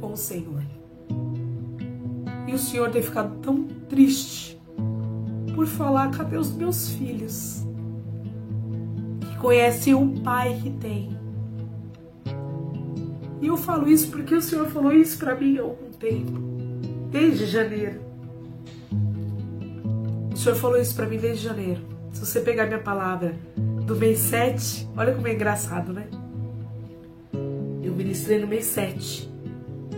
com 0.00 0.12
o 0.12 0.16
Senhor. 0.16 0.57
E 2.48 2.54
o 2.54 2.58
Senhor 2.58 2.90
tem 2.90 3.02
ficado 3.02 3.36
tão 3.42 3.64
triste 3.90 4.58
por 5.54 5.66
falar: 5.66 6.10
cadê 6.10 6.38
os 6.38 6.50
meus 6.50 6.88
filhos? 6.88 7.62
Que 9.20 9.36
conhecem 9.36 9.94
o 9.94 10.18
Pai 10.22 10.58
que 10.62 10.70
tem. 10.70 11.14
E 13.42 13.46
eu 13.46 13.56
falo 13.56 13.86
isso 13.86 14.10
porque 14.10 14.34
o 14.34 14.40
Senhor 14.40 14.66
falou 14.68 14.94
isso 14.94 15.18
para 15.18 15.34
mim 15.34 15.58
há 15.58 15.62
algum 15.62 15.90
tempo, 15.90 16.32
desde 17.10 17.44
janeiro. 17.44 18.00
O 20.32 20.36
Senhor 20.36 20.56
falou 20.56 20.80
isso 20.80 20.94
para 20.96 21.06
mim 21.06 21.18
desde 21.18 21.44
janeiro. 21.44 21.82
Se 22.12 22.24
você 22.24 22.40
pegar 22.40 22.66
minha 22.66 22.80
palavra 22.80 23.38
do 23.84 23.94
mês 23.94 24.20
7, 24.20 24.88
olha 24.96 25.14
como 25.14 25.28
é 25.28 25.34
engraçado, 25.34 25.92
né? 25.92 26.08
Eu 27.82 27.94
ministrei 27.94 28.40
no 28.40 28.46
mês 28.46 28.64
7, 28.64 29.30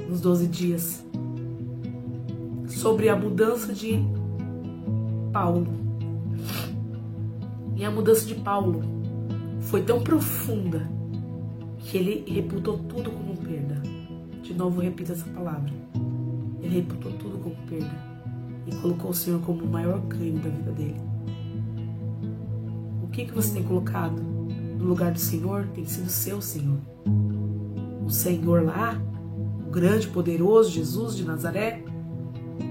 nos 0.08 0.20
12 0.20 0.48
dias, 0.48 1.04
sobre 2.80 3.08
a 3.08 3.16
mudança 3.16 3.72
de 3.72 3.98
Paulo. 5.32 5.68
E 7.76 7.84
a 7.84 7.90
mudança 7.90 8.26
de 8.26 8.34
Paulo 8.34 8.82
foi 9.60 9.82
tão 9.82 10.00
profunda 10.00 10.90
que 11.78 11.96
ele 11.96 12.24
reputou 12.26 12.78
tudo 12.78 13.10
como 13.10 13.36
perda. 13.36 13.80
De 14.42 14.54
novo, 14.54 14.80
repito 14.80 15.12
essa 15.12 15.28
palavra. 15.30 15.72
Ele 16.60 16.76
reputou 16.76 17.12
tudo 17.12 17.38
como 17.38 17.56
perda 17.68 18.10
e 18.66 18.74
colocou 18.76 19.10
o 19.10 19.14
Senhor 19.14 19.40
como 19.40 19.62
o 19.62 19.68
maior 19.68 20.00
ganho 20.00 20.38
da 20.38 20.48
vida 20.48 20.72
dele 20.72 21.10
que, 23.10 23.26
que 23.26 23.34
você 23.34 23.54
tem 23.54 23.62
colocado 23.62 24.20
no 24.78 24.84
lugar 24.84 25.12
do 25.12 25.18
Senhor 25.18 25.66
tem 25.74 25.84
sido 25.84 26.08
seu 26.08 26.40
Senhor. 26.40 26.78
O 28.04 28.10
Senhor 28.10 28.64
lá, 28.64 29.00
o 29.66 29.70
grande, 29.70 30.08
poderoso 30.08 30.70
Jesus 30.70 31.16
de 31.16 31.24
Nazaré, 31.24 31.84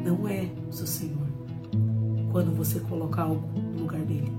não 0.04 0.28
é 0.28 0.48
o 0.70 0.74
seu 0.74 0.88
Senhor. 0.88 1.28
Quando 2.32 2.56
você 2.56 2.80
coloca 2.80 3.22
algo 3.22 3.48
no 3.60 3.82
lugar 3.82 4.02
dele. 4.02 4.32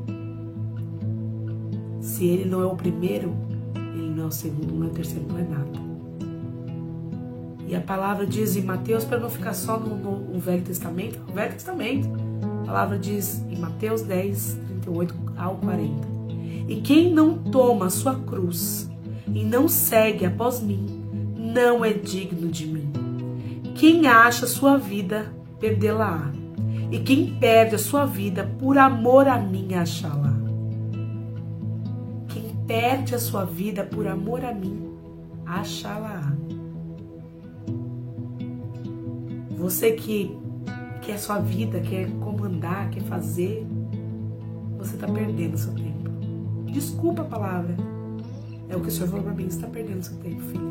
Se 2.00 2.24
ele 2.24 2.48
não 2.48 2.62
é 2.62 2.66
o 2.66 2.76
primeiro, 2.76 3.34
ele 3.74 4.10
não 4.10 4.24
é 4.24 4.26
o 4.26 4.32
segundo, 4.32 4.72
não 4.72 4.86
é 4.86 4.90
o 4.90 4.92
terceiro, 4.92 5.26
não 5.28 5.38
é 5.38 5.42
nada. 5.42 5.90
E 7.66 7.74
a 7.76 7.80
palavra 7.80 8.26
diz 8.26 8.56
em 8.56 8.62
Mateus, 8.62 9.04
para 9.04 9.18
não 9.18 9.30
ficar 9.30 9.54
só 9.54 9.78
no, 9.78 9.96
no, 9.96 10.18
no 10.32 10.40
Velho 10.40 10.62
Testamento, 10.62 11.20
o 11.28 11.32
Velho 11.32 11.52
Testamento, 11.52 12.08
a 12.62 12.66
palavra 12.66 12.98
diz 12.98 13.44
em 13.48 13.56
Mateus 13.58 14.02
10, 14.02 14.58
38 14.82 15.14
ao 15.36 15.56
40. 15.56 16.08
E 16.68 16.80
quem 16.80 17.12
não 17.12 17.38
toma 17.38 17.86
a 17.86 17.90
sua 17.90 18.14
cruz 18.14 18.90
e 19.32 19.44
não 19.44 19.68
segue 19.68 20.24
após 20.24 20.60
mim, 20.60 20.86
não 21.36 21.84
é 21.84 21.92
digno 21.92 22.48
de 22.48 22.66
mim. 22.66 22.92
Quem 23.76 24.06
acha 24.06 24.46
sua 24.46 24.76
vida, 24.76 25.32
perdê-la-á. 25.60 26.32
E 26.90 26.98
quem 26.98 27.38
perde 27.38 27.76
a 27.76 27.78
sua 27.78 28.04
vida 28.04 28.50
por 28.58 28.76
amor 28.76 29.28
a 29.28 29.38
mim, 29.38 29.74
achá-la. 29.74 30.34
Quem 32.28 32.42
perde 32.66 33.14
a 33.14 33.18
sua 33.18 33.44
vida 33.44 33.84
por 33.84 34.06
amor 34.08 34.44
a 34.44 34.52
mim, 34.52 34.90
achá-la. 35.46 36.36
Você 39.56 39.92
que 39.92 40.36
quer 41.02 41.18
sua 41.18 41.38
vida, 41.38 41.80
quer 41.80 42.10
comandar, 42.18 42.90
quer 42.90 43.02
fazer, 43.02 43.66
você 44.78 44.94
está 44.94 45.06
perdendo 45.06 45.58
seu 45.58 45.74
tempo. 45.74 46.10
Desculpa 46.72 47.22
a 47.22 47.26
palavra. 47.26 47.76
É 48.68 48.76
o 48.76 48.80
que 48.80 48.88
o 48.88 48.90
Senhor 48.90 49.08
falou 49.08 49.24
para 49.24 49.34
mim. 49.34 49.44
Você 49.44 49.56
está 49.56 49.68
perdendo 49.68 50.02
seu 50.02 50.16
tempo, 50.18 50.40
filha. 50.40 50.62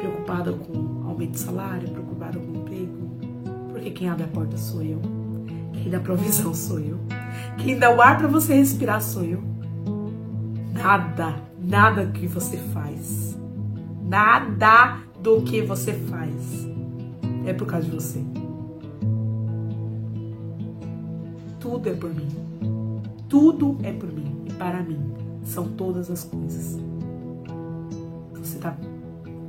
preocupada 0.00 0.52
com 0.52 1.08
aumento 1.08 1.32
de 1.32 1.38
salário, 1.38 1.88
preocupada 1.88 2.38
com 2.38 2.54
emprego, 2.54 3.23
porque 3.84 3.90
quem 3.90 4.08
abre 4.08 4.24
a 4.24 4.28
porta 4.28 4.56
sou 4.56 4.82
eu. 4.82 4.98
Quem 5.74 5.90
dá 5.90 6.00
provisão 6.00 6.54
sou 6.54 6.80
eu. 6.80 6.98
Quem 7.58 7.78
dá 7.78 7.94
o 7.94 8.00
ar 8.00 8.16
para 8.16 8.26
você 8.26 8.54
respirar 8.54 9.02
sou 9.02 9.22
eu. 9.22 9.42
Nada, 10.72 11.36
nada 11.62 12.06
que 12.06 12.26
você 12.26 12.56
faz, 12.56 13.38
nada 14.02 15.00
do 15.20 15.42
que 15.42 15.60
você 15.60 15.92
faz 15.92 16.66
é 17.44 17.52
por 17.52 17.66
causa 17.66 17.86
de 17.86 17.94
você. 17.94 18.24
Tudo 21.60 21.90
é 21.90 21.94
por 21.94 22.14
mim. 22.14 22.28
Tudo 23.28 23.76
é 23.82 23.92
por 23.92 24.10
mim 24.10 24.46
e 24.46 24.52
para 24.54 24.82
mim. 24.82 25.12
São 25.42 25.68
todas 25.68 26.10
as 26.10 26.24
coisas. 26.24 26.80
Você 28.32 28.56
está 28.56 28.74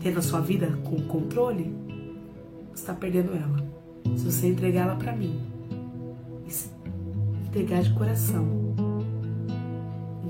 tendo 0.04 0.20
a 0.20 0.22
sua 0.22 0.42
vida 0.42 0.78
com 0.84 1.02
controle? 1.08 1.74
Você 2.74 2.82
está 2.82 2.94
perdendo 2.94 3.32
ela. 3.34 3.65
Se 4.16 4.24
você 4.24 4.48
entregar 4.48 4.82
ela 4.82 4.96
para 4.96 5.16
mim, 5.16 5.40
entregar 7.56 7.82
de 7.82 7.94
coração, 7.94 8.46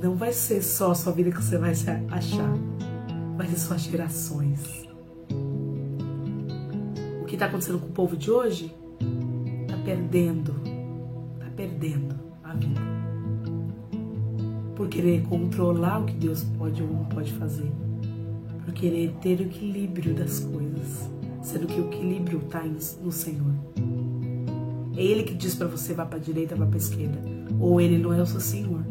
não 0.02 0.16
vai 0.16 0.32
ser 0.32 0.62
só 0.62 0.92
a 0.92 0.96
sua 0.96 1.12
vida 1.12 1.32
que 1.32 1.42
você 1.42 1.58
vai 1.58 1.74
se 1.74 1.90
achar, 1.90 2.54
vai 3.36 3.48
ser 3.48 3.58
suas 3.58 3.82
gerações. 3.82 4.88
O 7.22 7.26
que 7.26 7.34
está 7.34 7.48
acontecendo 7.48 7.80
com 7.80 7.88
o 7.88 7.92
povo 7.92 8.16
de 8.16 8.30
hoje? 8.30 8.72
Está 9.64 9.76
perdendo, 9.84 10.56
está 11.34 11.50
perdendo 11.56 12.16
a 12.44 12.54
vida. 12.54 12.82
Por 14.76 14.88
querer 14.88 15.24
controlar 15.24 16.02
o 16.02 16.06
que 16.06 16.14
Deus 16.14 16.44
pode 16.44 16.84
ou 16.84 16.88
não 16.88 17.06
pode 17.06 17.34
fazer. 17.34 17.72
Por 18.64 18.74
querer 18.74 19.16
ter 19.22 19.40
o 19.40 19.44
equilíbrio 19.44 20.14
das 20.14 20.40
coisas. 20.42 21.15
Sendo 21.56 21.68
que 21.68 21.80
o 21.80 21.86
equilíbrio 21.86 22.40
está 22.40 22.62
no 23.02 23.14
Senhor. 23.14 23.54
É 24.94 25.02
Ele 25.02 25.24
que 25.24 25.34
diz 25.34 25.56
para 25.56 25.68
você 25.68 25.94
vá 25.94 26.06
para 26.06 26.18
a 26.18 26.22
direita, 26.22 26.54
vá 26.54 26.66
para 26.66 26.76
a 26.76 26.78
esquerda. 26.78 27.18
Ou 27.58 27.80
Ele 27.80 27.98
não 27.98 28.12
é 28.12 28.22
o 28.22 28.26
seu 28.26 28.42
Senhor. 28.42 28.86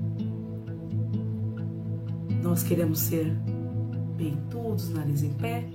Nós 2.43 2.63
queremos 2.63 3.01
ser 3.01 3.31
peitudos, 4.17 4.89
nariz 4.89 5.23
em 5.23 5.35
pé. 5.35 5.69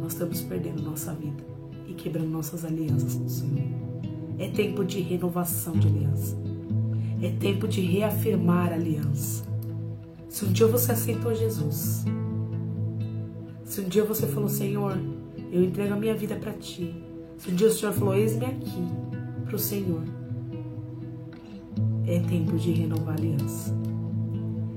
Nós 0.00 0.14
estamos 0.14 0.40
perdendo 0.42 0.82
nossa 0.82 1.14
vida 1.14 1.44
e 1.86 1.94
quebrando 1.94 2.30
nossas 2.30 2.64
alianças 2.64 3.14
com 3.14 3.26
o 3.26 3.30
Senhor. 3.30 3.62
É 4.40 4.48
tempo 4.48 4.84
de 4.84 5.00
renovação 5.00 5.74
de 5.74 5.86
aliança. 5.86 6.36
É 7.22 7.30
tempo 7.30 7.68
de 7.68 7.80
reafirmar 7.80 8.72
a 8.72 8.74
aliança. 8.74 9.44
Se 10.28 10.44
um 10.44 10.50
dia 10.50 10.66
você 10.66 10.90
aceitou 10.90 11.32
Jesus, 11.32 12.04
se 13.64 13.80
um 13.80 13.88
dia 13.88 14.02
você 14.02 14.26
falou, 14.26 14.48
Senhor, 14.48 14.98
eu 15.50 15.62
entrego 15.64 15.94
a 15.94 15.96
minha 15.96 16.14
vida 16.14 16.36
para 16.36 16.52
ti, 16.52 16.94
se 17.36 17.50
um 17.50 17.54
dia 17.54 17.68
o 17.68 17.70
Senhor 17.70 17.92
falou, 17.92 18.14
eis-me 18.14 18.44
aqui 18.44 18.84
para 19.44 19.56
o 19.56 19.58
Senhor, 19.58 20.02
é 22.06 22.18
tempo 22.20 22.56
de 22.56 22.72
renovar 22.72 23.14
a 23.14 23.18
aliança. 23.18 23.74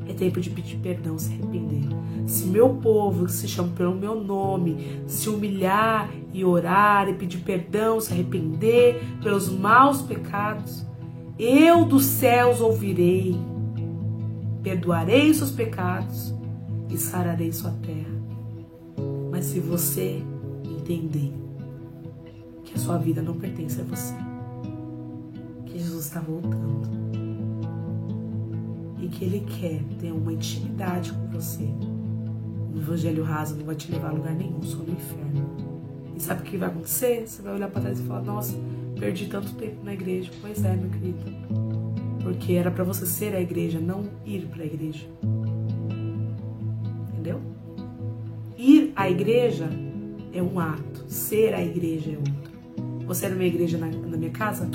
É 0.08 0.14
tempo 0.14 0.42
de 0.42 0.50
pedir 0.50 0.78
perdão, 0.78 1.18
se 1.18 1.32
arrepender. 1.34 1.88
Se 2.28 2.46
meu 2.46 2.70
povo, 2.76 3.26
que 3.26 3.32
se 3.32 3.48
chama 3.48 3.70
pelo 3.70 3.96
meu 3.96 4.22
nome, 4.22 5.02
se 5.08 5.30
humilhar 5.30 6.10
e 6.34 6.44
orar 6.44 7.08
e 7.08 7.14
pedir 7.14 7.40
perdão, 7.40 8.00
se 8.00 8.12
arrepender 8.12 9.02
pelos 9.22 9.50
maus 9.50 10.02
pecados, 10.02 10.86
eu 11.40 11.86
dos 11.86 12.06
céus 12.06 12.62
ouvirei, 12.62 13.36
perdoarei 14.62 15.34
seus 15.34 15.52
pecados 15.52 16.34
e 16.90 16.98
sararei 16.98 17.52
sua 17.52 17.72
terra. 17.72 18.14
Mas 19.32 19.46
se 19.46 19.60
você 19.60 20.22
entender 20.84 21.34
que 22.64 22.74
a 22.76 22.78
sua 22.78 22.98
vida 22.98 23.22
não 23.22 23.36
pertence 23.36 23.80
a 23.80 23.84
você, 23.86 24.14
que 25.66 25.80
Jesus 25.80 26.06
está 26.06 26.20
voltando 26.20 26.92
e 29.00 29.08
que 29.08 29.24
Ele 29.24 29.42
quer 29.42 29.82
ter 30.00 30.12
uma 30.12 30.34
intimidade 30.34 31.14
com 31.14 31.28
você, 31.30 31.70
o 32.74 32.78
evangelho 32.78 33.24
raso 33.24 33.56
não 33.56 33.66
vai 33.66 33.76
te 33.76 33.92
levar 33.92 34.10
a 34.10 34.14
lugar 34.14 34.34
nenhum, 34.34 34.62
só 34.62 34.78
no 34.78 34.92
inferno. 34.92 35.56
E 36.16 36.22
sabe 36.22 36.42
o 36.42 36.44
que 36.44 36.58
vai 36.58 36.70
acontecer? 36.70 37.28
Você 37.28 37.42
vai 37.42 37.56
olhar 37.56 37.70
para 37.70 37.82
trás 37.82 38.00
e 38.00 38.04
falar: 38.04 38.22
Nossa, 38.22 38.58
perdi 39.00 39.28
tanto 39.28 39.54
tempo 39.56 39.84
na 39.84 39.94
igreja. 39.94 40.32
Pois 40.42 40.64
é, 40.64 40.76
meu 40.76 40.90
querido. 40.90 41.20
Porque 42.22 42.54
era 42.54 42.72
para 42.72 42.84
você 42.84 43.06
ser 43.06 43.36
a 43.36 43.42
igreja, 43.42 43.80
não 43.80 44.06
ir 44.26 44.48
para 44.48 44.64
a 44.64 44.66
igreja. 44.66 45.06
Entendeu? 47.12 47.42
Ir 48.58 48.94
à 48.96 49.10
igreja 49.10 49.70
é 50.34 50.42
um 50.42 50.60
ato, 50.60 51.06
ser 51.08 51.54
a 51.54 51.64
igreja 51.64 52.12
é 52.12 52.18
outro. 52.18 53.06
Você 53.06 53.26
era 53.28 53.36
minha 53.36 53.48
igreja 53.48 53.78
na, 53.78 53.88
na 53.88 54.18
minha 54.18 54.32
casa? 54.32 54.68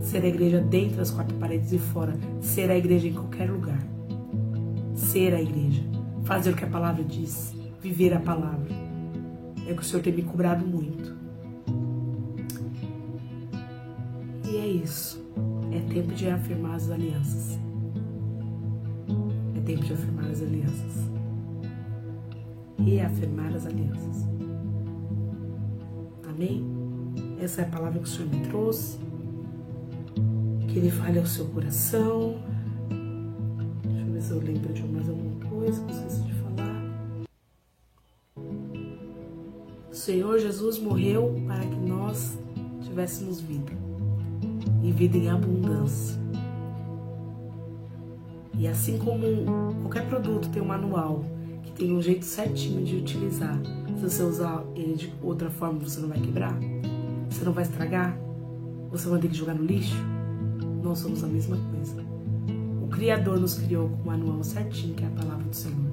Ser 0.00 0.24
a 0.24 0.28
igreja 0.28 0.60
dentro 0.60 0.96
das 0.96 1.10
quatro 1.10 1.34
paredes 1.36 1.72
e 1.72 1.78
fora. 1.78 2.14
Ser 2.40 2.70
a 2.70 2.76
igreja 2.76 3.06
em 3.06 3.12
qualquer 3.12 3.48
lugar. 3.48 3.78
Ser 4.94 5.32
a 5.34 5.40
igreja. 5.40 5.82
Fazer 6.24 6.50
o 6.50 6.56
que 6.56 6.64
a 6.64 6.68
palavra 6.68 7.04
diz. 7.04 7.54
Viver 7.80 8.14
a 8.14 8.20
palavra. 8.20 8.68
É 9.66 9.72
o 9.72 9.76
que 9.76 9.82
o 9.82 9.84
Senhor 9.84 10.02
tem 10.02 10.12
me 10.12 10.22
cobrado 10.22 10.66
muito. 10.66 11.14
E 14.50 14.56
é 14.56 14.66
isso. 14.66 15.22
É 15.70 15.80
tempo 15.92 16.12
de 16.14 16.28
afirmar 16.28 16.74
as 16.74 16.90
alianças. 16.90 17.58
É 19.56 19.60
tempo 19.60 19.84
de 19.84 19.92
afirmar 19.92 20.30
as 20.30 20.42
alianças. 20.42 21.10
Reafirmar 22.78 23.54
as 23.54 23.66
alianças. 23.66 24.31
Amém? 26.42 26.64
Essa 27.40 27.62
é 27.62 27.64
a 27.64 27.68
palavra 27.68 28.00
que 28.00 28.04
o 28.04 28.08
Senhor 28.08 28.28
me 28.28 28.44
trouxe. 28.48 28.98
Que 30.66 30.78
Ele 30.78 30.90
fale 30.90 31.20
ao 31.20 31.26
seu 31.26 31.46
coração. 31.46 32.34
Deixa 33.84 34.06
eu 34.06 34.12
ver 34.12 34.20
se 34.20 34.30
eu 34.32 34.40
lembro 34.40 34.72
de 34.72 34.82
mais 34.82 35.08
alguma 35.08 35.48
coisa 35.48 35.84
que 35.84 35.92
eu 35.92 35.96
esqueci 35.96 36.22
de 36.22 36.34
falar. 36.34 36.82
O 39.88 39.94
Senhor 39.94 40.38
Jesus 40.40 40.80
morreu 40.80 41.40
para 41.46 41.60
que 41.60 41.76
nós 41.76 42.36
tivéssemos 42.80 43.40
vida 43.40 43.72
e 44.82 44.90
vida 44.90 45.16
em 45.16 45.30
abundância. 45.30 46.20
E 48.58 48.66
assim 48.66 48.98
como 48.98 49.24
qualquer 49.82 50.08
produto 50.08 50.48
tem 50.50 50.60
um 50.60 50.66
manual 50.66 51.24
tem 51.82 51.92
um 51.92 52.00
jeito 52.00 52.24
certinho 52.24 52.84
de 52.84 52.94
utilizar, 52.94 53.60
se 53.96 54.02
você 54.04 54.22
usar 54.22 54.64
ele 54.76 54.94
de 54.94 55.12
outra 55.20 55.50
forma, 55.50 55.80
você 55.80 55.98
não 55.98 56.08
vai 56.08 56.20
quebrar, 56.20 56.56
você 57.28 57.44
não 57.44 57.52
vai 57.52 57.64
estragar, 57.64 58.16
você 58.88 59.08
vai 59.08 59.18
ter 59.18 59.26
que 59.26 59.34
jogar 59.34 59.54
no 59.54 59.64
lixo. 59.64 59.96
Nós 60.80 61.00
somos 61.00 61.24
a 61.24 61.26
mesma 61.26 61.56
coisa. 61.56 62.04
O 62.80 62.86
Criador 62.86 63.40
nos 63.40 63.54
criou 63.54 63.88
com 63.88 63.96
o 63.96 64.06
manual 64.06 64.44
certinho, 64.44 64.94
que 64.94 65.02
é 65.02 65.08
a 65.08 65.10
palavra 65.10 65.44
do 65.44 65.56
Senhor. 65.56 65.90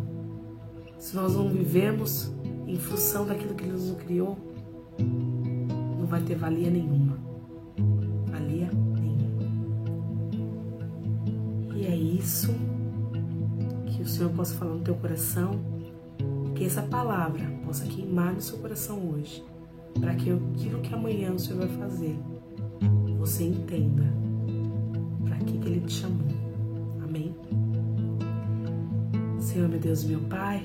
Se 0.99 1.15
nós 1.15 1.33
não 1.33 1.49
vivemos 1.49 2.31
em 2.67 2.75
função 2.75 3.25
daquilo 3.25 3.55
que 3.55 3.63
Ele 3.63 3.71
nos 3.71 3.91
criou, 4.03 4.37
não 4.99 6.05
vai 6.05 6.21
ter 6.21 6.35
valia 6.35 6.69
nenhuma. 6.69 7.17
Valia 8.27 8.69
nenhuma. 8.93 9.41
E 11.75 11.87
é 11.87 11.95
isso 11.95 12.53
que 13.87 14.03
o 14.03 14.07
Senhor 14.07 14.31
possa 14.33 14.53
falar 14.53 14.75
no 14.75 14.81
teu 14.81 14.93
coração, 14.93 15.78
que 16.59 16.65
essa 16.65 16.81
palavra 16.81 17.41
possa 17.65 17.85
queimar 17.85 18.33
no 18.33 18.41
seu 18.41 18.57
coração 18.57 18.99
hoje, 19.11 19.41
para 19.97 20.13
que 20.13 20.29
aquilo 20.29 20.81
que 20.81 20.93
amanhã 20.93 21.31
o 21.31 21.39
Senhor 21.39 21.65
vai 21.65 21.77
fazer, 21.77 22.19
você 23.17 23.45
entenda 23.45 24.03
para 25.23 25.37
que, 25.37 25.57
que 25.57 25.67
Ele 25.69 25.79
te 25.79 25.93
chamou. 25.93 26.27
Amém? 27.01 27.33
Senhor, 29.39 29.69
meu 29.69 29.79
Deus, 29.79 30.03
meu 30.03 30.19
Pai, 30.19 30.61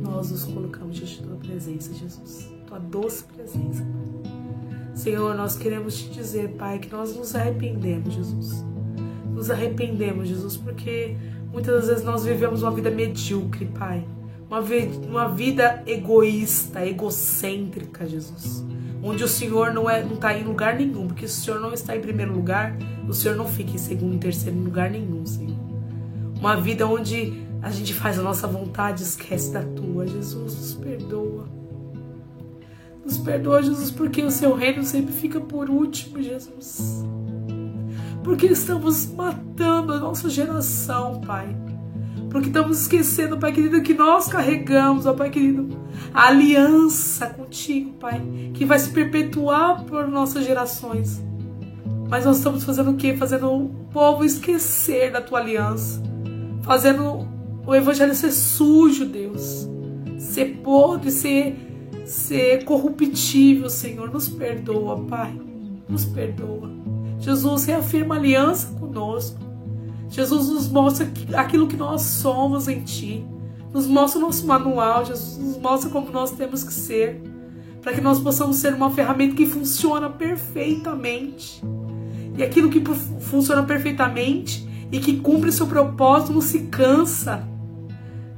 nós 0.00 0.30
nos 0.30 0.44
colocamos 0.44 0.94
diante 0.94 1.22
da 1.22 1.26
tua 1.26 1.36
presença, 1.38 1.92
Jesus, 1.92 2.48
tua 2.68 2.78
doce 2.78 3.24
presença. 3.24 3.84
Senhor, 4.94 5.34
nós 5.34 5.56
queremos 5.56 6.00
te 6.00 6.10
dizer, 6.10 6.50
Pai, 6.50 6.78
que 6.78 6.92
nós 6.92 7.16
nos 7.16 7.34
arrependemos, 7.34 8.14
Jesus. 8.14 8.64
Nos 9.34 9.50
arrependemos, 9.50 10.28
Jesus, 10.28 10.56
porque 10.56 11.16
muitas 11.52 11.74
das 11.80 11.88
vezes 11.88 12.04
nós 12.04 12.24
vivemos 12.24 12.62
uma 12.62 12.70
vida 12.70 12.92
medíocre, 12.92 13.66
Pai. 13.66 14.06
Uma, 14.50 14.60
uma 15.08 15.28
vida 15.28 15.80
egoísta, 15.86 16.84
egocêntrica, 16.84 18.04
Jesus. 18.04 18.64
Onde 19.00 19.22
o 19.22 19.28
Senhor 19.28 19.72
não 19.72 19.88
é, 19.88 20.02
não 20.02 20.14
está 20.14 20.36
em 20.36 20.42
lugar 20.42 20.74
nenhum, 20.74 21.06
porque 21.06 21.28
se 21.28 21.40
o 21.40 21.44
Senhor 21.44 21.60
não 21.60 21.72
está 21.72 21.96
em 21.96 22.00
primeiro 22.00 22.32
lugar, 22.32 22.76
o 23.08 23.14
Senhor 23.14 23.36
não 23.36 23.46
fica 23.46 23.70
em 23.70 23.78
segundo 23.78 24.16
e 24.16 24.18
terceiro 24.18 24.58
lugar 24.58 24.90
nenhum, 24.90 25.24
Senhor. 25.24 25.56
Uma 26.38 26.56
vida 26.56 26.84
onde 26.86 27.46
a 27.62 27.70
gente 27.70 27.94
faz 27.94 28.18
a 28.18 28.22
nossa 28.22 28.48
vontade, 28.48 29.02
esquece 29.04 29.52
da 29.52 29.62
tua. 29.62 30.06
Jesus, 30.06 30.56
nos 30.56 30.74
perdoa. 30.74 31.48
Nos 33.04 33.18
perdoa, 33.18 33.62
Jesus, 33.62 33.90
porque 33.90 34.22
o 34.22 34.30
seu 34.30 34.54
reino 34.54 34.82
sempre 34.82 35.12
fica 35.12 35.40
por 35.40 35.70
último, 35.70 36.18
porque 38.24 38.46
estamos 38.46 39.12
matando 39.12 39.92
a 39.92 40.00
nossa 40.00 40.28
geração, 40.28 41.20
Pai. 41.20 41.56
Porque 42.30 42.48
estamos 42.48 42.82
esquecendo, 42.82 43.36
Pai 43.38 43.52
querido, 43.52 43.82
que 43.82 43.92
nós 43.92 44.28
carregamos, 44.28 45.04
ó 45.04 45.12
Pai 45.12 45.30
querido, 45.30 45.68
a 46.14 46.28
aliança 46.28 47.26
contigo, 47.26 47.94
Pai, 47.94 48.20
que 48.54 48.64
vai 48.64 48.78
se 48.78 48.90
perpetuar 48.90 49.84
por 49.84 50.06
nossas 50.06 50.46
gerações. 50.46 51.20
Mas 52.08 52.24
nós 52.24 52.38
estamos 52.38 52.64
fazendo 52.64 52.90
o 52.90 52.96
quê? 52.96 53.16
Fazendo 53.16 53.52
o 53.52 53.68
povo 53.92 54.24
esquecer 54.24 55.12
da 55.12 55.20
tua 55.20 55.40
aliança. 55.40 56.02
Fazendo 56.62 57.26
o 57.66 57.74
evangelho 57.74 58.14
ser 58.14 58.32
sujo, 58.32 59.04
Deus. 59.06 59.68
Ser 60.18 60.60
podre, 60.62 61.10
ser, 61.10 61.56
ser 62.04 62.64
corruptível, 62.64 63.70
Senhor. 63.70 64.10
Nos 64.10 64.28
perdoa, 64.28 65.04
Pai. 65.04 65.40
Nos 65.88 66.04
perdoa. 66.04 66.70
Jesus 67.20 67.64
reafirma 67.64 68.16
aliança 68.16 68.68
conosco. 68.78 69.49
Jesus 70.10 70.48
nos 70.48 70.68
mostra 70.68 71.08
aquilo 71.34 71.68
que 71.68 71.76
nós 71.76 72.02
somos 72.02 72.66
em 72.66 72.80
Ti. 72.80 73.24
Nos 73.72 73.86
mostra 73.86 74.18
o 74.18 74.22
nosso 74.22 74.44
manual. 74.44 75.04
Jesus 75.06 75.38
nos 75.38 75.56
mostra 75.56 75.88
como 75.88 76.10
nós 76.10 76.32
temos 76.32 76.64
que 76.64 76.72
ser. 76.72 77.22
Para 77.80 77.92
que 77.92 78.00
nós 78.00 78.18
possamos 78.18 78.56
ser 78.56 78.74
uma 78.74 78.90
ferramenta 78.90 79.36
que 79.36 79.46
funciona 79.46 80.10
perfeitamente. 80.10 81.62
E 82.36 82.42
aquilo 82.42 82.68
que 82.68 82.82
funciona 83.20 83.62
perfeitamente 83.62 84.68
e 84.90 84.98
que 84.98 85.18
cumpre 85.20 85.52
seu 85.52 85.66
propósito 85.68 86.32
não 86.32 86.40
se 86.40 86.60
cansa, 86.64 87.48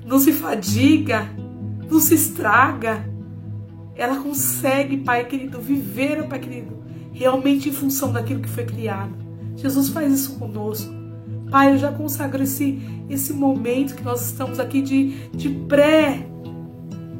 não 0.05 0.19
se 0.19 0.33
fadiga, 0.33 1.31
não 1.91 1.99
se 1.99 2.15
estraga. 2.15 3.09
Ela 3.95 4.17
consegue, 4.17 4.99
Pai 4.99 5.25
querido, 5.25 5.61
viver, 5.61 6.29
Pai 6.29 6.39
querido, 6.39 6.83
realmente 7.13 7.71
em 7.71 7.73
função 7.73 8.13
daquilo 8.13 8.41
que 8.41 8.49
foi 8.49 8.65
criado. 8.65 9.15
Jesus 9.57 9.89
faz 9.89 10.13
isso 10.13 10.39
conosco. 10.39 11.02
Pai, 11.53 11.75
eu 11.75 11.79
já 11.79 11.93
consagro 11.93 12.43
esse, 12.43 12.81
esse 13.11 13.35
momento 13.35 13.95
que 13.95 14.03
nós 14.03 14.25
estamos 14.25 14.59
aqui 14.59 14.81
de, 14.81 15.29
de 15.29 15.51
pré 15.51 16.27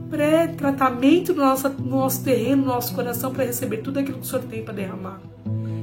pré-tratamento 0.09 1.33
no 1.35 1.43
nosso, 1.43 1.69
no 1.69 1.99
nosso 1.99 2.25
terreno, 2.25 2.63
no 2.63 2.69
nosso 2.69 2.95
coração, 2.95 3.31
para 3.31 3.45
receber 3.45 3.79
tudo 3.79 3.99
aquilo 3.99 4.19
que 4.19 4.25
o 4.25 4.27
Senhor 4.27 4.45
tem 4.45 4.63
para 4.63 4.75
derramar. 4.75 5.21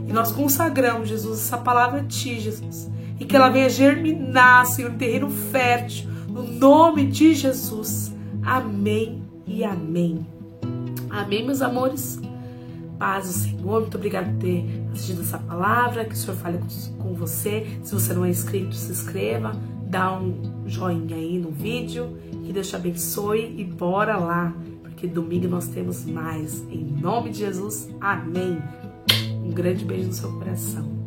E 0.07 0.13
nós 0.13 0.31
consagramos, 0.31 1.09
Jesus, 1.09 1.39
essa 1.39 1.57
palavra 1.57 2.01
a 2.01 2.03
Ti, 2.03 2.39
Jesus. 2.39 2.89
E 3.19 3.25
que 3.25 3.35
ela 3.35 3.49
venha 3.49 3.69
germinar, 3.69 4.65
Senhor, 4.65 4.91
em 4.91 4.97
terreno 4.97 5.29
fértil, 5.29 6.09
no 6.27 6.43
nome 6.43 7.05
de 7.05 7.33
Jesus. 7.33 8.13
Amém 8.43 9.23
e 9.47 9.63
amém. 9.63 10.25
Amém, 11.09 11.45
meus 11.45 11.61
amores 11.61 12.19
paz 12.99 13.27
do 13.27 13.33
Senhor. 13.33 13.81
Muito 13.81 13.97
obrigada 13.97 14.29
por 14.29 14.39
ter 14.39 14.83
assistido 14.91 15.21
essa 15.21 15.39
palavra. 15.39 16.05
Que 16.05 16.13
o 16.13 16.17
Senhor 16.17 16.35
fale 16.35 16.59
com 16.99 17.13
você. 17.15 17.65
Se 17.81 17.93
você 17.93 18.13
não 18.13 18.25
é 18.25 18.29
inscrito, 18.29 18.75
se 18.75 18.91
inscreva. 18.91 19.53
Dá 19.87 20.13
um 20.19 20.67
joinha 20.67 21.15
aí 21.15 21.39
no 21.39 21.49
vídeo. 21.49 22.17
Que 22.43 22.53
Deus 22.53 22.67
te 22.67 22.75
abençoe 22.75 23.55
e 23.57 23.63
bora 23.63 24.17
lá. 24.17 24.53
Porque 24.83 25.07
domingo 25.07 25.47
nós 25.47 25.67
temos 25.69 26.05
mais. 26.05 26.61
Em 26.69 26.83
nome 26.83 27.31
de 27.31 27.39
Jesus. 27.39 27.89
Amém. 28.01 28.61
Um 29.43 29.49
grande 29.51 29.85
beijo 29.85 30.07
no 30.07 30.13
seu 30.13 30.31
coração. 30.33 30.98